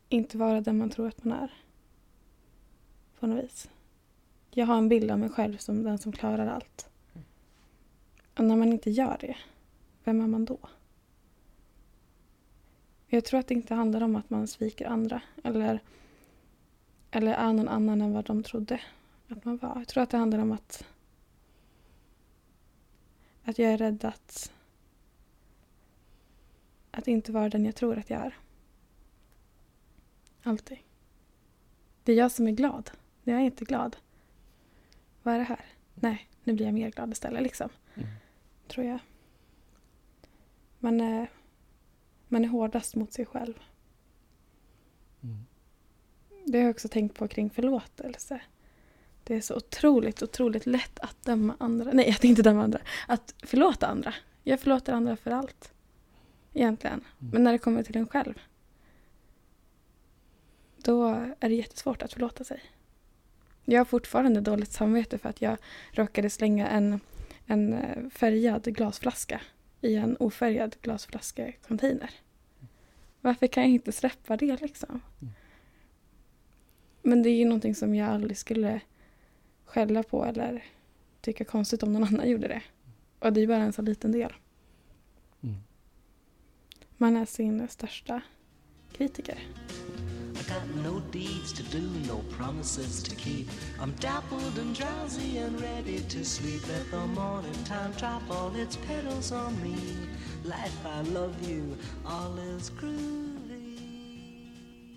inte 0.10 0.38
vara 0.38 0.62
den 0.62 0.78
man 0.78 0.90
tror 0.90 1.08
att 1.08 1.24
man 1.24 1.40
är. 1.40 1.54
På 3.20 3.28
något 3.28 3.44
vis. 3.44 3.70
Jag 4.58 4.66
har 4.66 4.78
en 4.78 4.90
bild 4.90 5.12
av 5.12 5.20
mig 5.20 5.30
själv 5.30 5.58
som 5.58 5.84
den 5.84 5.98
som 5.98 6.12
klarar 6.12 6.48
allt. 6.48 6.90
Och 8.38 8.44
när 8.44 8.56
man 8.56 8.74
inte 8.74 8.92
gör 8.92 9.18
det, 9.22 9.38
vem 10.04 10.22
är 10.22 10.28
man 10.28 10.46
då? 10.46 10.58
Jag 13.08 13.26
tror 13.26 13.40
att 13.40 13.48
det 13.48 13.54
inte 13.54 13.74
handlar 13.74 14.02
om 14.02 14.16
att 14.16 14.30
man 14.30 14.48
sviker 14.48 14.86
andra 14.86 15.22
eller, 15.44 15.80
eller 17.12 17.34
är 17.34 17.54
någon 17.54 17.68
annan 17.68 18.02
än 18.02 18.14
vad 18.14 18.26
de 18.26 18.44
trodde 18.44 18.82
att 19.28 19.46
man 19.46 19.58
var. 19.58 19.76
Jag 19.76 19.88
tror 19.88 20.04
att 20.04 20.10
det 20.10 20.18
handlar 20.18 20.40
om 20.40 20.52
att 20.52 20.86
att 23.44 23.60
jag 23.60 23.72
är 23.72 23.78
rädd 23.78 24.06
att 24.06 24.52
att 26.92 27.08
inte 27.08 27.32
vara 27.32 27.50
den 27.50 27.66
jag 27.66 27.76
tror 27.76 27.98
att 27.98 28.10
jag 28.10 28.22
är. 28.22 28.38
Alltid. 30.44 30.78
Det 32.04 32.12
är 32.12 32.18
jag 32.18 32.32
som 32.32 32.48
är 32.48 32.52
glad. 32.52 32.92
Jag 33.24 33.36
är 33.36 33.44
inte 33.44 33.66
glad. 33.66 33.98
Vad 35.26 35.34
är 35.34 35.38
det 35.38 35.46
här? 35.46 35.66
Nej, 35.94 36.30
nu 36.44 36.54
blir 36.54 36.66
jag 36.66 36.74
mer 36.74 36.92
glad 36.92 37.12
istället 37.12 37.44
liksom. 37.44 37.70
Mm. 37.94 38.10
Tror 38.68 38.86
jag. 38.86 39.00
Man 40.80 41.02
är, 41.02 41.30
man 42.28 42.44
är 42.44 42.48
hårdast 42.48 42.96
mot 42.96 43.14
sig 43.14 43.26
själv. 43.26 43.54
Mm. 45.24 45.46
Det 46.46 46.58
har 46.58 46.64
jag 46.64 46.72
också 46.72 46.88
tänkt 46.88 47.18
på 47.18 47.28
kring 47.28 47.50
förlåtelse. 47.50 48.42
Det 49.24 49.36
är 49.36 49.42
så 49.42 49.56
otroligt, 49.56 50.24
otroligt 50.24 50.66
lätt 50.66 51.00
att 51.00 51.24
döma 51.24 51.56
andra. 51.60 51.92
Nej, 51.94 52.10
att 52.10 52.24
inte 52.24 52.42
döma 52.42 52.64
andra. 52.64 52.80
Att 53.08 53.36
förlåta 53.44 53.88
andra. 53.88 54.14
Jag 54.44 54.60
förlåter 54.60 54.94
andra 54.94 55.16
för 55.16 55.32
allt. 55.32 55.74
Egentligen. 56.54 57.04
Mm. 57.20 57.34
Men 57.34 57.44
när 57.44 57.52
det 57.52 57.58
kommer 57.58 57.84
till 57.84 57.98
en 57.98 58.08
själv. 58.08 58.42
Då 60.78 61.08
är 61.40 61.50
det 61.50 61.56
jättesvårt 61.56 62.02
att 62.02 62.14
förlåta 62.14 62.44
sig. 62.44 62.62
Jag 63.66 63.80
har 63.80 63.86
fortfarande 63.86 64.42
dåligt 64.42 64.72
samvete 64.72 65.18
för 65.18 65.30
att 65.30 65.42
jag 65.42 65.58
råkade 65.92 66.30
slänga 66.30 66.68
en, 66.68 67.00
en 67.46 67.74
eh, 67.74 68.10
färgad 68.10 68.64
glasflaska 68.64 69.42
i 69.82 69.96
en 69.96 70.18
ofärgad 70.18 70.76
glasflaskecontainer. 70.82 72.10
Varför 73.22 73.48
kan 73.48 73.64
jag 73.64 73.72
inte 73.72 73.92
släppa 73.92 74.38
det 74.38 74.62
liksom? 74.62 75.02
Mm. 75.22 75.34
Men 77.02 77.24
det 77.24 77.30
är 77.30 77.36
ju 77.36 77.46
någonting 77.46 77.76
som 77.76 77.96
jag 77.96 78.10
aldrig 78.10 78.38
skulle 78.38 78.82
skälla 79.66 80.04
på 80.04 80.26
eller 80.26 80.64
tycka 81.22 81.46
konstigt 81.46 81.84
om 81.84 81.94
någon 81.94 82.04
annan 82.08 82.30
gjorde 82.30 82.48
det. 82.48 82.62
Och 83.20 83.34
det 83.34 83.42
är 83.42 83.48
bara 83.48 83.64
en 83.64 83.74
så 83.74 83.82
liten 83.82 84.12
del. 84.12 84.34
Mm. 85.44 85.56
Man 86.98 87.18
är 87.18 87.26
sin 87.26 87.68
största 87.68 88.22
kritiker. 88.92 89.40
Got 90.48 90.68
no 90.84 91.00
deeds 91.12 91.54
to 91.54 91.64
do, 91.64 91.82
no 92.08 92.18
promises 92.38 93.04
to 93.04 93.16
keep. 93.16 93.48
I'm 93.80 93.92
dappled 94.00 94.58
and 94.60 94.76
drowsy 94.76 95.38
and 95.40 95.60
ready 95.62 96.00
to 96.00 96.24
sleep. 96.24 96.62
Let 96.68 96.92
the 96.92 97.08
morning 97.08 97.64
time 97.66 97.92
drop 97.98 98.22
all 98.30 98.56
its 98.56 98.78
petals 98.88 99.32
on 99.32 99.62
me. 99.64 99.76
Life, 100.44 100.86
I 100.86 101.02
love 101.02 101.36
you, 101.50 101.76
all 102.06 102.38
is 102.40 102.70
groovy. 102.70 103.78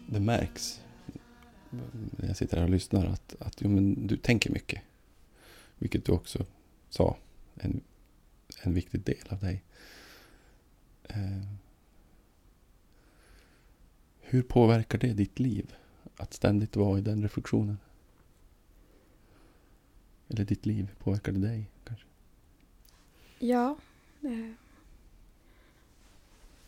Det 0.07 0.21
märks 0.21 0.81
när 1.71 2.27
jag 2.27 2.37
sitter 2.37 2.57
här 2.57 2.65
och 2.65 2.71
lyssnar 2.71 3.07
att, 3.07 3.37
att 3.41 3.57
jo, 3.61 3.69
men 3.69 4.07
du 4.07 4.17
tänker 4.17 4.51
mycket. 4.51 4.83
Vilket 5.79 6.05
du 6.05 6.13
också 6.13 6.47
sa, 6.91 7.17
en, 7.55 7.81
en 8.63 8.75
viktig 8.75 9.01
del 9.01 9.29
av 9.29 9.39
dig. 9.39 9.63
Eh, 11.05 11.58
hur 14.31 14.43
påverkar 14.43 14.99
det 14.99 15.13
ditt 15.13 15.39
liv? 15.39 15.75
Att 16.17 16.35
ständigt 16.35 16.77
vara 16.77 16.99
i 16.99 17.01
den 17.01 17.23
reflektionen? 17.23 17.79
Eller 20.29 20.45
ditt 20.45 20.67
liv, 20.67 20.95
påverkar 20.99 21.33
det 21.33 21.39
dig 21.39 21.71
kanske? 21.85 22.07
Ja. 23.39 23.77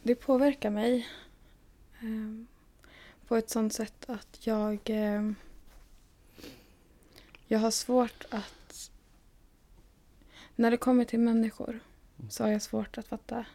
Det 0.03 0.15
påverkar 0.15 0.71
mig. 0.71 1.09
Eh, 2.01 2.45
på 3.27 3.37
ett 3.37 3.51
sånt 3.51 3.73
sätt 3.73 4.11
att 4.11 4.47
jag... 4.47 4.81
Eh, 4.85 5.33
jag 7.47 7.59
har 7.59 7.71
svårt 7.71 8.25
att... 8.31 8.91
När 10.57 10.71
det 10.71 10.77
kommer 10.77 11.05
till 11.05 11.21
människor 11.21 11.81
så 12.29 12.45
har 12.45 12.51
jag 12.51 12.63
svårt 12.63 12.99
att 12.99 13.07
fatta 13.07 13.47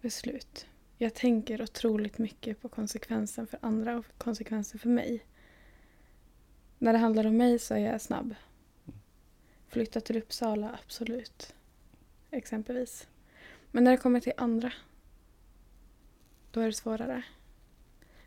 beslut. 0.00 0.66
Jag 1.02 1.14
tänker 1.14 1.62
otroligt 1.62 2.18
mycket 2.18 2.60
på 2.60 2.68
konsekvensen 2.68 3.46
för 3.46 3.58
andra 3.62 3.98
och 3.98 4.04
konsekvensen 4.18 4.78
för 4.78 4.88
mig. 4.88 5.26
När 6.78 6.92
det 6.92 6.98
handlar 6.98 7.26
om 7.26 7.36
mig 7.36 7.58
så 7.58 7.74
är 7.74 7.78
jag 7.78 8.00
snabb. 8.00 8.34
Flytta 9.68 10.00
till 10.00 10.16
Uppsala, 10.16 10.78
absolut. 10.84 11.54
Exempelvis. 12.30 13.08
Men 13.70 13.84
när 13.84 13.90
det 13.90 13.96
kommer 13.96 14.20
till 14.20 14.32
andra, 14.36 14.72
då 16.50 16.60
är 16.60 16.66
det 16.66 16.72
svårare. 16.72 17.22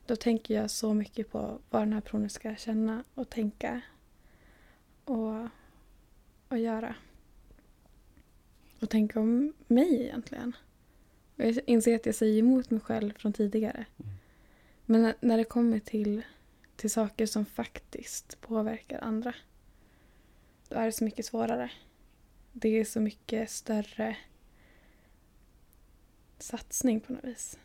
Då 0.06 0.16
tänker 0.16 0.54
jag 0.54 0.72
så 0.72 0.94
mycket 0.94 1.32
på 1.32 1.60
vad 1.70 1.82
den 1.82 1.94
här 1.94 2.02
personen 2.02 2.30
ska 2.30 2.56
känna 2.56 3.04
och 3.14 3.30
tänka 3.30 3.82
och, 5.06 5.48
och 6.48 6.58
göra. 6.58 6.96
Och 8.80 8.90
tänka 8.90 9.20
om 9.20 9.54
mig 9.68 10.02
egentligen. 10.04 10.54
Jag 11.36 11.60
inser 11.66 11.96
att 11.96 12.06
jag 12.06 12.16
säger 12.16 12.40
emot 12.40 12.70
mig 12.70 12.80
själv 12.82 13.14
från 13.18 13.34
tidigare. 13.34 13.86
Mm. 14.00 14.12
Men 14.86 15.14
när- 15.20 15.38
det 15.38 15.44
kommer 15.44 15.80
till, 15.80 16.22
till 16.76 16.90
saker 16.92 17.26
som 17.26 17.46
faktiskt 17.46 18.42
påverkar 18.42 19.00
andra. 19.00 19.36
Då 20.70 20.76
är 20.76 20.86
det 20.86 20.92
så 20.92 21.04
mycket 21.04 21.26
svårare. 21.26 21.72
Det 22.52 22.70
är 22.70 22.86
så 22.86 23.00
mycket 23.00 23.50
större 23.50 24.18
satsning 26.40 27.00
på 27.00 27.14
något 27.14 27.24
vis. 27.24 27.60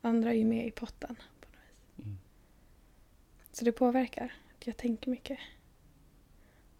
Andra 0.00 0.30
är 0.30 0.34
ju 0.34 0.44
med 0.44 0.66
i 0.66 0.70
potten. 0.70 1.14
på 1.40 1.46
något 1.46 1.56
vis. 1.96 2.06
Mm. 2.06 2.18
Så 3.52 3.64
det 3.64 3.72
påverkar. 3.72 4.34
att 4.58 4.66
Jag 4.66 4.76
tänker 4.76 5.10
mycket. 5.10 5.38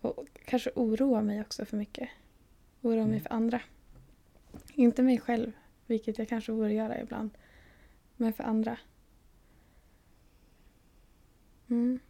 Och 0.00 0.26
kanske 0.44 0.70
oroar 0.74 1.22
mig 1.22 1.40
också 1.40 1.64
för 1.64 1.76
mycket. 1.76 2.08
Oroar 2.82 2.96
mig 3.06 3.10
Mm. 3.18 3.20
för 3.20 3.30
andra. 3.32 3.60
Inte 4.74 5.02
mig 5.02 5.20
själv, 5.20 5.52
vilket 5.86 6.18
jag 6.18 6.28
kanske 6.28 6.52
borde 6.52 6.72
göra 6.72 7.00
ibland. 7.00 7.30
Men 8.16 8.32
för 8.32 8.44
andra. 8.44 8.78
Mm. 11.68 12.00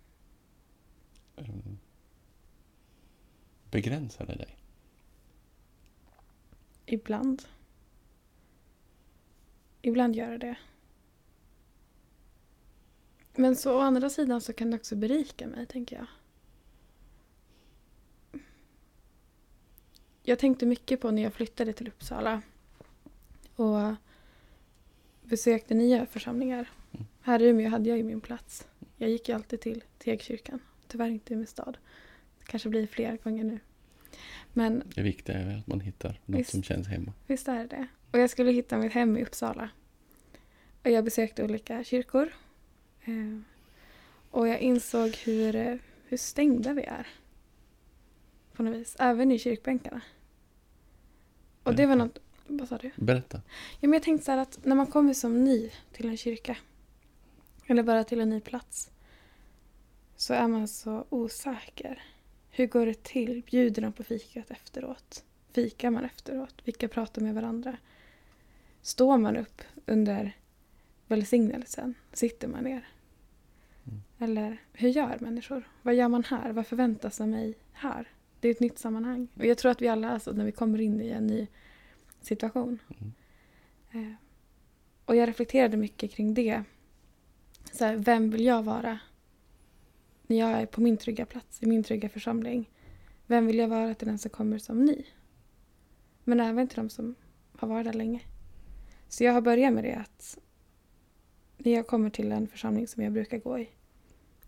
Eh, 1.36 1.45
Begränsar 3.70 4.26
det 4.26 4.34
dig? 4.34 4.57
Ibland. 6.86 7.43
Ibland 9.82 10.16
gör 10.16 10.30
det 10.30 10.38
det. 10.38 10.57
Men 13.34 13.57
så 13.57 13.76
å 13.76 13.80
andra 13.80 14.11
sidan 14.11 14.41
så 14.41 14.53
kan 14.53 14.70
det 14.70 14.76
också 14.76 14.97
berika 14.97 15.47
mig, 15.47 15.66
tänker 15.66 15.97
jag. 15.97 16.07
Jag 20.23 20.39
tänkte 20.39 20.66
mycket 20.66 21.01
på 21.01 21.11
när 21.11 21.23
jag 21.23 21.35
flyttade 21.35 21.73
till 21.73 21.89
Uppsala 21.89 22.43
och 23.57 23.95
besökte 25.23 25.75
nya 25.75 26.07
församlingar. 26.07 26.71
Mm. 26.93 27.07
Här 27.21 27.43
i 27.43 27.49
Umeå 27.49 27.68
hade 27.68 27.89
jag 27.89 27.99
ju 27.99 28.05
min 28.05 28.21
plats. 28.21 28.66
Jag 28.97 29.11
gick 29.11 29.29
ju 29.29 29.35
alltid 29.35 29.61
till 29.61 29.85
Tegkyrkan. 29.99 30.61
Tyvärr 30.89 31.09
inte 31.09 31.33
i 31.33 31.37
min 31.37 31.47
stad. 31.47 31.79
Det 32.39 32.45
kanske 32.47 32.68
blir 32.68 32.87
fler 32.87 33.16
gånger 33.16 33.45
nu. 33.45 33.59
Men 34.53 34.83
Det 34.95 35.03
viktiga 35.03 35.37
är 35.39 35.59
att 35.59 35.66
man 35.66 35.81
hittar 35.81 36.21
något 36.27 36.41
Visst. 36.41 36.51
som 36.51 36.62
känns 36.62 36.89
hemma. 36.89 37.12
Visst 37.27 37.49
är 37.49 37.59
det 37.59 37.66
det. 37.66 37.87
Och 38.11 38.18
jag 38.18 38.31
skulle 38.31 38.53
hitta 38.53 38.79
mitt 38.79 38.93
hem 38.93 39.16
i 39.16 39.23
Uppsala. 39.23 39.71
Och 40.85 40.91
jag 40.91 41.05
besökte 41.05 41.45
olika 41.45 41.85
kyrkor. 41.85 42.33
Eh, 43.05 43.41
och 44.31 44.49
jag 44.49 44.61
insåg 44.61 45.11
hur, 45.11 45.57
eh, 45.57 45.77
hur 46.05 46.16
stängda 46.16 46.73
vi 46.73 46.83
är. 46.83 47.07
På 48.61 48.65
något 48.65 48.77
vis. 48.77 48.97
Även 48.99 49.33
i 49.33 49.39
kyrkbänkarna. 49.39 50.01
Och 51.63 51.75
det 51.75 51.87
var 51.87 51.97
något... 51.97 52.19
Vad 52.47 52.69
sa 52.69 52.79
du? 52.79 52.91
Berätta. 52.97 53.43
Ja, 53.81 53.89
men 53.89 53.93
jag 53.93 54.03
tänkte 54.03 54.25
så 54.25 54.31
här 54.31 54.39
att 54.39 54.59
när 54.65 54.77
man 54.77 54.87
kommer 54.87 55.15
som 55.15 55.45
ny 55.45 55.71
till 55.93 56.09
en 56.09 56.17
kyrka 56.17 56.57
eller 57.67 57.83
bara 57.83 58.05
till 58.05 58.21
en 58.21 58.31
ny 58.31 58.41
plats 58.41 58.91
så 60.17 60.35
är 60.35 60.49
man 60.49 60.69
så 60.69 61.05
osäker. 61.09 62.03
Hur 62.51 62.67
går 62.67 62.87
det 62.87 63.03
till? 63.03 63.43
Bjuder 63.47 63.83
de 63.83 63.93
på 63.93 64.05
fikat 64.05 64.51
efteråt? 64.51 65.25
Fikar 65.53 65.91
man 65.91 66.05
efteråt? 66.05 66.55
Vilka 66.65 66.89
pratar 66.89 67.23
med 67.23 67.35
varandra? 67.35 67.77
Står 68.83 69.19
man 69.19 69.37
upp 69.37 69.63
under 69.87 70.37
välsignelsen? 71.07 71.95
Sitter 72.13 72.49
man 72.49 72.65
ner? 72.65 72.89
Mm. 73.87 74.03
Eller 74.19 74.63
hur 74.73 74.89
gör 74.89 75.19
människor? 75.21 75.69
Vad 75.83 75.95
gör 75.95 76.09
man 76.09 76.25
här? 76.25 76.53
Vad 76.53 76.67
förväntas 76.67 77.21
av 77.21 77.29
mig 77.29 77.55
här? 77.73 78.09
Det 78.41 78.49
är 78.49 78.53
ett 78.53 78.61
nytt 78.61 78.78
sammanhang. 78.78 79.28
Och 79.34 79.47
jag 79.47 79.59
tror 79.59 79.72
att 79.72 79.82
vi 79.82 79.88
alla 79.88 80.11
är 80.11 80.18
så 80.18 80.32
när 80.32 80.45
vi 80.45 80.53
kommer 80.53 80.80
in 80.80 81.01
i 81.01 81.09
en 81.09 81.26
ny 81.26 81.47
situation. 82.20 82.78
Mm. 83.01 83.12
Eh, 83.93 84.14
och 85.05 85.16
jag 85.16 85.28
reflekterade 85.28 85.76
mycket 85.76 86.11
kring 86.11 86.34
det. 86.34 86.62
Så 87.72 87.84
här, 87.84 87.97
vem 87.97 88.30
vill 88.30 88.45
jag 88.45 88.62
vara 88.62 88.99
när 90.26 90.38
jag 90.38 90.51
är 90.51 90.66
på 90.66 90.80
min 90.80 90.97
trygga 90.97 91.26
plats, 91.26 91.62
i 91.62 91.66
min 91.66 91.84
trygga 91.84 92.09
församling? 92.09 92.70
Vem 93.26 93.47
vill 93.47 93.59
jag 93.59 93.68
vara 93.68 93.95
till 93.95 94.09
den 94.09 94.18
som 94.18 94.30
kommer 94.30 94.59
som 94.59 94.84
ny? 94.84 95.05
Men 96.24 96.41
även 96.41 96.68
till 96.68 96.76
de 96.76 96.91
som 96.91 97.14
har 97.57 97.68
varit 97.68 97.86
där 97.86 97.93
länge. 97.93 98.22
Så 99.09 99.24
jag 99.24 99.32
har 99.32 99.41
börjat 99.41 99.72
med 99.72 99.84
det 99.84 99.95
att 99.95 100.38
när 101.57 101.72
jag 101.72 101.86
kommer 101.86 102.11
till 102.11 102.32
en 102.32 102.49
församling 102.49 102.86
som 102.86 103.03
jag 103.03 103.12
brukar 103.12 103.38
gå 103.38 103.59
i. 103.59 103.68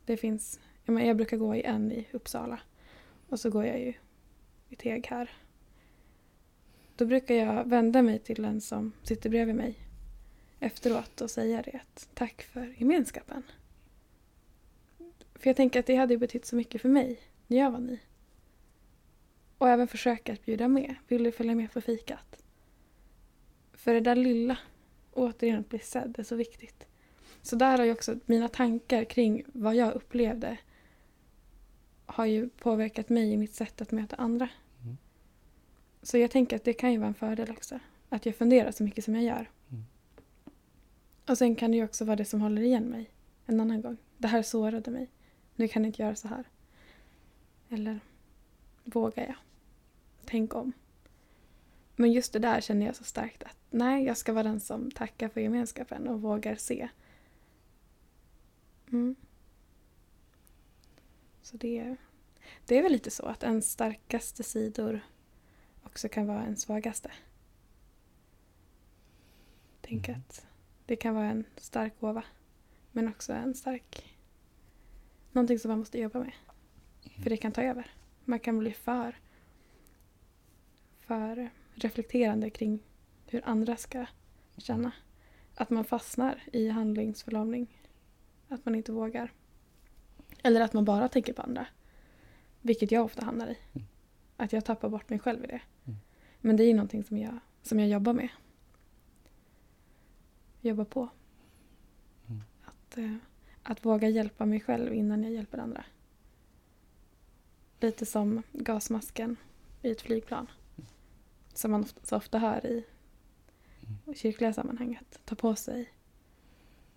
Det 0.04 0.16
finns, 0.16 0.60
jag, 0.84 0.92
menar, 0.92 1.06
jag 1.06 1.16
brukar 1.16 1.36
gå 1.36 1.54
i 1.54 1.62
en 1.62 1.92
i 1.92 2.08
Uppsala. 2.12 2.60
Och 3.32 3.40
så 3.40 3.50
går 3.50 3.64
jag 3.64 3.80
ju 3.80 3.94
i 4.68 4.76
Teg 4.76 5.06
här. 5.06 5.30
Då 6.96 7.06
brukar 7.06 7.34
jag 7.34 7.64
vända 7.64 8.02
mig 8.02 8.18
till 8.18 8.42
den 8.42 8.60
som 8.60 8.92
sitter 9.02 9.30
bredvid 9.30 9.54
mig 9.54 9.74
efteråt 10.60 11.20
och 11.20 11.30
säga 11.30 11.62
det 11.62 11.80
tack 12.14 12.42
för 12.42 12.74
gemenskapen. 12.78 13.42
För 15.34 15.50
jag 15.50 15.56
tänker 15.56 15.80
att 15.80 15.86
det 15.86 15.96
hade 15.96 16.14
ju 16.14 16.18
betytt 16.18 16.46
så 16.46 16.56
mycket 16.56 16.80
för 16.80 16.88
mig 16.88 17.20
när 17.46 17.58
jag 17.58 17.70
var 17.70 17.78
ny. 17.78 17.98
Och 19.58 19.68
även 19.68 19.88
försöka 19.88 20.32
att 20.32 20.44
bjuda 20.44 20.68
med. 20.68 20.94
Vill 21.08 21.22
du 21.22 21.32
följa 21.32 21.54
med 21.54 21.72
på 21.72 21.80
fikat? 21.80 22.42
För 23.72 23.94
det 23.94 24.00
där 24.00 24.16
lilla, 24.16 24.58
återigen 25.12 25.60
att 25.60 25.68
bli 25.68 25.78
sedd, 25.78 26.18
är 26.18 26.22
så 26.22 26.36
viktigt. 26.36 26.86
Så 27.42 27.56
där 27.56 27.78
har 27.78 27.84
ju 27.84 27.92
också 27.92 28.18
mina 28.26 28.48
tankar 28.48 29.04
kring 29.04 29.44
vad 29.46 29.74
jag 29.74 29.92
upplevde 29.92 30.58
har 32.12 32.26
ju 32.26 32.48
påverkat 32.48 33.08
mig 33.08 33.32
i 33.32 33.36
mitt 33.36 33.54
sätt 33.54 33.80
att 33.80 33.92
möta 33.92 34.16
andra. 34.16 34.48
Mm. 34.82 34.96
Så 36.02 36.18
jag 36.18 36.30
tänker 36.30 36.56
att 36.56 36.64
det 36.64 36.72
kan 36.72 36.92
ju 36.92 36.98
vara 36.98 37.08
en 37.08 37.14
fördel 37.14 37.50
också. 37.50 37.78
Att 38.08 38.26
jag 38.26 38.36
funderar 38.36 38.70
så 38.70 38.84
mycket 38.84 39.04
som 39.04 39.14
jag 39.14 39.24
gör. 39.24 39.50
Mm. 39.70 39.84
Och 41.28 41.38
sen 41.38 41.56
kan 41.56 41.70
det 41.70 41.76
ju 41.76 41.84
också 41.84 42.04
vara 42.04 42.16
det 42.16 42.24
som 42.24 42.40
håller 42.40 42.62
igen 42.62 42.84
mig 42.84 43.10
en 43.46 43.60
annan 43.60 43.82
gång. 43.82 43.96
Det 44.18 44.28
här 44.28 44.42
sårade 44.42 44.90
mig. 44.90 45.10
Nu 45.56 45.68
kan 45.68 45.82
jag 45.82 45.88
inte 45.88 46.02
göra 46.02 46.14
så 46.14 46.28
här. 46.28 46.44
Eller 47.68 48.00
vågar 48.84 49.26
jag? 49.26 49.36
Tänk 50.24 50.54
om. 50.54 50.72
Men 51.96 52.12
just 52.12 52.32
det 52.32 52.38
där 52.38 52.60
känner 52.60 52.86
jag 52.86 52.96
så 52.96 53.04
starkt 53.04 53.42
att 53.42 53.56
nej, 53.70 54.04
jag 54.04 54.16
ska 54.16 54.32
vara 54.32 54.42
den 54.42 54.60
som 54.60 54.90
tackar 54.90 55.28
för 55.28 55.40
gemenskapen 55.40 56.08
och 56.08 56.22
vågar 56.22 56.56
se. 56.56 56.88
Mm. 58.88 59.16
Så 61.42 61.56
det, 61.56 61.96
det 62.66 62.78
är 62.78 62.82
väl 62.82 62.92
lite 62.92 63.10
så 63.10 63.26
att 63.26 63.42
ens 63.42 63.70
starkaste 63.70 64.42
sidor 64.42 65.00
också 65.82 66.08
kan 66.08 66.26
vara 66.26 66.42
en 66.42 66.56
svagaste. 66.56 67.10
Tänk 69.80 70.08
Mm. 70.08 70.20
att 70.20 70.46
det 70.86 70.96
kan 70.96 71.14
vara 71.14 71.26
en 71.26 71.44
stark 71.56 72.00
gåva. 72.00 72.24
Men 72.92 73.08
också 73.08 73.32
en 73.32 73.54
stark... 73.54 74.18
Någonting 75.32 75.58
som 75.58 75.68
man 75.68 75.78
måste 75.78 75.98
jobba 75.98 76.18
med. 76.18 76.32
För 77.22 77.30
det 77.30 77.36
kan 77.36 77.52
ta 77.52 77.62
över. 77.62 77.90
Man 78.24 78.40
kan 78.40 78.58
bli 78.58 78.72
för, 78.72 79.18
för 80.98 81.50
reflekterande 81.74 82.50
kring 82.50 82.82
hur 83.26 83.42
andra 83.44 83.76
ska 83.76 84.06
känna. 84.56 84.92
Att 85.54 85.70
man 85.70 85.84
fastnar 85.84 86.42
i 86.52 86.68
handlingsförlamning. 86.68 87.78
Att 88.48 88.64
man 88.64 88.74
inte 88.74 88.92
vågar. 88.92 89.32
Eller 90.42 90.60
att 90.60 90.72
man 90.72 90.84
bara 90.84 91.08
tänker 91.08 91.32
på 91.32 91.42
andra. 91.42 91.66
Vilket 92.60 92.92
jag 92.92 93.04
ofta 93.04 93.24
hamnar 93.24 93.46
i. 93.46 93.58
Mm. 93.72 93.86
Att 94.36 94.52
jag 94.52 94.64
tappar 94.64 94.88
bort 94.88 95.10
mig 95.10 95.18
själv 95.18 95.44
i 95.44 95.46
det. 95.46 95.60
Mm. 95.84 95.98
Men 96.40 96.56
det 96.56 96.64
är 96.64 96.66
ju 96.66 96.74
någonting 96.74 97.04
som 97.04 97.18
jag, 97.18 97.38
som 97.62 97.80
jag 97.80 97.88
jobbar 97.88 98.12
med. 98.12 98.28
Jobbar 100.60 100.84
på. 100.84 101.08
Mm. 102.28 102.42
Att, 102.64 102.98
eh, 102.98 103.16
att 103.62 103.84
våga 103.84 104.08
hjälpa 104.08 104.46
mig 104.46 104.60
själv 104.60 104.94
innan 104.94 105.22
jag 105.22 105.32
hjälper 105.32 105.58
andra. 105.58 105.84
Lite 107.80 108.06
som 108.06 108.42
gasmasken 108.52 109.36
i 109.82 109.90
ett 109.90 110.02
flygplan. 110.02 110.46
Som 111.54 111.70
man 111.70 111.80
ofta, 111.80 112.00
så 112.04 112.16
ofta 112.16 112.38
hör 112.38 112.66
i 112.66 112.84
kyrkliga 114.14 114.52
sammanhang. 114.52 114.98
Att 115.00 115.26
ta 115.26 115.34
på 115.34 115.54
sig 115.54 115.92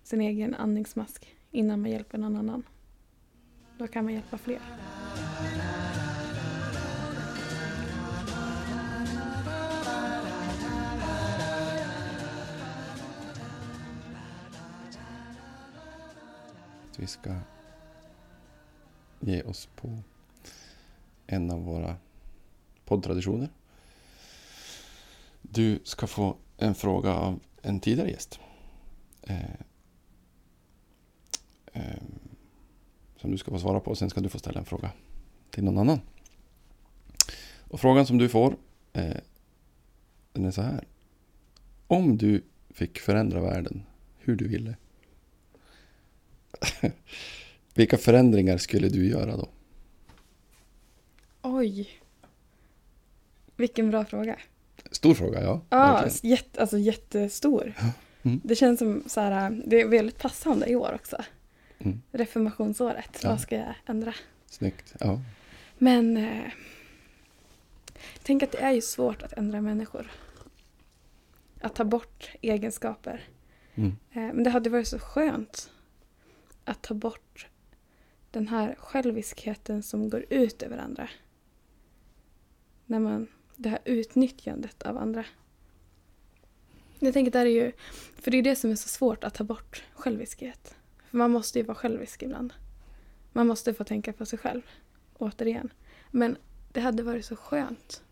sin 0.02 0.20
egen 0.20 0.54
andningsmask 0.54 1.36
innan 1.50 1.80
man 1.80 1.90
hjälper 1.90 2.18
någon 2.18 2.36
annan. 2.36 2.62
Då 3.78 3.86
kan 3.86 4.04
man 4.04 4.14
hjälpa 4.14 4.38
fler. 4.38 4.60
Vi 16.98 17.06
ska 17.06 17.36
ge 19.20 19.42
oss 19.42 19.68
på 19.76 20.02
en 21.26 21.50
av 21.50 21.64
våra 21.64 21.96
poddtraditioner. 22.84 23.48
Du 25.42 25.80
ska 25.84 26.06
få 26.06 26.36
en 26.56 26.74
fråga 26.74 27.14
av 27.14 27.40
en 27.62 27.80
tidigare 27.80 28.10
gäst. 28.10 28.40
Eh, 29.22 29.50
eh, 31.72 32.02
som 33.16 33.30
du 33.30 33.38
ska 33.38 33.50
få 33.50 33.58
svara 33.58 33.80
på. 33.80 33.94
Sen 33.94 34.10
ska 34.10 34.20
du 34.20 34.28
få 34.28 34.38
ställa 34.38 34.60
en 34.60 34.66
fråga 34.66 34.90
till 35.50 35.64
någon 35.64 35.78
annan. 35.78 36.00
Och 37.68 37.80
frågan 37.80 38.06
som 38.06 38.18
du 38.18 38.28
får, 38.28 38.56
eh, 38.92 39.16
den 40.32 40.44
är 40.44 40.50
så 40.50 40.62
här. 40.62 40.84
Om 41.86 42.16
du 42.16 42.42
fick 42.70 42.98
förändra 42.98 43.40
världen 43.40 43.82
hur 44.18 44.36
du 44.36 44.48
ville. 44.48 44.76
Vilka 47.74 47.98
förändringar 47.98 48.58
skulle 48.58 48.88
du 48.88 49.08
göra 49.08 49.36
då? 49.36 49.48
Oj! 51.42 51.88
Vilken 53.56 53.90
bra 53.90 54.04
fråga. 54.04 54.38
Stor 54.90 55.14
fråga, 55.14 55.42
ja. 55.42 55.60
Ja, 55.70 56.08
jätte, 56.22 56.60
alltså 56.60 56.78
jättestor. 56.78 57.74
Mm. 58.22 58.40
Det 58.44 58.54
känns 58.54 58.78
som 58.78 59.02
så 59.06 59.20
här, 59.20 59.62
det 59.66 59.80
är 59.80 59.88
väldigt 59.88 60.18
passande 60.18 60.66
i 60.66 60.76
år 60.76 60.92
också. 60.94 61.16
Mm. 61.78 62.02
Reformationsåret. 62.12 63.20
Ja. 63.22 63.28
Vad 63.28 63.40
ska 63.40 63.56
jag 63.56 63.74
ändra? 63.86 64.14
Snyggt. 64.46 64.94
Ja. 65.00 65.20
Men 65.78 66.16
eh, 66.16 66.52
tänk 68.22 68.42
att 68.42 68.52
det 68.52 68.58
är 68.58 68.72
ju 68.72 68.80
svårt 68.80 69.22
att 69.22 69.32
ändra 69.32 69.60
människor. 69.60 70.10
Att 71.60 71.74
ta 71.74 71.84
bort 71.84 72.30
egenskaper. 72.40 73.24
Mm. 73.74 73.90
Eh, 73.90 74.34
men 74.34 74.44
det 74.44 74.50
hade 74.50 74.70
varit 74.70 74.88
så 74.88 74.98
skönt 74.98 75.70
att 76.64 76.82
ta 76.82 76.94
bort 76.94 77.46
den 78.30 78.48
här 78.48 78.74
själviskheten 78.78 79.82
som 79.82 80.10
går 80.10 80.24
ut 80.30 80.62
över 80.62 80.78
andra. 80.78 81.08
När 82.86 82.98
man, 82.98 83.26
det 83.56 83.68
här 83.68 83.78
utnyttjandet 83.84 84.82
av 84.82 84.98
andra. 84.98 85.24
Jag 86.98 87.12
tänker 87.12 87.32
det 87.32 87.38
är 87.38 87.46
ju, 87.46 87.72
för 88.14 88.30
det 88.30 88.36
är 88.36 88.42
det 88.42 88.56
som 88.56 88.70
är 88.70 88.76
så 88.76 88.88
svårt 88.88 89.24
att 89.24 89.34
ta 89.34 89.44
bort 89.44 89.84
själviskhet. 89.94 90.76
För 91.16 91.18
man 91.18 91.30
måste 91.30 91.58
ju 91.58 91.64
vara 91.64 91.74
självisk 91.74 92.22
ibland. 92.22 92.52
Man 93.32 93.46
måste 93.46 93.74
få 93.74 93.84
tänka 93.84 94.12
på 94.12 94.26
sig 94.26 94.38
själv, 94.38 94.62
återigen. 95.18 95.72
Men 96.10 96.36
det 96.72 96.80
hade 96.80 97.02
varit 97.02 97.24
så 97.24 97.36
skönt 97.36 98.04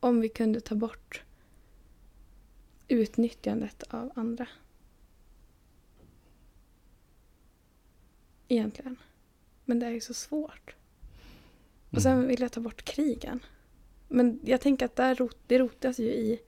om 0.00 0.20
vi 0.20 0.28
kunde 0.28 0.60
ta 0.60 0.74
bort 0.74 1.22
utnyttjandet 2.88 3.82
av 3.82 4.12
andra. 4.14 4.46
Egentligen. 8.48 8.96
Men 9.64 9.78
det 9.78 9.86
är 9.86 9.90
ju 9.90 10.00
så 10.00 10.14
svårt. 10.14 10.76
Och 11.90 12.02
sen 12.02 12.12
Mm. 12.12 12.28
vill 12.28 12.40
jag 12.40 12.52
ta 12.52 12.60
bort 12.60 12.82
krigen. 12.82 13.40
Men 14.08 14.40
jag 14.44 14.60
tänker 14.60 14.86
att 14.86 14.96
där 14.96 15.14
rot, 15.14 15.38
det 15.46 15.58
rotas 15.58 15.98
ju 15.98 16.08
i 16.08 16.40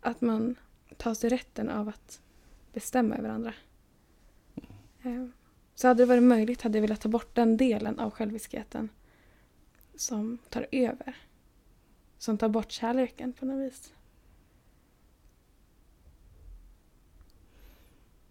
att 0.00 0.20
man 0.20 0.56
tar 0.96 1.14
sig 1.14 1.30
rätten 1.30 1.70
av 1.70 1.88
att 1.88 2.20
bestämma 2.72 3.16
över 3.16 3.28
andra. 3.28 3.54
Eh, 5.02 5.26
Så 5.74 5.88
hade 5.88 6.02
det 6.02 6.06
varit 6.06 6.22
möjligt 6.22 6.62
hade 6.62 6.78
jag 6.78 6.82
velat 6.82 7.00
ta 7.00 7.08
bort 7.08 7.34
den 7.34 7.56
delen 7.56 7.98
av 7.98 8.10
själviskheten 8.10 8.88
som 9.94 10.38
tar 10.48 10.66
över. 10.72 11.16
Som 12.18 12.38
tar 12.38 12.48
bort 12.48 12.70
kärleken 12.72 13.32
på 13.32 13.46
något 13.46 13.72
vis. 13.72 13.92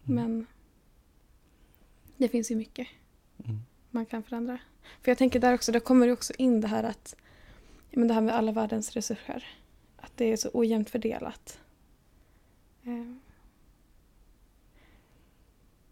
Mm. 0.08 0.16
Men 0.24 0.46
det 2.18 2.28
finns 2.28 2.52
ju 2.52 2.56
mycket 2.56 2.88
Mm. 3.46 3.60
man 3.92 4.06
kan 4.06 4.24
förändra. 4.24 4.60
För 5.02 5.12
jag 5.12 5.18
tänker 5.18 5.40
där 5.40 5.54
också, 5.54 5.72
där 5.72 5.80
kommer 5.80 6.08
det 6.08 6.14
också 6.14 6.34
in 6.38 6.62
det 6.62 6.68
här 6.68 6.84
att 6.84 7.16
men 7.92 8.08
det 8.08 8.14
här 8.14 8.22
med 8.22 8.36
alla 8.36 8.52
världens 8.52 8.92
resurser. 8.92 9.48
Att 9.98 10.12
det 10.18 10.26
är 10.26 10.38
så 10.38 10.50
ojämnt 10.54 10.90
fördelat. 10.90 11.60
Eh, 12.84 13.16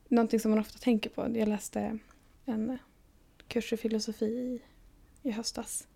någonting 0.10 0.40
som 0.40 0.52
man 0.52 0.60
ofta 0.60 0.80
tänker 0.80 1.10
på. 1.10 1.38
Jag 1.38 1.48
läste 1.48 2.00
en 2.46 2.78
kurs 3.48 3.74
i 3.74 3.78
filosofi 3.78 4.26
i, 4.26 4.62
i 5.30 5.32
höstas. 5.32 5.88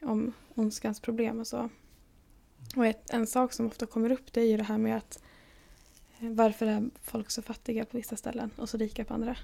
Om 0.00 0.32
ondskans 0.54 1.00
problem 1.00 1.40
och 1.40 1.46
så. 1.46 1.68
Och 2.76 2.86
ett, 2.86 3.10
en 3.10 3.26
sak 3.26 3.52
som 3.52 3.66
ofta 3.66 3.86
kommer 3.86 4.12
upp 4.12 4.32
det 4.32 4.40
är 4.40 4.46
ju 4.46 4.56
det 4.56 4.62
här 4.62 4.78
med 4.78 4.96
att 4.96 5.22
eh, 6.20 6.30
varför 6.30 6.66
är 6.66 6.90
folk 7.02 7.30
så 7.30 7.42
fattiga 7.42 7.84
på 7.84 7.96
vissa 7.96 8.16
ställen 8.16 8.50
och 8.56 8.68
så 8.68 8.78
rika 8.78 9.04
på 9.04 9.14
andra? 9.14 9.36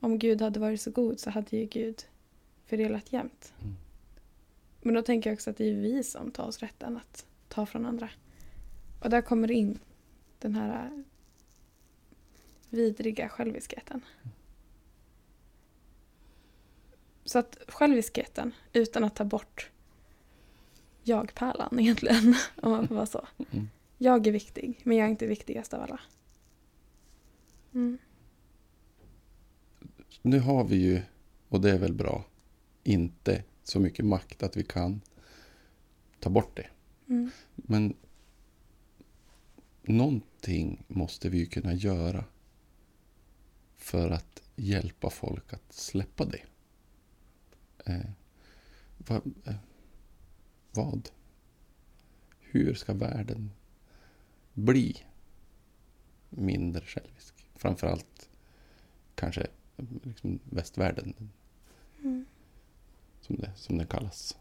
Om 0.00 0.18
Gud 0.18 0.42
hade 0.42 0.60
varit 0.60 0.80
så 0.80 0.90
god 0.90 1.20
så 1.20 1.30
hade 1.30 1.56
ju 1.56 1.66
Gud 1.66 2.02
fördelat 2.66 3.12
jämnt. 3.12 3.54
Mm. 3.60 3.74
Men 4.80 4.94
då 4.94 5.02
tänker 5.02 5.30
jag 5.30 5.34
också 5.34 5.50
att 5.50 5.56
det 5.56 5.70
är 5.70 5.74
vi 5.74 6.04
som 6.04 6.30
tar 6.30 6.44
oss 6.44 6.58
rätten 6.58 6.96
att 6.96 7.26
ta 7.48 7.66
från 7.66 7.86
andra. 7.86 8.10
Och 9.02 9.10
där 9.10 9.22
kommer 9.22 9.48
det 9.48 9.54
in 9.54 9.78
den 10.38 10.54
här 10.54 11.04
vidriga 12.72 13.28
själviskheten. 13.28 14.00
Så 17.24 17.38
att 17.38 17.58
själviskheten, 17.68 18.54
utan 18.72 19.04
att 19.04 19.16
ta 19.16 19.24
bort 19.24 19.70
jag-pärlan 21.02 21.80
egentligen, 21.80 22.34
om 22.62 22.70
man 22.70 22.88
får 22.88 22.94
vara 22.94 23.06
så. 23.06 23.26
Mm. 23.52 23.68
Jag 23.98 24.26
är 24.26 24.32
viktig, 24.32 24.80
men 24.82 24.96
jag 24.96 25.06
är 25.06 25.10
inte 25.10 25.26
viktigast 25.26 25.74
av 25.74 25.82
alla. 25.82 26.00
Mm. 27.74 27.98
Nu 30.22 30.38
har 30.38 30.64
vi 30.64 30.76
ju, 30.76 31.02
och 31.48 31.60
det 31.60 31.70
är 31.70 31.78
väl 31.78 31.92
bra, 31.92 32.24
inte 32.82 33.44
så 33.62 33.80
mycket 33.80 34.04
makt 34.04 34.42
att 34.42 34.56
vi 34.56 34.64
kan 34.64 35.00
ta 36.20 36.30
bort 36.30 36.56
det. 36.56 36.66
Mm. 37.08 37.30
Men 37.54 37.96
någonting 39.82 40.84
måste 40.88 41.28
vi 41.28 41.38
ju 41.38 41.46
kunna 41.46 41.74
göra 41.74 42.24
för 43.82 44.10
att 44.10 44.42
hjälpa 44.56 45.10
folk 45.10 45.52
att 45.52 45.72
släppa 45.72 46.24
det. 46.24 46.42
Eh, 47.86 48.10
va, 48.98 49.20
eh, 49.44 49.54
vad? 50.72 51.08
Hur 52.40 52.74
ska 52.74 52.92
världen 52.94 53.50
bli 54.52 54.96
mindre 56.30 56.84
självisk? 56.86 57.34
Framförallt 57.54 58.28
kanske 59.14 59.46
liksom 60.02 60.38
västvärlden 60.44 61.14
Mm. 61.98 62.24
som, 63.20 63.36
det, 63.36 63.52
som 63.56 63.78
den 63.78 63.86
kallas. 63.86 64.36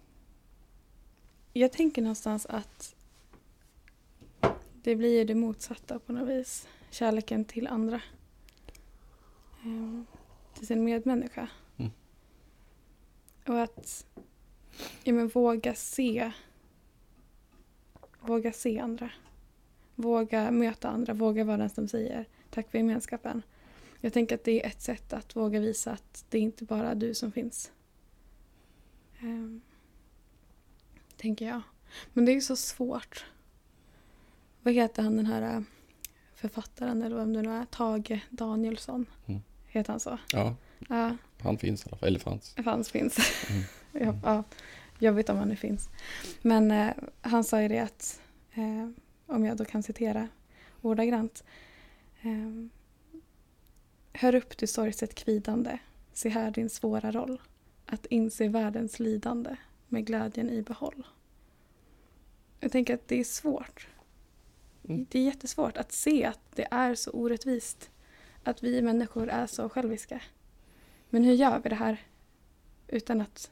Jag 1.54 1.72
tänker 1.72 2.02
någonstans 2.02 2.46
att 2.46 2.96
det 4.84 4.96
blir 4.96 5.18
ju 5.20 5.26
det 5.26 5.36
motsatta 5.36 6.00
på 6.00 6.14
något 6.14 6.30
vis. 6.30 6.68
Kärleken 6.92 7.46
till 7.46 7.68
andra. 7.68 8.02
Ehm, 9.64 10.06
till 10.54 10.68
sin 10.68 10.84
medmänniska. 10.84 11.48
Mm. 11.78 11.92
Och 13.48 13.62
att 13.62 14.06
ja, 15.04 15.14
men 15.14 15.28
våga 15.28 15.76
se. 15.76 16.32
Våga 18.20 18.54
se 18.54 18.80
andra. 18.80 19.12
Våga 19.96 20.52
möta 20.52 20.90
andra. 20.90 21.14
Våga 21.14 21.44
vara 21.44 21.58
den 21.58 21.70
som 21.70 21.88
säger 21.88 22.26
tack 22.50 22.72
för 22.72 22.78
gemenskapen. 22.78 23.42
Jag 24.02 24.14
tänker 24.14 24.36
att 24.36 24.44
det 24.44 24.64
är 24.64 24.68
ett 24.68 24.82
sätt 24.82 25.14
att 25.14 25.36
våga 25.36 25.60
visa 25.60 25.92
att 25.92 26.26
det 26.30 26.38
är 26.38 26.42
inte 26.42 26.66
bara 26.66 26.96
du 26.96 27.14
som 27.14 27.32
finns. 27.32 27.72
Ehm, 29.20 29.62
tänker 31.18 31.48
jag. 31.48 31.62
Men 32.14 32.26
det 32.26 32.32
är 32.32 32.34
ju 32.34 32.42
så 32.42 32.56
svårt. 32.56 33.26
Vad 34.62 34.74
heter 34.74 35.04
han 35.04 35.18
den 35.18 35.26
här 35.26 35.56
äh, 35.56 35.62
författaren 36.36 37.02
eller 37.02 37.16
vem 37.16 37.34
det 37.34 37.42
nu 37.42 37.52
är? 37.52 37.66
Tage 37.66 38.20
Danielsson. 38.30 39.06
Mm. 39.26 39.42
Heter 39.72 39.94
han 39.94 40.00
så? 40.00 40.18
Ja, 40.34 40.56
Ja, 40.90 41.18
han 41.42 41.58
finns 41.58 41.86
i 41.86 41.90
alla 41.90 41.98
fall. 41.98 42.08
Eller 42.08 42.20
fanns. 42.20 42.56
fanns 42.64 42.92
finns. 42.92 43.18
Mm. 43.50 43.64
ja, 44.08 44.20
ja, 44.24 44.44
jag 45.00 45.14
vet 45.14 45.30
om 45.30 45.38
han 45.38 45.48
nu 45.48 45.56
finns. 45.56 45.90
Men 46.42 46.72
eh, 46.72 46.94
han 47.22 47.44
sa 47.44 47.62
ju 47.62 47.68
det 47.68 47.80
att, 47.80 48.22
eh, 48.54 48.90
om 49.26 49.46
jag 49.46 49.58
då 49.58 49.66
kan 49.66 49.84
citera 49.84 50.28
ordagrant. 50.82 51.44
Eh, 52.22 52.68
Hör 54.14 54.36
upp 54.36 54.58
du 54.58 54.68
sorgset 54.68 55.16
kvidande, 55.16 55.78
se 56.14 56.30
här 56.30 56.52
din 56.52 56.70
svåra 56.70 57.12
roll. 57.12 57.42
Att 57.86 58.06
inse 58.06 58.48
världens 58.48 59.00
lidande 59.00 59.56
med 59.88 60.06
glädjen 60.06 60.50
i 60.50 60.62
behåll. 60.62 61.08
Jag 62.60 62.72
tänker 62.72 62.94
att 62.94 63.08
det 63.08 63.20
är 63.20 63.24
svårt. 63.24 63.88
Mm. 64.90 65.06
Det 65.10 65.20
är 65.20 65.24
jättesvårt 65.24 65.78
att 65.78 65.92
se 65.92 66.26
att 66.26 66.40
det 66.56 66.68
är 66.72 66.96
så 66.96 67.12
orättvist. 67.12 67.90
Att 68.44 68.64
vi 68.64 68.82
människor 68.82 69.30
är 69.30 69.48
så 69.48 69.70
själviska. 69.70 70.22
Men 71.10 71.24
hur 71.24 71.34
gör 71.34 71.60
vi 71.60 71.70
det 71.70 71.76
här 71.76 71.98
utan 72.88 73.22
att 73.22 73.52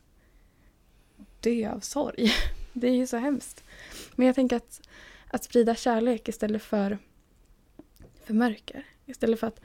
dö 1.39 1.71
av 1.71 1.79
sorg? 1.79 2.31
Det 2.73 2.87
är 2.87 2.95
ju 2.95 3.07
så 3.07 3.17
hemskt. 3.17 3.63
Men 4.15 4.27
jag 4.27 4.35
tänker 4.35 4.55
att, 4.55 4.81
att 5.27 5.43
sprida 5.43 5.75
kärlek 5.75 6.27
istället 6.27 6.63
för, 6.63 6.97
för 8.23 8.33
mörker. 8.33 8.85
Istället 9.05 9.39
för 9.39 9.47
att 9.47 9.61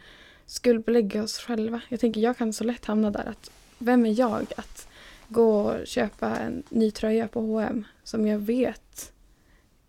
skuldbelägga 0.47 1.22
oss 1.22 1.39
själva. 1.39 1.81
Jag 1.89 2.01
tänker 2.01 2.20
jag 2.20 2.39
kan 2.39 2.53
så 2.53 2.64
lätt 2.64 2.85
hamna 2.85 3.11
där 3.11 3.25
att 3.27 3.51
vem 3.79 4.07
är 4.07 4.18
jag 4.18 4.53
att 4.57 4.89
gå 5.29 5.61
och 5.61 5.87
köpa 5.87 6.37
en 6.37 6.62
ny 6.68 6.91
tröja 6.91 7.29
på 7.29 7.41
H&M 7.41 7.85
som 8.05 8.27
jag 8.27 8.39
vet 8.39 9.12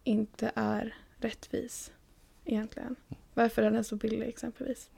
inte 0.04 0.52
är 0.56 0.96
rättvis 1.18 1.92
egentligen. 2.46 2.96
Varför 3.34 3.62
är 3.62 3.72
den 3.72 3.84
så 3.84 3.96
billig 3.96 4.28
exempelvis? 4.28 4.90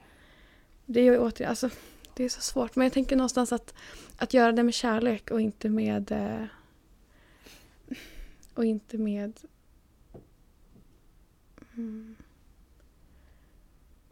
Det 0.89 0.99
är 0.99 1.03
ju 1.03 1.17
återigen, 1.17 1.49
alltså 1.49 1.69
det 2.13 2.23
är 2.23 2.29
så 2.29 2.41
svårt. 2.41 2.75
Men 2.75 2.85
jag 2.85 2.93
tänker 2.93 3.15
någonstans 3.15 3.51
att, 3.51 3.73
att 4.17 4.33
göra 4.33 4.51
det 4.51 4.63
med 4.63 4.73
kärlek 4.73 5.31
och 5.31 5.41
inte 5.41 5.69
med 5.69 6.11
eh, 6.11 6.45
och 8.53 8.65
inte 8.65 8.97
med 8.97 9.39
mm, 11.75 12.15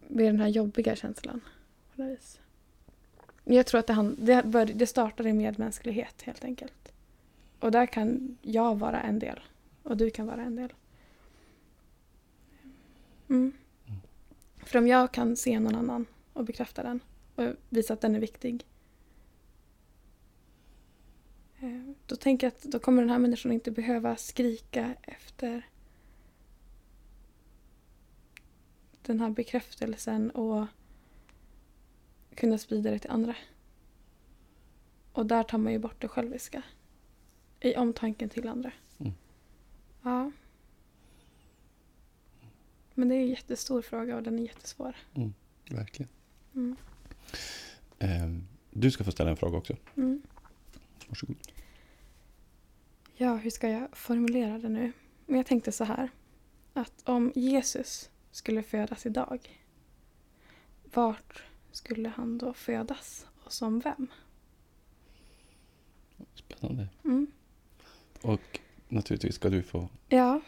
med 0.08 0.26
den 0.26 0.40
här 0.40 0.48
jobbiga 0.48 0.96
känslan. 0.96 1.42
På 1.96 2.02
något 2.02 2.12
vis. 2.12 2.40
Jag 3.44 3.66
tror 3.66 3.80
att 3.80 3.88
det, 3.88 4.16
det, 4.18 4.44
bör, 4.46 4.66
det 4.66 4.88
startar 4.88 5.28
i 5.28 5.34
medmänsklighet 5.34 6.22
helt 6.22 6.44
enkelt. 6.44 6.94
Och 7.60 7.72
där 7.72 7.86
kan 7.86 8.38
jag 8.42 8.76
vara 8.76 9.02
en 9.02 9.20
del. 9.20 9.40
Och 9.84 9.98
du 9.98 10.10
kan 10.10 10.28
vara 10.28 10.42
en 10.42 10.56
del. 10.56 10.74
Mm. 13.30 13.52
För 14.58 14.80
om 14.80 14.88
jag 14.88 15.12
kan 15.12 15.36
se 15.36 15.60
någon 15.60 15.76
annan 15.76 16.06
och 16.36 16.46
bekräfta 16.46 16.84
den 16.84 17.00
och 17.36 17.44
visa 17.70 17.94
att 17.94 18.02
den 18.02 18.16
är 18.16 18.20
viktig. 18.20 18.66
eh, 21.60 21.82
Då 22.06 22.16
tänker 22.16 22.48
jag 22.48 22.54
att 22.54 22.62
då 22.64 22.80
kommer 22.80 23.02
den 23.02 23.10
här 23.10 23.20
människan 23.20 23.52
inte 23.52 23.72
behöva 23.72 24.16
skrika 24.16 24.96
efter 25.02 25.70
den 29.02 29.20
här 29.20 29.30
bekräftelsen 29.30 30.32
och 30.32 30.66
kunna 32.36 32.58
sprida 32.58 32.92
det 32.92 33.00
till 33.00 33.12
andra. 33.12 33.36
Och 35.12 35.26
där 35.26 35.44
tar 35.44 35.58
man 35.58 35.74
ju 35.74 35.80
bort 35.80 36.02
det 36.02 36.08
själviska. 36.08 36.64
I 37.60 37.76
omtanken 37.76 38.30
till 38.30 38.48
andra. 38.48 38.72
Mm. 38.98 39.14
Ja. 40.04 40.32
Men 42.94 43.10
det 43.10 43.16
är 43.16 43.20
en 43.20 43.28
jättestor 43.28 43.82
fråga 43.82 44.16
och 44.16 44.24
den 44.24 44.40
är 44.40 44.44
jättesvår. 44.44 44.96
Verkligen. 45.70 46.10
Mm. 46.56 46.76
Ehm, 48.00 48.48
du 48.72 48.92
ska 48.92 49.04
få 49.04 49.12
ställa 49.12 49.30
en 49.30 49.38
fråga 49.38 49.58
också. 49.58 49.76
Mm. 49.98 50.22
Varsågod. 51.08 51.36
Ja, 53.16 53.36
hur 53.36 53.50
ska 53.50 53.70
jag 53.70 53.98
formulera 53.98 54.58
det 54.60 54.70
nu? 54.70 54.92
Men 55.26 55.38
jag 55.38 55.46
tänkte 55.46 55.72
så 55.72 55.84
här. 55.84 56.10
Att 56.74 57.10
om 57.10 57.32
Jesus 57.36 58.10
skulle 58.32 58.64
födas 58.64 59.06
idag. 59.06 59.62
Vart 60.94 61.44
skulle 61.72 62.10
han 62.10 62.38
då 62.38 62.54
födas? 62.54 63.28
Och 63.44 63.54
som 63.54 63.80
vem? 63.80 64.08
Spännande. 66.34 66.88
Mm. 67.04 67.28
Och 68.22 68.60
naturligtvis 68.88 69.36
ska 69.36 69.50
du 69.50 69.64
få 69.64 69.90
Ja, 70.10 70.42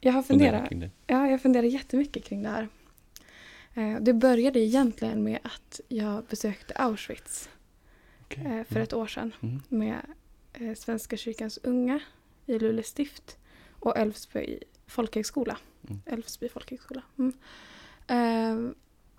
jag 0.00 0.12
har 0.12 0.22
fundera 0.22 0.68
funderat. 0.68 0.90
det. 1.06 1.12
Ja, 1.14 1.28
jag 1.30 1.42
funderar 1.42 1.64
jättemycket 1.66 2.24
kring 2.24 2.42
det 2.42 2.48
här. 2.48 2.68
Eh, 3.74 4.00
Det 4.00 4.12
började 4.12 4.58
egentligen 4.60 5.22
med 5.24 5.38
att 5.42 5.80
jag 5.88 6.24
besökte 6.24 6.74
Auschwitz 6.74 7.48
Okej. 8.22 8.46
eh, 8.46 8.64
för 8.64 8.80
ett 8.80 8.92
år 8.92 9.06
sedan 9.06 9.32
Mm. 9.42 9.60
med 9.68 10.00
eh, 10.52 10.74
Svenska 10.74 11.16
kyrkans 11.16 11.58
unga 11.62 12.00
i 12.46 12.58
Luleå 12.58 12.82
stift 12.82 13.36
och 13.70 13.96
Älvsby 13.98 14.58
folkhögskola. 14.86 15.58
Mm. 15.88 16.02
Älvsby 16.06 16.48
folkhögskola. 16.48 17.02
Mm. 17.18 17.32
Eh, 18.06 18.72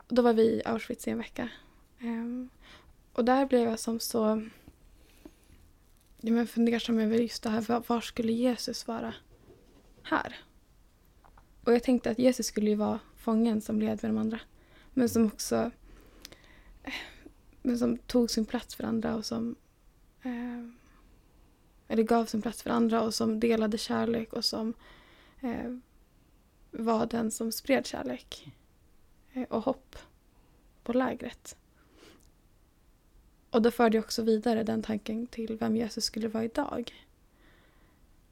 då 0.07 0.21
var 0.21 0.33
vi 0.33 0.41
i 0.43 0.61
Auschwitz 0.65 1.07
i 1.07 1.11
en 1.11 1.17
vecka. 1.17 1.49
Eh, 1.99 2.47
och 3.13 3.25
där 3.25 3.45
blev 3.45 3.61
jag 3.69 3.79
som 3.79 3.99
så 3.99 4.47
ja, 6.21 6.31
men 6.31 6.47
fundersam 6.47 6.99
över 6.99 7.17
just 7.17 7.43
det 7.43 7.49
här, 7.49 7.83
var 7.87 8.01
skulle 8.01 8.31
Jesus 8.31 8.87
vara 8.87 9.13
här? 10.03 10.35
Och 11.63 11.73
jag 11.73 11.83
tänkte 11.83 12.09
att 12.11 12.19
Jesus 12.19 12.45
skulle 12.45 12.69
ju 12.69 12.75
vara 12.75 12.99
fången 13.21 13.61
som 13.61 13.79
led 13.79 13.99
med 14.03 14.11
de 14.11 14.17
andra. 14.17 14.39
Men 14.93 15.09
som 15.09 15.25
också 15.25 15.71
eh, 16.83 16.93
men 17.61 17.77
som 17.77 17.97
tog 17.97 18.31
sin 18.31 18.45
plats 18.45 18.75
för 18.75 18.83
andra 18.83 19.15
och 19.15 19.25
som 19.25 19.55
eh, 20.23 20.67
eller 21.87 22.03
gav 22.03 22.25
sin 22.25 22.41
plats 22.41 22.63
för 22.63 22.69
andra 22.69 23.01
och 23.01 23.13
som 23.13 23.39
delade 23.39 23.77
kärlek 23.77 24.33
och 24.33 24.45
som 24.45 24.73
eh, 25.41 25.77
var 26.71 27.05
den 27.05 27.31
som 27.31 27.51
spred 27.51 27.85
kärlek 27.85 28.53
eh, 29.33 29.43
och 29.43 29.63
hopp 29.63 29.95
på 30.83 30.93
lägret. 30.93 31.55
Och 33.49 33.61
då 33.61 33.71
förde 33.71 33.97
jag 33.97 34.03
också 34.03 34.21
vidare 34.21 34.63
den 34.63 34.83
tanken 34.83 35.27
till 35.27 35.57
vem 35.57 35.75
Jesus 35.75 36.05
skulle 36.05 36.27
vara 36.27 36.43
idag. 36.43 36.93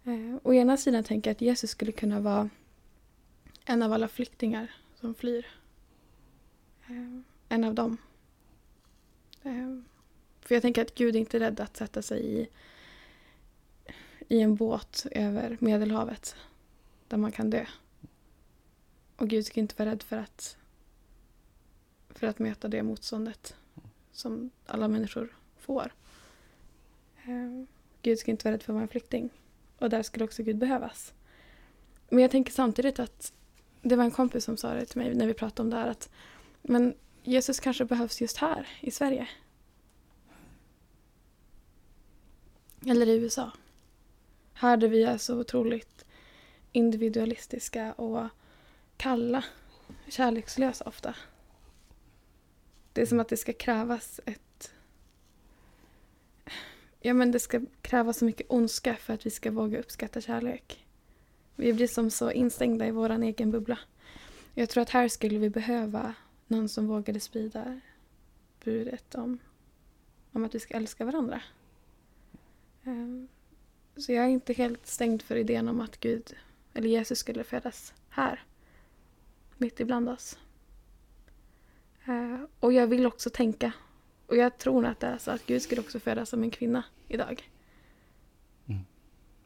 Eh, 0.03 0.35
å 0.43 0.53
ena 0.53 0.77
sidan 0.77 1.03
tänker 1.03 1.29
jag 1.29 1.35
att 1.35 1.41
Jesus 1.41 1.71
skulle 1.71 1.91
kunna 1.91 2.19
vara 2.19 2.49
en 3.69 3.83
av 3.83 3.93
alla 3.93 4.07
flyktingar 4.07 4.71
som 4.95 5.15
flyr. 5.15 5.45
Eh, 6.87 7.19
en 7.49 7.63
av 7.63 7.73
dem. 7.73 7.97
Eh, 9.43 9.79
för 10.41 10.55
jag 10.55 10.61
tänker 10.61 10.81
att 10.81 10.95
Gud 10.95 11.15
är 11.15 11.19
inte 11.19 11.39
rädd 11.39 11.59
att 11.59 11.77
sätta 11.77 12.01
sig 12.01 12.25
i, 12.25 12.49
i 14.27 14.41
en 14.41 14.55
båt 14.55 15.05
över 15.11 15.57
Medelhavet 15.59 16.35
där 17.07 17.17
man 17.17 17.31
kan 17.31 17.49
dö. 17.49 17.65
Och 19.15 19.29
Gud 19.29 19.45
ska 19.45 19.59
inte 19.59 19.75
vara 19.77 19.91
rädd 19.91 20.03
för 20.03 20.17
att, 20.17 20.57
för 22.09 22.27
att 22.27 22.39
möta 22.39 22.67
det 22.67 22.83
motståndet 22.83 23.55
som 24.11 24.49
alla 24.65 24.87
människor 24.87 25.35
får. 25.57 25.93
Eh, 27.23 27.63
Gud 28.01 28.19
ska 28.19 28.31
inte 28.31 28.45
vara 28.45 28.53
rädd 28.53 28.63
för 28.63 28.73
att 28.73 28.75
vara 28.75 28.83
en 28.83 28.87
flykting. 28.87 29.29
Och 29.77 29.89
där 29.89 30.03
skulle 30.03 30.25
också 30.25 30.43
Gud 30.43 30.57
behövas. 30.57 31.13
Men 32.09 32.19
jag 32.19 32.31
tänker 32.31 32.51
samtidigt 32.51 32.99
att 32.99 33.33
det 33.81 33.95
var 33.95 34.03
en 34.03 34.11
kompis 34.11 34.43
som 34.43 34.57
sa 34.57 34.73
det 34.73 34.85
till 34.85 35.01
mig 35.01 35.15
när 35.15 35.27
vi 35.27 35.33
pratade 35.33 35.61
om 35.61 35.69
det 35.69 35.77
här 35.77 35.87
att 35.87 36.09
men 36.61 36.93
Jesus 37.23 37.59
kanske 37.59 37.85
behövs 37.85 38.21
just 38.21 38.37
här 38.37 38.67
i 38.81 38.91
Sverige. 38.91 39.27
Eller 42.85 43.07
i 43.07 43.15
USA. 43.15 43.51
Här 44.53 44.77
där 44.77 44.87
vi 44.87 45.03
är 45.03 45.17
så 45.17 45.39
otroligt 45.39 46.05
individualistiska 46.71 47.93
och 47.93 48.27
kalla, 48.97 49.43
kärlekslösa 50.07 50.85
ofta. 50.85 51.15
Det 52.93 53.01
är 53.01 53.05
som 53.05 53.19
att 53.19 53.29
det 53.29 53.37
ska 53.37 53.53
krävas 53.53 54.19
ett... 54.25 54.73
Ja, 56.99 57.13
men 57.13 57.31
det 57.31 57.39
ska 57.39 57.61
krävas 57.81 58.17
så 58.17 58.25
mycket 58.25 58.47
ondska 58.49 58.95
för 58.95 59.13
att 59.13 59.25
vi 59.25 59.29
ska 59.29 59.51
våga 59.51 59.79
uppskatta 59.79 60.21
kärlek. 60.21 60.85
Vi 61.59 61.73
blir 61.73 61.87
som 61.87 62.09
så 62.09 62.31
instängda 62.31 62.87
i 62.87 62.91
vår 62.91 63.09
egen 63.23 63.51
bubbla. 63.51 63.79
Jag 64.53 64.69
tror 64.69 64.81
att 64.81 64.89
här 64.89 65.07
skulle 65.07 65.39
vi 65.39 65.49
behöva 65.49 66.13
någon 66.47 66.69
som 66.69 66.87
vågade 66.87 67.19
sprida 67.19 67.79
budet 68.63 69.15
om, 69.15 69.39
om 70.31 70.45
att 70.45 70.55
vi 70.55 70.59
ska 70.59 70.73
älska 70.73 71.05
varandra. 71.05 71.41
Ehm, 72.83 73.27
Så 73.97 74.11
jag 74.11 74.25
är 74.25 74.29
inte 74.29 74.53
helt 74.53 74.87
stängd 74.87 75.21
för 75.21 75.35
idén 75.35 75.67
om 75.67 75.81
att 75.81 75.99
Gud, 75.99 76.35
eller 76.73 76.89
Jesus 76.89 77.19
skulle 77.19 77.43
födas 77.43 77.93
här. 78.09 78.43
Mitt 79.57 79.79
ibland 79.79 80.09
oss. 80.09 80.37
Eh, 82.05 82.39
Och 82.59 82.73
jag 82.73 82.87
vill 82.87 83.05
också 83.05 83.29
tänka, 83.29 83.71
och 84.27 84.35
jag 84.37 84.57
tror 84.57 84.85
att 84.85 84.99
det 84.99 85.07
är 85.07 85.17
så 85.17 85.31
att 85.31 85.45
Gud 85.45 85.61
skulle 85.61 85.81
också 85.81 85.99
födas 85.99 86.29
som 86.29 86.43
en 86.43 86.51
kvinna 86.51 86.83
idag. 87.07 87.49
Mm. 88.67 88.81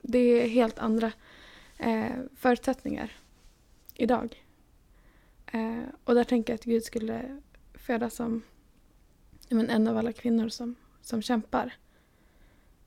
Det 0.01 0.19
är 0.19 0.47
helt 0.47 0.79
andra 0.79 1.11
eh, 1.77 2.19
förutsättningar 2.35 3.11
idag. 3.93 4.45
Eh, 5.45 5.83
och 6.03 6.15
där 6.15 6.23
tänker 6.23 6.53
jag 6.53 6.57
att 6.57 6.65
Gud 6.65 6.83
skulle 6.83 7.41
födas 7.73 8.15
som 8.15 8.41
men 9.49 9.69
en 9.69 9.87
av 9.87 9.97
alla 9.97 10.13
kvinnor 10.13 10.49
som, 10.49 10.75
som 11.01 11.21
kämpar 11.21 11.73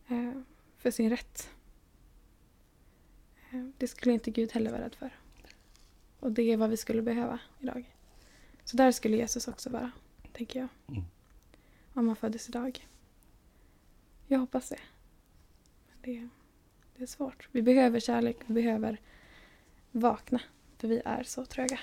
eh, 0.08 0.32
för 0.76 0.90
sin 0.90 1.10
rätt. 1.10 1.50
Eh, 3.50 3.64
det 3.78 3.88
skulle 3.88 4.14
inte 4.14 4.30
Gud 4.30 4.52
heller 4.52 4.70
vara 4.70 4.84
rädd 4.84 4.94
för. 4.94 5.10
Och 6.20 6.32
det 6.32 6.42
är 6.42 6.56
vad 6.56 6.70
vi 6.70 6.76
skulle 6.76 7.02
behöva 7.02 7.38
idag. 7.60 7.94
Så 8.64 8.76
där 8.76 8.92
skulle 8.92 9.16
Jesus 9.16 9.48
också 9.48 9.70
vara, 9.70 9.90
tänker 10.32 10.60
jag. 10.60 10.68
Mm. 10.88 11.04
Om 11.92 12.06
han 12.06 12.16
föddes 12.16 12.48
idag. 12.48 12.88
Jag 14.26 14.38
hoppas 14.38 14.68
det. 14.68 14.80
Men 15.88 15.98
det, 16.02 16.28
det 16.98 17.04
är 17.04 17.06
svårt. 17.06 17.48
Vi 17.52 17.62
behöver 17.62 18.00
kärlek, 18.00 18.36
vi 18.46 18.54
behöver 18.54 19.00
vakna. 19.90 20.40
För 20.78 20.88
vi 20.88 21.02
är 21.04 21.22
så 21.22 21.44
tröga. 21.44 21.78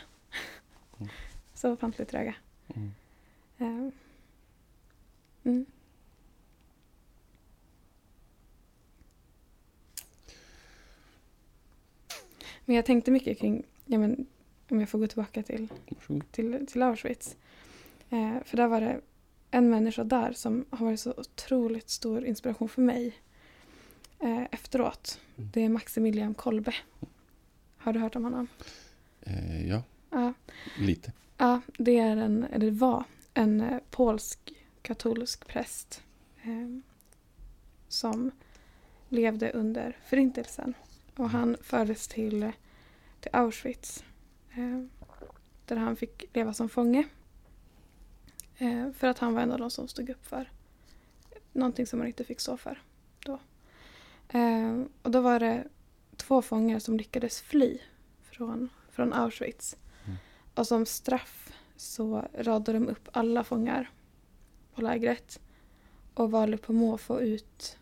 Mm. 0.98 1.10
så 1.54 1.72
ofantligt 1.72 2.10
tröga. 2.10 2.36
Mm. 2.76 2.92
Eh, 3.58 3.94
Mm. 5.44 5.66
Men 12.66 12.76
jag 12.76 12.86
tänkte 12.86 13.12
mycket 13.12 13.40
kring, 13.40 13.64
ja 13.86 13.98
men, 13.98 14.26
om 14.70 14.80
jag 14.80 14.90
får 14.90 15.00
gå 15.00 15.08
tillbaka 15.08 15.44
till, 15.44 15.68
till, 16.32 16.68
till 16.68 16.82
Auschwitz. 16.82 17.36
Eh, 18.10 18.44
för 18.46 18.58
där 18.58 18.68
var 18.68 18.82
det 18.82 19.02
en 19.52 19.70
människa 19.70 20.04
där 20.04 20.34
som 20.34 20.66
har 20.70 20.86
varit 20.86 21.00
så 21.00 21.14
otroligt 21.18 21.90
stor 21.90 22.26
inspiration 22.26 22.70
för 22.70 22.82
mig 22.82 23.14
eh, 24.24 24.44
efteråt. 24.52 25.20
Mm. 25.38 25.50
Det 25.54 25.62
är 25.62 25.70
Maximilian 25.70 26.34
Kolbe. 26.34 26.74
Har 27.78 27.94
du 27.94 28.00
hört 28.00 28.16
om 28.16 28.24
honom? 28.24 28.48
Eh, 29.22 29.68
ja, 29.68 29.84
Ja. 30.10 30.34
lite. 30.80 31.12
Ja, 31.38 31.62
det 31.78 32.00
är 32.00 32.18
en, 32.18 32.44
eller 32.44 32.72
var 32.72 33.04
en 33.34 33.62
eh, 33.62 33.80
polsk 33.90 34.40
katolsk 34.82 35.48
präst 35.48 36.04
eh, 36.44 36.80
som 37.88 38.32
levde 39.10 39.52
under 39.52 39.98
förintelsen. 40.06 40.74
Och 41.16 41.30
han 41.30 41.58
fördes 41.62 42.08
till, 42.08 42.52
till 43.20 43.30
Auschwitz 43.34 44.04
eh, 44.54 44.84
där 45.66 45.76
han 45.76 45.96
fick 45.96 46.24
leva 46.36 46.54
som 46.54 46.70
fånge. 46.70 47.04
Eh, 48.58 48.92
för 48.92 49.08
att 49.08 49.20
han 49.20 49.34
var 49.34 49.42
en 49.42 49.52
av 49.52 49.60
de 49.60 49.72
som 49.72 49.88
stod 49.88 50.10
upp 50.10 50.26
för 50.26 50.52
någonting 51.54 51.88
som 51.88 52.00
man 52.00 52.08
inte 52.08 52.24
fick 52.24 52.40
stå 52.40 52.58
för. 52.58 52.82
Eh, 54.34 54.82
och 55.02 55.12
då 55.12 55.22
var 55.22 55.40
det 55.40 55.68
två 56.18 56.42
fångar 56.42 56.80
som 56.80 56.98
lyckades 56.98 57.42
fly 57.42 57.78
från, 58.22 58.70
från 58.90 59.14
Auschwitz. 59.14 59.78
Mm. 60.06 60.18
Och 60.56 60.68
som 60.68 60.86
straff 60.86 61.52
så 61.76 62.28
radade 62.34 62.80
de 62.80 62.88
upp 62.88 63.10
alla 63.12 63.44
fångar 63.44 63.90
på 64.76 64.82
lägret 64.82 65.40
och 66.14 66.32
valde 66.32 66.58
på 66.58 66.74
måfå 66.74 67.20
ut 67.20 67.78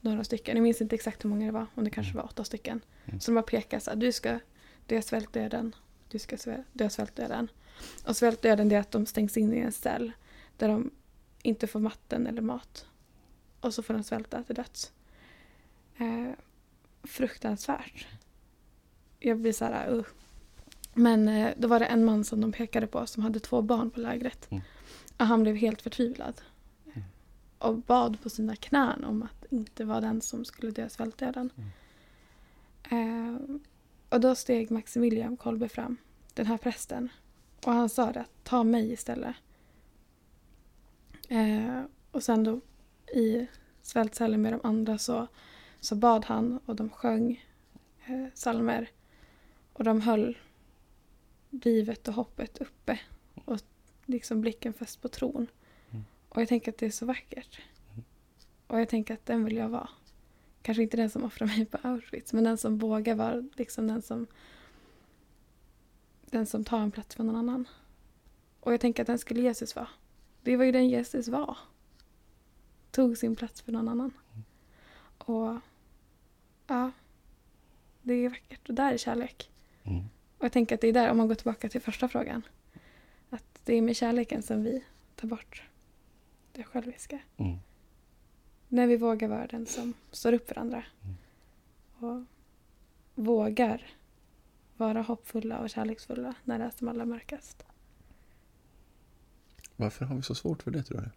några 0.00 0.24
stycken. 0.24 0.56
Jag 0.56 0.62
minns 0.62 0.80
inte 0.80 0.94
exakt 0.94 1.24
hur 1.24 1.30
många 1.30 1.46
det 1.46 1.52
var, 1.52 1.66
om 1.74 1.84
det 1.84 1.90
kanske 1.90 2.16
var 2.16 2.24
åtta 2.24 2.44
stycken. 2.44 2.80
Mm. 3.04 3.20
Så 3.20 3.30
de 3.30 3.34
bara 3.34 3.42
pekade 3.42 3.80
så 3.80 3.90
här, 3.90 3.96
du 3.96 4.12
ska 4.12 4.38
dö 4.86 5.02
svältdöden, 5.02 5.74
du 6.08 6.18
ska 6.18 6.36
dö 6.72 6.90
svältdöden. 6.90 7.50
Och 8.04 8.16
svältdöden 8.16 8.68
det 8.68 8.76
är 8.76 8.80
att 8.80 8.90
de 8.90 9.06
stängs 9.06 9.36
in 9.36 9.54
i 9.54 9.58
en 9.58 9.72
cell 9.72 10.12
där 10.56 10.68
de 10.68 10.90
inte 11.42 11.66
får 11.66 11.80
vatten 11.80 12.26
eller 12.26 12.42
mat. 12.42 12.86
Och 13.60 13.74
så 13.74 13.82
får 13.82 13.94
de 13.94 14.02
svälta 14.02 14.42
till 14.42 14.54
döds. 14.54 14.92
Eh, 15.98 16.32
fruktansvärt. 17.02 18.06
Jag 19.18 19.38
blir 19.38 19.52
så 19.52 19.64
här, 19.64 19.94
uh. 19.94 20.04
Men 20.94 21.28
eh, 21.28 21.54
då 21.56 21.68
var 21.68 21.80
det 21.80 21.86
en 21.86 22.04
man 22.04 22.24
som 22.24 22.40
de 22.40 22.52
pekade 22.52 22.86
på 22.86 23.06
som 23.06 23.22
hade 23.22 23.40
två 23.40 23.62
barn 23.62 23.90
på 23.90 24.00
lägret. 24.00 24.50
Mm. 24.50 24.62
Och 25.16 25.26
han 25.26 25.42
blev 25.42 25.56
helt 25.56 25.82
förtvivlad. 25.82 26.40
Mm. 26.84 27.02
Och 27.58 27.76
bad 27.76 28.22
på 28.22 28.30
sina 28.30 28.56
knän 28.56 29.04
om 29.04 29.22
att 29.22 29.52
inte 29.52 29.84
vara 29.84 30.00
den 30.00 30.20
som 30.20 30.44
skulle 30.44 30.72
dö 30.72 30.88
svältdöden. 30.88 31.50
Eh, 32.90 33.36
och 34.08 34.20
då 34.20 34.34
steg 34.34 34.70
Maximilian 34.70 35.36
Kolbe 35.36 35.68
fram, 35.68 35.96
den 36.34 36.46
här 36.46 36.58
prästen. 36.58 37.08
Och 37.64 37.72
han 37.72 37.88
sa 37.88 38.08
att 38.08 38.44
ta 38.44 38.64
mig 38.64 38.92
istället. 38.92 39.36
Eh, 41.28 41.82
och 42.10 42.22
sen 42.22 42.44
då 42.44 42.60
i 43.14 43.46
svältcellen 43.82 44.42
med 44.42 44.52
de 44.52 44.60
andra 44.62 44.98
så, 44.98 45.26
så 45.80 45.94
bad 45.94 46.24
han 46.24 46.60
och 46.66 46.76
de 46.76 46.90
sjöng 46.90 47.44
eh, 48.06 48.26
salmer. 48.34 48.90
Och 49.72 49.84
de 49.84 50.00
höll 50.00 50.38
livet 51.50 52.08
och 52.08 52.14
hoppet 52.14 52.58
uppe. 52.58 53.00
Och 53.44 53.60
liksom 54.06 54.40
blicken 54.40 54.72
fäst 54.72 55.02
på 55.02 55.08
tron. 55.08 55.46
Mm. 55.90 56.04
Och 56.28 56.40
jag 56.40 56.48
tänker 56.48 56.72
att 56.72 56.78
det 56.78 56.86
är 56.86 56.90
så 56.90 57.06
vackert. 57.06 57.60
Mm. 57.92 58.04
Och 58.66 58.80
jag 58.80 58.88
tänker 58.88 59.14
att 59.14 59.26
den 59.26 59.44
vill 59.44 59.56
jag 59.56 59.68
vara. 59.68 59.88
kanske 60.62 60.82
inte 60.82 60.96
den 60.96 61.10
som 61.10 61.24
offrar 61.24 61.46
mig 61.46 61.66
på 61.66 61.78
Auschwitz, 61.82 62.32
men 62.32 62.44
den 62.44 62.58
som 62.58 62.78
vågar 62.78 63.14
vara 63.14 63.44
liksom 63.56 63.86
den 63.86 64.02
som 64.02 64.26
den 66.30 66.46
som 66.46 66.64
tar 66.64 66.78
en 66.78 66.90
plats 66.90 67.14
för 67.14 67.24
någon 67.24 67.36
annan. 67.36 67.68
Och 68.60 68.72
jag 68.72 68.80
tänker 68.80 69.02
att 69.02 69.06
den 69.06 69.18
skulle 69.18 69.40
Jesus 69.40 69.76
vara. 69.76 69.88
Det 70.42 70.56
var 70.56 70.64
ju 70.64 70.72
den 70.72 70.88
Jesus 70.88 71.28
var. 71.28 71.58
Tog 72.90 73.16
sin 73.16 73.36
plats 73.36 73.60
för 73.60 73.72
någon 73.72 73.88
annan. 73.88 74.12
Och 75.28 75.60
ja, 76.66 76.90
det 78.02 78.12
är 78.14 78.28
vackert. 78.28 78.68
Och 78.68 78.74
där 78.74 78.92
är 78.92 78.96
kärlek. 78.96 79.50
Mm. 79.84 80.04
Och 80.38 80.44
jag 80.44 80.52
tänker 80.52 80.74
att 80.74 80.80
det 80.80 80.88
är 80.88 80.92
där, 80.92 81.10
om 81.10 81.16
man 81.16 81.28
går 81.28 81.34
tillbaka 81.34 81.68
till 81.68 81.80
första 81.80 82.08
frågan, 82.08 82.42
att 83.30 83.44
det 83.64 83.74
är 83.74 83.82
med 83.82 83.96
kärleken 83.96 84.42
som 84.42 84.62
vi 84.62 84.84
tar 85.16 85.28
bort 85.28 85.62
det 86.52 86.62
själviska. 86.62 87.18
Mm. 87.36 87.58
När 88.68 88.86
vi 88.86 88.96
vågar 88.96 89.28
vara 89.28 89.46
den 89.46 89.66
som 89.66 89.94
står 90.10 90.32
upp 90.32 90.48
för 90.48 90.58
andra. 90.58 90.84
Och 91.98 92.24
vågar 93.14 93.86
vara 94.76 95.02
hoppfulla 95.02 95.58
och 95.58 95.70
kärleksfulla 95.70 96.34
när 96.44 96.58
det 96.58 96.64
är 96.64 96.70
som 96.70 96.88
allra 96.88 97.04
mörkast. 97.04 97.64
Varför 99.76 100.04
har 100.04 100.16
vi 100.16 100.22
så 100.22 100.34
svårt 100.34 100.62
för 100.62 100.70
det 100.70 100.82
tror 100.82 101.00
du? 101.00 101.10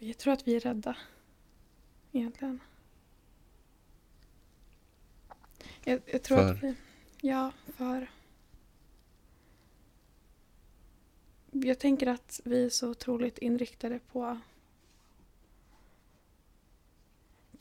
Jag 0.00 0.18
tror 0.18 0.32
att 0.32 0.48
vi 0.48 0.56
är 0.56 0.60
rädda. 0.60 0.96
Egentligen. 2.12 2.60
Jag, 5.84 6.00
jag 6.06 6.22
tror 6.22 6.38
att 6.38 6.60
För? 6.60 6.66
vi... 6.66 6.74
Ja, 7.20 7.52
för... 7.66 8.10
Jag 11.50 11.78
tänker 11.78 12.06
att 12.06 12.40
vi 12.44 12.64
är 12.64 12.70
så 12.70 12.90
otroligt 12.90 13.38
inriktade 13.38 13.98
på 13.98 14.38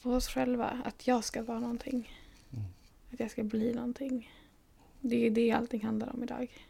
på 0.02 0.14
oss 0.14 0.28
själva. 0.28 0.82
Att 0.86 1.08
jag 1.08 1.24
ska 1.24 1.44
vara 1.44 1.60
någonting. 1.60 2.12
Mm. 2.54 2.66
Att 3.14 3.20
jag 3.20 3.32
ska 3.32 3.44
bli 3.44 3.74
någonting. 3.74 4.32
Det 5.02 5.28
är 5.28 5.32
det 5.32 5.52
allting 5.52 5.86
handlar 5.86 6.14
om 6.14 6.24
idag. 6.24 6.68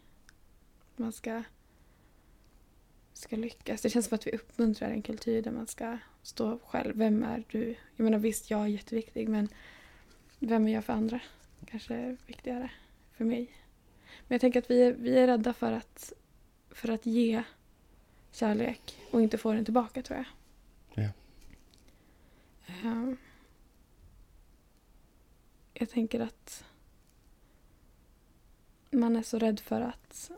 Man 0.95 1.11
ska, 1.11 1.43
ska 3.17 3.35
lyckas. 3.35 3.81
Det 3.81 3.89
känns 3.89 4.05
som 4.05 4.15
att 4.15 4.27
vi 4.27 4.31
uppmuntrar 4.31 4.89
en 4.89 5.01
kultur 5.01 5.41
där 5.41 5.51
man 5.51 5.67
ska 5.67 5.97
stå 6.23 6.59
själv. 6.59 6.95
Vem 6.95 7.23
är 7.23 7.43
du? 7.47 7.75
Jag 7.95 8.03
menar 8.03 8.17
visst, 8.17 8.49
jag 8.49 8.61
är 8.61 8.67
jätteviktig 8.67 9.29
men 9.29 9.49
vem 10.39 10.67
är 10.67 10.73
jag 10.73 10.85
för 10.85 10.93
andra? 10.93 11.19
Kanske 11.65 11.95
är 11.95 12.17
viktigare 12.27 12.71
för 13.11 13.25
mig. 13.25 13.51
Men 14.27 14.35
jag 14.35 14.41
tänker 14.41 14.59
att 14.59 14.71
vi 14.71 14.81
är, 14.81 14.93
vi 14.93 15.17
är 15.17 15.27
rädda 15.27 15.53
för 15.53 15.71
att, 15.71 16.13
för 16.71 16.89
att 16.89 17.05
ge 17.05 17.43
kärlek 18.31 18.99
och 19.11 19.21
inte 19.21 19.37
få 19.37 19.53
den 19.53 19.65
tillbaka 19.65 20.01
tror 20.01 20.17
jag. 20.17 20.25
Ja. 21.03 21.11
Ehm, 22.83 23.17
jag 25.73 25.89
tänker 25.89 26.19
att 26.19 26.65
man 28.91 29.15
är 29.15 29.23
så 29.23 29.39
rädd 29.39 29.59
för 29.59 29.81
att 29.81 30.31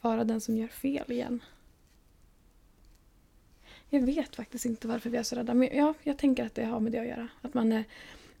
vara 0.00 0.24
den 0.24 0.40
som 0.40 0.56
gör 0.56 0.68
fel 0.68 1.12
igen. 1.12 1.40
Jag 3.90 4.00
vet 4.00 4.36
faktiskt 4.36 4.64
inte 4.64 4.88
varför 4.88 5.10
vi 5.10 5.18
är 5.18 5.22
så 5.22 5.36
rädda. 5.36 5.54
Men 5.54 5.68
ja, 5.72 5.94
jag 6.02 6.18
tänker 6.18 6.46
att 6.46 6.54
det 6.54 6.64
har 6.64 6.80
med 6.80 6.92
det 6.92 6.98
att 6.98 7.06
göra. 7.06 7.28
Att 7.42 7.54
man 7.54 7.72
är, 7.72 7.84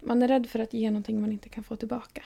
man 0.00 0.22
är 0.22 0.28
rädd 0.28 0.46
för 0.46 0.58
att 0.58 0.72
ge 0.72 0.90
någonting 0.90 1.20
man 1.20 1.32
inte 1.32 1.48
kan 1.48 1.64
få 1.64 1.76
tillbaka. 1.76 2.24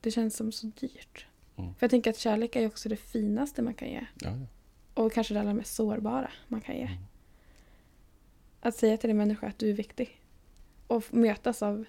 Det 0.00 0.10
känns 0.10 0.36
som 0.36 0.52
så 0.52 0.66
dyrt. 0.66 1.26
Mm. 1.56 1.74
För 1.74 1.84
jag 1.84 1.90
tänker 1.90 2.10
att 2.10 2.18
kärlek 2.18 2.56
är 2.56 2.66
också 2.66 2.88
det 2.88 2.96
finaste 2.96 3.62
man 3.62 3.74
kan 3.74 3.88
ge. 3.88 4.06
Ja, 4.20 4.30
ja. 4.30 4.46
Och 5.02 5.12
kanske 5.12 5.34
det 5.34 5.40
allra 5.40 5.54
mest 5.54 5.74
sårbara 5.74 6.30
man 6.48 6.60
kan 6.60 6.74
ge. 6.74 6.82
Mm. 6.82 7.04
Att 8.60 8.76
säga 8.76 8.96
till 8.96 9.10
en 9.10 9.16
människa 9.16 9.46
att 9.46 9.58
du 9.58 9.70
är 9.70 9.74
viktig. 9.74 10.20
Och 10.86 11.14
mötas 11.14 11.62
av, 11.62 11.84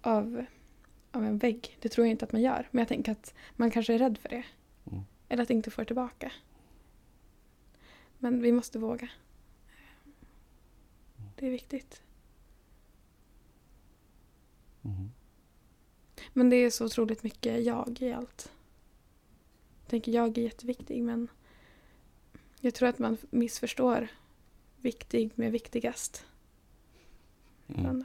av, 0.00 0.44
av 1.10 1.24
en 1.24 1.38
vägg. 1.38 1.76
Det 1.80 1.88
tror 1.88 2.06
jag 2.06 2.10
inte 2.10 2.24
att 2.24 2.32
man 2.32 2.42
gör. 2.42 2.68
Men 2.70 2.78
jag 2.78 2.88
tänker 2.88 3.12
att 3.12 3.34
man 3.56 3.70
kanske 3.70 3.94
är 3.94 3.98
rädd 3.98 4.18
för 4.18 4.28
det. 4.28 4.44
Mm. 4.90 5.02
Eller 5.28 5.42
att 5.42 5.50
inte 5.50 5.70
få 5.70 5.80
det 5.80 5.86
tillbaka. 5.86 6.32
Men 8.18 8.42
vi 8.42 8.52
måste 8.52 8.78
våga. 8.78 9.08
Det 11.40 11.46
är 11.46 11.50
viktigt. 11.50 12.02
Mm. 14.82 15.10
Men 16.32 16.50
det 16.50 16.56
är 16.56 16.70
så 16.70 16.84
otroligt 16.86 17.22
mycket 17.22 17.64
jag 17.64 18.02
i 18.02 18.12
allt. 18.12 18.52
Jag 19.80 19.90
tänker 19.90 20.12
jag 20.12 20.38
är 20.38 20.42
jätteviktig 20.42 21.02
men 21.02 21.28
jag 22.60 22.74
tror 22.74 22.88
att 22.88 22.98
man 22.98 23.16
missförstår 23.30 24.08
viktig 24.76 25.30
med 25.34 25.52
viktigast. 25.52 26.26
Mm. 27.68 27.80
ibland. 27.80 28.04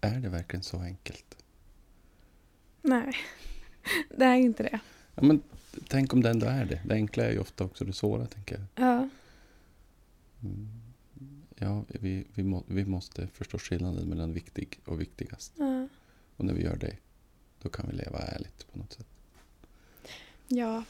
Är 0.00 0.20
det 0.20 0.28
verkligen 0.28 0.62
så 0.62 0.78
enkelt? 0.78 1.44
Nej, 2.82 3.16
det 4.16 4.24
är 4.24 4.34
inte 4.34 4.62
det. 4.62 4.80
Ja, 5.20 5.26
men 5.26 5.42
tänk 5.88 6.12
om 6.12 6.22
det 6.22 6.30
ändå 6.30 6.46
är 6.46 6.64
det. 6.64 6.80
Det 6.84 6.94
enkla 6.94 7.24
är 7.24 7.32
ju 7.32 7.38
ofta 7.38 7.64
också 7.64 7.84
det 7.84 7.92
svåra, 7.92 8.26
tänker 8.26 8.54
jag. 8.54 8.86
Ja, 8.86 9.08
Mm. 10.42 10.68
Ja, 11.56 11.84
vi, 11.88 12.26
vi, 12.34 12.42
må, 12.42 12.64
vi 12.66 12.84
måste 12.84 13.26
förstå 13.26 13.58
skillnaden 13.58 14.08
mellan 14.08 14.32
viktig 14.32 14.80
och 14.84 15.00
viktigast. 15.00 15.52
ja, 15.56 15.88
Och 16.36 16.44
när 16.44 16.54
vi 16.54 16.62
gör 16.62 16.76
det, 16.76 16.96
då 17.62 17.68
kan 17.68 17.86
vi 17.90 17.96
leva 17.96 18.18
ärligt 18.18 18.72
på 18.72 18.78
något 18.78 18.92
sätt. 18.92 19.06
ja. 20.48 20.84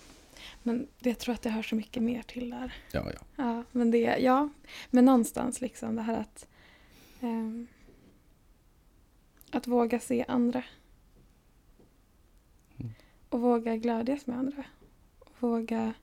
Men 0.62 0.86
det, 0.98 1.08
jag 1.10 1.18
tror 1.18 1.34
att 1.34 1.42
det 1.42 1.50
hör 1.50 1.62
så 1.62 1.74
mycket 1.74 2.02
mer 2.02 2.22
till 2.22 2.50
där. 2.50 2.74
Ja, 2.92 3.10
ja. 3.14 3.20
Ja, 3.36 3.64
men 3.72 3.90
det, 3.90 4.18
ja, 4.18 4.48
men 4.90 5.04
någonstans 5.04 5.60
liksom 5.60 5.96
det 5.96 6.02
här 6.02 6.20
att 6.20 6.46
ehm, 7.20 7.66
att 9.50 9.66
våga 9.66 10.00
se 10.00 10.24
andra. 10.28 10.64
Och 13.28 13.40
våga 13.40 13.76
glädjas 13.76 14.26
med 14.26 14.38
andra. 14.38 14.64
Och 15.18 15.32
våga 15.40 15.94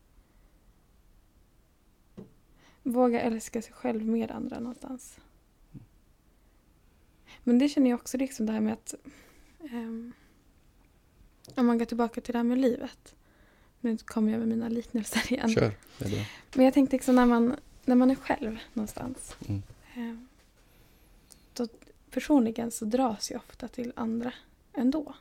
våga 2.83 3.21
älska 3.21 3.61
sig 3.61 3.73
själv 3.73 4.05
med 4.05 4.31
andra 4.31 4.59
någonstans. 4.59 5.19
Men 7.43 7.59
det 7.59 7.69
känner 7.69 7.89
jag 7.89 7.99
också 7.99 8.17
liksom 8.17 8.45
det 8.45 8.51
här 8.51 8.59
med 8.59 8.73
att 8.73 8.95
ehm, 9.71 10.13
om 11.55 11.65
man 11.65 11.77
går 11.77 11.85
tillbaka 11.85 12.21
till 12.21 12.31
det 12.31 12.39
här 12.39 12.43
med 12.43 12.57
livet. 12.57 13.15
Nu 13.79 13.97
kommer 13.97 14.31
jag 14.31 14.39
med 14.39 14.47
mina 14.47 14.69
liknelser 14.69 15.33
igen. 15.33 15.49
Kör. 15.49 15.73
Men 16.53 16.65
jag 16.65 16.73
tänkte 16.73 16.95
liksom 16.95 17.15
när 17.15 17.25
man, 17.25 17.55
när 17.85 17.95
man 17.95 18.11
är 18.11 18.15
själv 18.15 18.57
någonstans. 18.73 19.35
Mm. 19.47 19.61
Eh, 19.95 20.15
då 21.53 21.67
personligen 22.09 22.71
så 22.71 22.85
dras 22.85 23.31
jag 23.31 23.41
ofta 23.49 23.67
till 23.67 23.93
andra 23.95 24.33
ändå. 24.73 25.15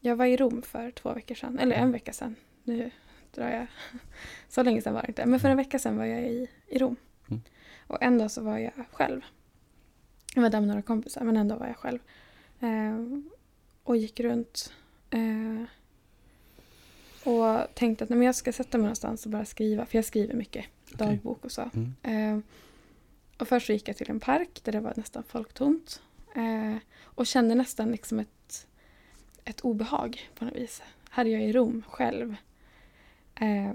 Jag 0.00 0.16
var 0.16 0.26
i 0.26 0.36
Rom 0.36 0.62
för 0.62 0.90
två 0.90 1.12
veckor 1.12 1.34
sedan, 1.34 1.58
eller 1.58 1.76
en 1.76 1.92
vecka 1.92 2.12
sedan. 2.12 2.36
Nu 2.64 2.90
drar 3.34 3.50
jag, 3.50 3.66
så 4.48 4.62
länge 4.62 4.82
sedan 4.82 4.94
var 4.94 5.02
det 5.02 5.08
inte. 5.08 5.26
Men 5.26 5.40
för 5.40 5.48
en 5.48 5.56
vecka 5.56 5.78
sedan 5.78 5.96
var 5.96 6.04
jag 6.04 6.22
i, 6.22 6.48
i 6.66 6.78
Rom. 6.78 6.96
Mm. 7.28 7.42
Och 7.86 8.02
en 8.02 8.18
dag 8.18 8.30
så 8.30 8.42
var 8.42 8.58
jag 8.58 8.72
själv. 8.92 9.20
Jag 10.34 10.42
var 10.42 10.50
där 10.50 10.60
med 10.60 10.68
några 10.68 10.82
kompisar 10.82 11.24
men 11.24 11.36
ändå 11.36 11.56
var 11.56 11.66
jag 11.66 11.76
själv. 11.76 11.98
Eh, 12.60 13.20
och 13.84 13.96
gick 13.96 14.20
runt. 14.20 14.72
Eh, 15.10 15.64
och 17.24 17.74
tänkte 17.74 18.04
att 18.04 18.10
nej, 18.10 18.18
men 18.18 18.26
jag 18.26 18.34
ska 18.34 18.52
sätta 18.52 18.78
mig 18.78 18.82
någonstans 18.82 19.24
och 19.24 19.32
bara 19.32 19.44
skriva. 19.44 19.86
För 19.86 19.98
jag 19.98 20.04
skriver 20.04 20.34
mycket 20.34 20.64
Okej. 20.84 21.06
dagbok 21.06 21.44
och 21.44 21.52
så. 21.52 21.70
Mm. 21.74 21.94
Eh, 22.02 22.44
och 23.38 23.48
först 23.48 23.66
så 23.66 23.72
gick 23.72 23.88
jag 23.88 23.96
till 23.96 24.10
en 24.10 24.20
park 24.20 24.60
där 24.64 24.72
det 24.72 24.80
var 24.80 24.92
nästan 24.96 25.22
folktomt. 25.22 26.02
Eh, 26.34 26.76
och 27.02 27.26
kände 27.26 27.54
nästan 27.54 27.90
liksom 27.90 28.18
ett, 28.18 28.66
ett 29.44 29.60
obehag 29.60 30.30
på 30.34 30.44
något 30.44 30.56
vis. 30.56 30.82
Här 31.10 31.24
är 31.24 31.30
jag 31.30 31.42
i 31.42 31.52
Rom 31.52 31.82
själv. 31.88 32.36
Eh, 33.34 33.72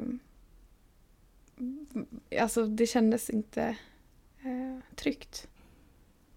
alltså 2.41 2.65
det 2.65 2.87
kändes 2.87 3.29
inte 3.29 3.77
eh, 4.43 4.95
tryggt. 4.95 5.47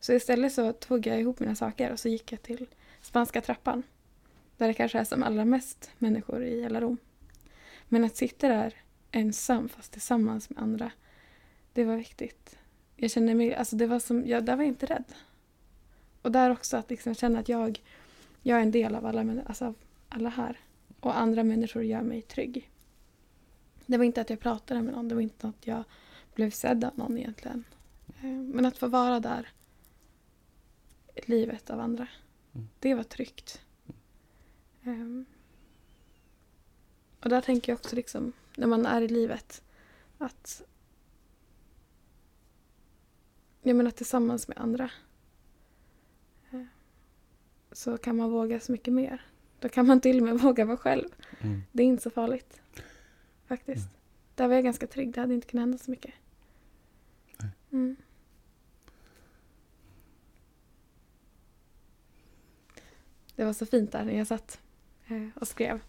Så 0.01 0.12
istället 0.12 0.53
så 0.53 0.72
tog 0.72 1.07
jag 1.07 1.20
ihop 1.20 1.41
mina 1.41 1.55
saker 1.55 1.93
och 1.93 2.01
så 2.01 2.09
gick 2.09 2.33
jag 2.33 2.43
till 2.43 2.66
Spanska 3.01 3.41
trappan. 3.41 3.83
Där 4.57 4.68
det 4.68 4.74
kanske 4.74 4.99
är 4.99 5.05
som 5.05 5.22
allra 5.22 5.45
mest 5.45 5.91
människor 5.99 6.45
i 6.45 6.62
hela 6.62 6.81
Rom. 6.81 6.99
Men 7.89 8.05
att 8.05 8.16
sitta 8.16 8.49
där 8.49 8.74
ensam 9.11 9.68
fast 9.68 9.93
tillsammans 9.93 10.51
med 10.51 10.62
andra, 10.62 10.91
det 11.72 11.85
var 11.85 11.97
viktigt. 11.97 12.59
Jag 12.97 13.11
kände 13.11 13.35
mig, 13.35 13.55
alltså 13.55 13.76
det 13.76 13.87
var 13.87 13.99
som, 13.99 14.26
jag, 14.26 14.45
där 14.45 14.57
var 14.57 14.62
jag 14.62 14.70
inte 14.70 14.87
rädd. 14.87 15.05
Och 16.22 16.33
där 16.33 16.51
också 16.51 16.76
att 16.76 16.91
liksom 16.91 17.14
känna 17.14 17.39
att 17.39 17.49
jag, 17.49 17.81
jag 18.49 18.59
är 18.59 18.62
en 18.62 18.70
del 18.70 18.94
av 18.94 19.07
alla, 19.07 19.42
alltså 19.46 19.64
av 19.64 19.74
alla 20.09 20.28
här. 20.28 20.61
Och 21.01 21.18
andra 21.18 21.44
människor 21.44 21.82
gör 21.82 22.03
mig 22.03 22.22
trygg. 22.22 22.70
Det 23.86 23.96
var 23.99 24.05
inte 24.05 24.20
att 24.20 24.30
jag 24.30 24.40
pratade 24.40 24.82
med 24.82 24.94
någon, 24.94 25.09
det 25.09 25.14
var 25.14 25.22
inte 25.22 25.49
att 25.49 25.66
jag 25.66 25.84
blev 26.34 26.51
sedd 26.51 26.84
av 26.84 26.99
någon 26.99 27.18
egentligen. 27.18 27.64
Eh, 28.22 28.24
Men 28.30 28.64
att 28.66 28.78
få 28.78 28.86
vara 28.88 29.20
där 29.20 29.49
livet 31.26 31.70
av 31.70 31.80
andra, 31.80 32.09
Mm. 32.55 32.68
det 32.78 32.94
var 32.94 33.03
tryggt. 33.03 33.61
Ehm, 34.84 35.26
Och 37.22 37.28
där 37.28 37.40
tänker 37.40 37.72
jag 37.72 37.78
också 37.78 37.96
liksom, 37.96 38.32
när 38.57 38.66
man 38.66 38.86
är 38.86 39.03
i 39.03 39.09
livet, 39.09 39.62
att 40.18 40.62
jag 43.62 43.76
menar 43.76 43.90
tillsammans 43.90 44.49
med 44.49 44.59
andra 44.59 44.90
så 47.79 47.99
kan 47.99 48.16
man 48.16 48.31
våga 48.31 48.61
så 48.61 48.72
mycket 48.72 48.95
mer. 48.95 49.22
Då 49.61 49.68
kan 49.68 49.87
man 49.87 50.01
till 50.01 50.20
och 50.20 50.22
med 50.29 50.39
våga 50.41 50.64
vara 50.64 50.76
själv. 50.76 51.09
Mm. 51.41 51.62
Det 51.72 51.83
är 51.83 51.87
inte 51.87 52.03
så 52.03 52.11
farligt. 52.11 52.61
Faktiskt. 53.47 53.89
Där 54.35 54.49
var 54.49 54.55
jag 54.55 54.64
ganska 54.64 54.87
trygg. 54.87 55.14
Det 55.14 55.20
hade 55.20 55.35
inte 55.35 55.47
kunnat 55.47 55.62
hända 55.62 55.79
så 55.79 55.91
mycket. 55.91 56.14
Mm. 57.72 57.97
Det 63.35 63.45
var 63.45 63.53
så 63.53 63.66
fint 63.66 63.93
där 63.93 64.05
när 64.05 64.18
jag 64.18 64.26
satt 64.26 64.61
eh, 65.09 65.29
och 65.35 65.49
skrev. 65.49 65.81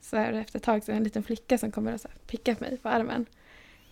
Så 0.00 0.16
är 0.16 0.32
det 0.32 0.38
efter 0.38 0.58
ett 0.58 0.62
tag 0.64 0.84
så 0.84 0.90
är 0.90 0.94
det 0.94 0.98
en 0.98 1.04
liten 1.04 1.22
flicka 1.22 1.58
som 1.58 1.70
kommer 1.72 1.94
och 1.94 2.00
så 2.00 2.08
här 2.08 2.18
pickar 2.26 2.54
på 2.54 2.64
mig 2.64 2.78
på 2.78 2.88
armen. 2.88 3.26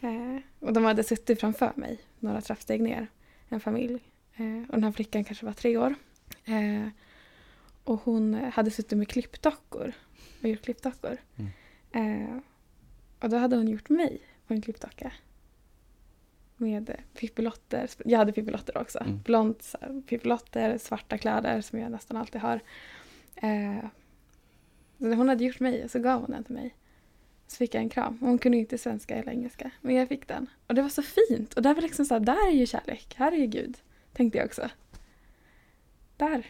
Eh, 0.01 0.41
och 0.59 0.73
de 0.73 0.85
hade 0.85 1.05
suttit 1.05 1.41
framför 1.41 1.73
mig 1.75 2.01
några 2.19 2.41
trappsteg 2.41 2.83
ner. 2.83 3.07
En 3.49 3.61
familj. 3.61 4.01
Eh, 4.35 4.63
och 4.69 4.75
den 4.75 4.85
här 4.85 4.93
flickan 4.93 5.25
kanske 5.25 5.47
var 5.47 5.53
tre 5.53 5.77
år. 5.77 5.95
Eh, 6.45 6.89
och 7.85 8.01
hon 8.05 8.35
hade 8.35 8.71
suttit 8.71 8.99
med 8.99 9.09
klippdockor 9.09 9.93
och 10.43 10.49
gjort 10.49 10.63
klippdockor. 10.63 11.17
Eh, 11.93 12.39
och 13.21 13.31
då 13.31 13.37
hade 13.37 13.57
hon 13.57 13.69
gjort 13.69 13.89
mig 13.89 14.21
på 14.47 14.55
en 14.55 14.63
klippdocka. 14.63 15.13
Med 16.57 16.91
eh, 16.91 16.97
pippilotter. 17.15 17.91
Jag 18.05 18.19
hade 18.19 18.33
pippilotter 18.33 18.79
också. 18.79 18.99
Mm. 18.99 19.21
Blont 19.25 19.75
pippilotter, 20.07 20.79
svarta 20.79 21.19
kläder 21.19 21.61
som 21.61 21.79
jag 21.79 21.93
nästan 21.93 22.17
alltid 22.17 22.41
har. 22.41 22.61
Eh, 23.37 23.85
så 24.99 25.15
hon 25.15 25.29
hade 25.29 25.45
gjort 25.45 25.61
mig 25.61 25.85
och 25.85 25.91
så 25.91 25.99
gav 25.99 26.21
hon 26.21 26.31
den 26.31 26.45
till 26.45 26.55
mig. 26.55 26.75
Så 27.47 27.57
fick 27.57 27.75
jag 27.75 27.83
en 27.83 27.89
kram. 27.89 28.19
Hon 28.21 28.39
kunde 28.39 28.59
inte 28.59 28.79
svenska 28.79 29.15
eller 29.15 29.33
engelska. 29.33 29.71
Men 29.81 29.95
jag 29.95 30.09
fick 30.09 30.29
den. 30.29 30.47
Och 30.67 30.75
det 30.75 30.83
var 30.83 30.89
så 30.89 31.03
fint. 31.03 31.55
Och 31.55 31.63
där 31.63 31.75
var 31.75 31.83
liksom 31.83 32.05
så 32.05 32.15
här, 32.15 32.21
där 32.21 32.49
är 32.49 32.53
ju 32.53 32.67
kärlek. 32.67 33.15
Här 33.17 33.33
är 33.33 33.37
ju 33.37 33.47
Gud. 33.47 33.77
Tänkte 34.13 34.39
jag 34.39 34.47
också. 34.47 34.69
Där. 36.17 36.47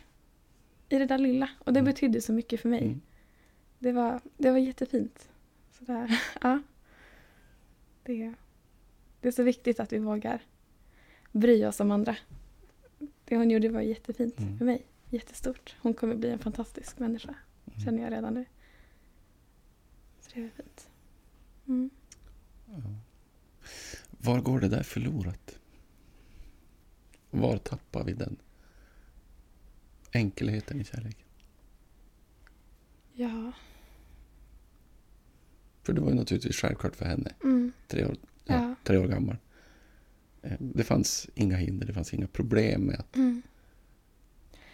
I 0.95 0.99
det 0.99 1.07
där 1.07 1.18
lilla. 1.18 1.49
Och 1.59 1.72
det 1.72 1.80
Mm. 1.80 1.92
betydde 1.92 2.20
så 2.20 2.32
mycket 2.32 2.61
för 2.61 2.68
mig. 2.68 2.82
Mm. 2.84 3.01
Det 3.78 3.92
var, 3.92 4.20
det 4.36 4.51
var 4.51 4.59
jättefint. 4.59 5.28
Så 5.78 5.84
där, 5.84 6.20
ja. 6.40 6.62
Det, 8.03 8.34
det 9.20 9.28
är 9.28 9.32
så 9.32 9.42
viktigt 9.42 9.80
att 9.80 9.92
vi 9.92 9.99
vågar 9.99 10.42
bry 11.32 11.64
oss 11.64 11.80
om 11.80 11.90
andra. 11.90 12.16
Det 13.24 13.36
hon 13.36 13.51
gjorde 13.51 13.68
var 13.68 13.80
jättefint 13.80 14.38
Mm. 14.40 14.59
för 14.59 14.64
mig. 14.64 14.86
Jättestort. 15.11 15.76
Hon 15.82 15.95
kommer 15.95 16.14
bli 16.14 16.30
en 16.30 16.38
fantastisk 16.38 16.99
människa. 16.99 17.34
Mm. 17.66 17.80
Känner 17.84 18.03
jag 18.03 18.12
redan 18.12 18.34
nu. 18.34 18.45
Så 20.20 20.30
det 20.34 20.42
var 20.42 20.49
fint. 20.49 20.88
Mm. 21.66 21.90
Ja. 22.66 22.74
Var 24.11 24.40
går 24.40 24.61
det 24.61 24.68
där 24.68 24.82
förlorat? 24.82 25.59
Var 27.30 27.57
tappar 27.59 28.05
vi 28.05 28.12
den 28.12 28.36
enkelheten 30.15 30.81
i 30.81 30.85
kärleken? 30.85 31.27
Ja. 33.12 33.53
För 35.83 35.93
det 35.93 36.01
var 36.01 36.09
ju 36.09 36.15
naturligtvis 36.15 36.57
självklart 36.57 36.97
för 36.97 37.05
henne. 37.05 37.33
Mm. 37.45 37.73
Tre 37.89 38.05
år, 38.05 38.17
ja, 38.45 38.55
Ja. 38.55 38.75
tre 38.85 38.99
år 38.99 39.07
gammal. 39.09 39.37
Eh, 40.43 40.53
Det 40.59 40.85
fanns 40.85 41.29
inga 41.35 41.57
hinder, 41.57 41.87
det 41.87 41.93
fanns 41.93 42.15
inga 42.15 42.27
problem 42.27 42.81
med 42.83 42.99
att... 43.01 43.17
Mm. 43.17 43.43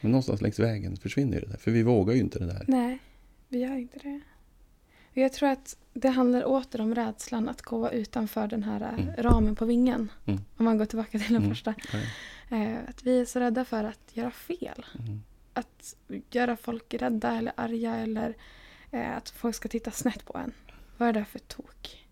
Men 0.01 0.11
någonstans 0.13 0.41
längs 0.41 0.59
vägen 0.59 0.97
försvinner 0.97 1.41
det 1.41 1.47
där. 1.47 1.57
För 1.57 1.71
vi 1.71 1.83
vågar 1.83 2.15
ju 2.15 2.21
inte 2.21 2.39
det 2.39 2.47
där. 2.47 2.65
Nej, 2.69 2.99
vi 3.49 3.59
gör 3.59 3.77
inte 3.77 3.99
det. 3.99 4.21
Och 5.11 5.17
Jag 5.17 5.33
tror 5.33 5.49
att 5.49 5.77
det 5.93 6.09
handlar 6.09 6.45
åter 6.45 6.81
om 6.81 6.95
rädslan 6.95 7.49
att 7.49 7.63
gå 7.63 7.91
utanför 7.93 8.47
den 8.49 8.63
här 8.63 8.81
eh, 8.81 8.89
Mm. 9.09 9.15
ramen 9.19 9.57
på 9.57 9.65
vingen. 9.65 10.13
Mm. 10.27 10.41
Om 10.57 10.65
man 10.65 10.79
går 10.79 10.85
tillbaka 10.87 11.11
till 11.19 11.33
den 11.33 11.37
Mm. 11.37 11.49
första. 11.51 11.75
Eh, 12.51 12.77
att 12.89 13.03
vi 13.03 13.21
är 13.21 13.25
så 13.25 13.41
rädda 13.41 13.65
för 13.65 13.85
att 13.85 14.01
göra 14.17 14.31
fel. 14.31 14.87
Att 15.61 15.97
göra 16.31 16.57
folk 16.57 16.95
rädda 16.95 17.39
eller 17.39 17.53
arga 17.57 17.95
eller 17.97 18.37
eh, 18.91 19.17
att 19.17 19.31
folk 19.31 19.55
ska 19.55 19.69
titta 19.69 19.91
snett 19.91 20.25
på 20.25 20.39
en. 20.39 20.53
Vad 20.97 21.09
är 21.09 21.13
det 21.13 21.25
för 21.25 21.39
tok? 21.39 22.07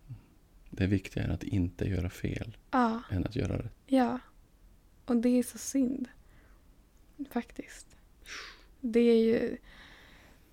Det 0.69 0.83
är 0.83 0.87
viktigare 0.87 1.33
att 1.33 1.43
inte 1.43 1.85
göra 1.85 2.09
fel 2.09 2.57
Ja, 2.71 3.01
än 3.11 3.25
att 3.25 3.35
göra 3.35 3.57
rätt. 3.57 3.73
ja. 3.85 4.19
Och 5.05 5.15
det 5.17 5.29
är 5.29 5.43
så 5.43 5.57
synd. 5.57 6.09
Faktiskt. 7.31 7.95
Det 8.81 8.99
är 8.99 9.17
ju 9.25 9.57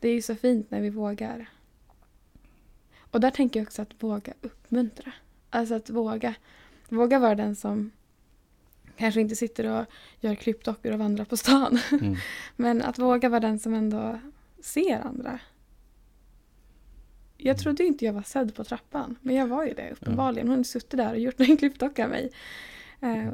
det 0.01 0.09
är 0.09 0.15
ju 0.15 0.23
så 0.23 0.35
fint 0.35 0.71
när 0.71 0.81
vi 0.81 0.91
vågar. 0.91 1.51
Och 3.11 3.21
där 3.21 3.31
tänker 3.31 3.61
jag 3.61 3.67
också 3.67 3.83
att 3.83 4.03
våga 4.03 4.33
uppmuntra. 4.41 5.13
Alltså 5.51 5.75
att 5.75 5.91
våga. 5.91 6.35
Våga 6.89 7.19
vara 7.19 7.35
den 7.35 7.57
som 7.57 7.91
kanske 8.97 9.21
inte 9.21 9.37
sitter 9.37 9.67
och 9.67 9.87
gör 10.21 10.35
klippdockor 10.35 10.93
och 10.93 10.99
vandrar 10.99 11.25
på 11.25 11.37
stan. 11.37 11.79
Mm. 11.93 12.17
Men 12.57 12.83
att 12.83 12.99
våga 12.99 13.29
vara 13.29 13.41
den 13.41 13.59
som 13.59 13.75
ändå 13.75 14.21
ser 14.61 15.01
andra. 15.01 15.39
Jag 17.37 17.59
trodde 17.59 17.83
ju 17.83 17.89
inte 17.89 18.05
jag 18.05 18.13
var 18.13 18.23
sedd 18.23 18.55
på 18.55 18.65
trappan. 18.65 19.17
Men 19.21 19.35
jag 19.35 19.47
var 19.47 19.65
ju 19.65 19.75
det 19.75 19.91
uppenbarligen. 19.91 20.49
Hon 20.49 20.65
suttit 20.65 20.91
där 20.91 21.13
och 21.13 21.19
gjort 21.19 21.41
en 21.41 21.57
klippdocka 21.57 22.05
av 22.05 22.11
mig. 22.11 22.33
Eh, 23.01 23.33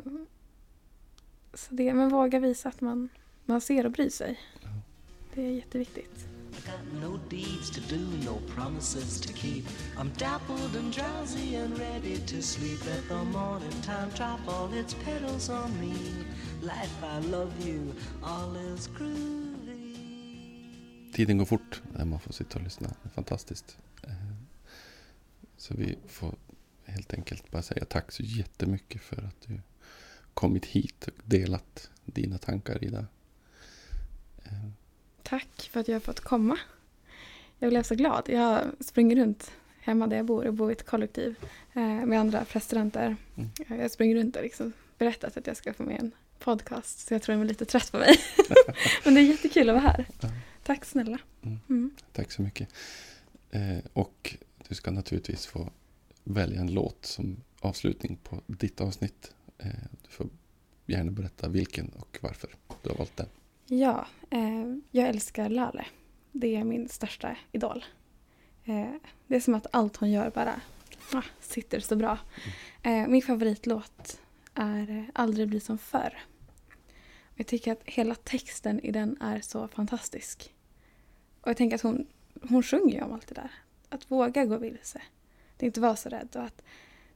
så 1.54 1.74
det, 1.74 1.94
men 1.94 2.08
våga 2.08 2.40
visa 2.40 2.68
att 2.68 2.80
man, 2.80 3.08
man 3.44 3.60
ser 3.60 3.86
och 3.86 3.92
bryr 3.92 4.10
sig. 4.10 4.40
Det 5.34 5.42
är 5.42 5.50
jätteviktigt. 5.50 6.31
Got 6.66 6.92
no 7.00 7.16
deeds 7.28 7.70
to 7.70 7.80
do, 7.80 7.98
no 8.24 8.34
promises 8.54 9.20
to 9.20 9.32
keep. 9.32 9.64
I'm 9.98 10.10
dappled 10.18 10.76
and 10.76 10.92
drowsy 10.92 11.56
and 11.56 11.78
ready 11.78 12.18
to 12.18 12.42
sleep. 12.42 12.78
Let 12.86 13.08
the 13.08 13.24
morning 13.24 13.82
time 13.82 14.10
drop 14.16 14.40
all 14.48 14.72
its 14.72 14.94
petals 14.94 15.50
on 15.50 15.80
me. 15.80 15.94
Life, 16.62 17.02
I 17.02 17.18
love 17.30 17.68
you, 17.68 17.94
all 18.22 18.56
is 18.56 18.88
groovy. 18.98 19.52
Tiden 21.12 21.38
går 21.38 21.44
fort 21.44 21.82
när 21.92 22.04
man 22.04 22.20
får 22.20 22.32
sitta 22.32 22.58
och 22.58 22.64
lyssna. 22.64 22.88
Det 23.02 23.08
är 23.08 23.10
fantastiskt. 23.10 23.76
Eh, 24.02 24.12
så 25.56 25.74
vi 25.74 25.98
får 26.06 26.34
helt 26.84 27.14
enkelt 27.14 27.50
bara 27.50 27.62
säga 27.62 27.84
tack 27.84 28.12
så 28.12 28.22
jättemycket 28.22 29.02
för 29.02 29.22
att 29.22 29.40
du 29.46 29.60
kommit 30.34 30.66
hit 30.66 31.08
och 31.08 31.22
delat 31.24 31.90
dina 32.04 32.38
tankar 32.38 32.84
Ida. 32.84 33.06
Eh, 34.44 34.68
Tack 35.32 35.68
för 35.72 35.80
att 35.80 35.88
jag 35.88 35.94
har 35.94 36.00
fått 36.00 36.20
komma. 36.20 36.58
Jag 37.58 37.70
blev 37.70 37.82
så 37.82 37.94
glad. 37.94 38.28
Jag 38.28 38.64
springer 38.80 39.16
runt 39.16 39.50
hemma 39.80 40.06
där 40.06 40.16
jag 40.16 40.26
bor. 40.26 40.44
Jag 40.44 40.54
bor 40.54 40.70
i 40.70 40.72
ett 40.72 40.86
kollektiv 40.86 41.34
eh, 41.72 41.82
med 41.82 42.20
andra 42.20 42.44
präststudenter. 42.44 43.16
Mm. 43.36 43.50
Eh, 43.68 43.80
Jag 43.80 43.90
springer 43.90 44.16
runt 44.16 44.36
och 44.36 44.42
liksom 44.42 44.72
berättat 44.98 45.36
att 45.36 45.46
jag 45.46 45.56
ska 45.56 45.74
få 45.74 45.82
med 45.82 46.00
en 46.00 46.12
podcast. 46.38 47.08
Så 47.08 47.14
jag 47.14 47.22
tror 47.22 47.34
de 47.36 47.40
är 47.42 47.46
lite 47.46 47.64
trött 47.64 47.92
på 47.92 47.98
mig. 47.98 48.16
Men 49.04 49.14
det 49.14 49.20
är 49.20 49.24
jättekul 49.24 49.68
att 49.70 49.74
vara 49.74 49.82
här. 49.92 50.06
Tack 50.62 50.84
snälla. 50.84 51.18
Mm. 51.42 51.58
Mm. 51.68 51.90
Tack 52.12 52.32
så 52.32 52.42
mycket. 52.42 52.68
Eh, 53.50 53.78
Och 53.92 54.36
du 54.68 54.74
ska 54.74 54.90
naturligtvis 54.90 55.46
få 55.46 55.70
välja 56.24 56.60
en 56.60 56.74
låt 56.74 57.06
som 57.06 57.36
avslutning 57.60 58.18
på 58.22 58.40
ditt 58.46 58.80
avsnitt. 58.80 59.32
Du 60.02 60.08
får 60.08 60.26
gärna 60.86 61.10
berätta 61.10 61.48
vilken 61.48 61.88
och 61.88 62.18
varför 62.20 62.50
du 62.82 62.88
har 62.88 62.96
valt 62.96 63.16
den. 63.16 63.28
Ja, 63.74 64.06
eh, 64.30 64.74
jag 64.90 65.08
älskar 65.08 65.48
Lale. 65.48 65.86
Det 66.32 66.56
är 66.56 66.64
min 66.64 66.88
största 66.88 67.36
idol. 67.52 67.84
Eh, 68.64 68.92
det 69.26 69.36
är 69.36 69.40
som 69.40 69.54
att 69.54 69.66
allt 69.70 69.96
hon 69.96 70.10
gör 70.10 70.30
bara 70.30 70.60
ah, 71.12 71.22
sitter 71.40 71.80
så 71.80 71.96
bra. 71.96 72.18
Eh, 72.82 73.06
min 73.08 73.22
favoritlåt 73.22 74.20
är 74.54 74.90
eh, 74.90 75.04
Aldrig 75.14 75.48
bli 75.48 75.60
som 75.60 75.78
förr. 75.78 76.18
Jag 77.34 77.46
tycker 77.46 77.72
att 77.72 77.82
hela 77.84 78.14
texten 78.14 78.80
i 78.80 78.90
den 78.90 79.16
är 79.20 79.40
så 79.40 79.68
fantastisk. 79.68 80.54
Och 81.40 81.48
jag 81.48 81.56
tänker 81.56 81.76
att 81.76 81.82
hon, 81.82 82.06
hon 82.48 82.62
sjunger 82.62 82.94
ju 82.94 83.02
om 83.02 83.12
allt 83.12 83.26
det 83.28 83.34
där. 83.34 83.50
Att 83.88 84.10
våga 84.10 84.44
gå 84.44 84.56
vilse. 84.56 85.02
Det 85.56 85.66
inte 85.66 85.80
vara 85.80 85.96
så 85.96 86.08
rädd 86.08 86.36
och 86.36 86.42
att 86.42 86.62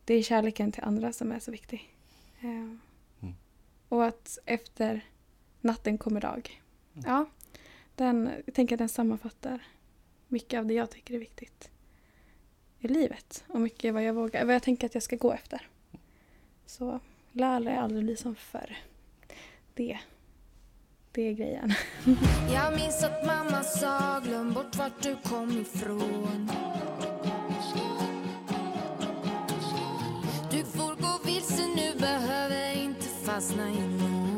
det 0.04 0.14
är 0.14 0.22
kärleken 0.22 0.72
till 0.72 0.84
andra 0.84 1.12
som 1.12 1.32
är 1.32 1.38
så 1.40 1.50
viktig. 1.50 1.94
Eh, 2.40 2.72
Och 3.88 4.04
att 4.04 4.38
efter 4.44 5.04
natten 5.66 5.98
kommer 5.98 6.20
dag. 6.20 6.62
Ja, 6.92 7.26
den, 7.94 8.30
jag 8.46 8.54
tänker 8.54 8.74
att 8.74 8.78
den 8.78 8.88
sammanfattar 8.88 9.62
mycket 10.28 10.58
av 10.58 10.66
det 10.66 10.74
jag 10.74 10.90
tycker 10.90 11.14
är 11.14 11.18
viktigt 11.18 11.70
i 12.78 12.88
livet. 12.88 13.44
Och 13.48 13.60
mycket 13.60 13.94
vad 13.94 14.04
jag 14.04 14.14
vågar, 14.14 14.44
vad 14.44 14.54
jag 14.54 14.62
tänker 14.62 14.86
att 14.86 14.94
jag 14.94 15.02
ska 15.02 15.16
gå 15.16 15.32
efter. 15.32 15.68
Så 16.66 17.00
Lale 17.32 17.70
är 17.70 17.76
aldrig 17.76 18.04
bli 18.04 18.16
som 18.16 18.34
förr. 18.34 18.76
Det, 19.74 19.98
det 21.12 21.22
är 21.22 21.32
grejen. 21.32 21.72
Jag 22.52 22.74
minns 22.74 23.04
att 23.04 23.26
mamma 23.26 23.62
sa 23.62 24.20
glöm 24.20 24.52
bort 24.52 24.76
vart 24.76 25.02
du 25.02 25.16
kom 25.24 25.60
ifrån 25.60 26.50
Du 30.50 30.64
får 30.64 30.94
gå 31.02 31.20
vilse 31.24 31.62
nu, 31.76 32.00
behöver 32.00 32.76
inte 32.76 33.02
fastna 33.02 33.70
i 33.70 33.80
något 33.80 34.35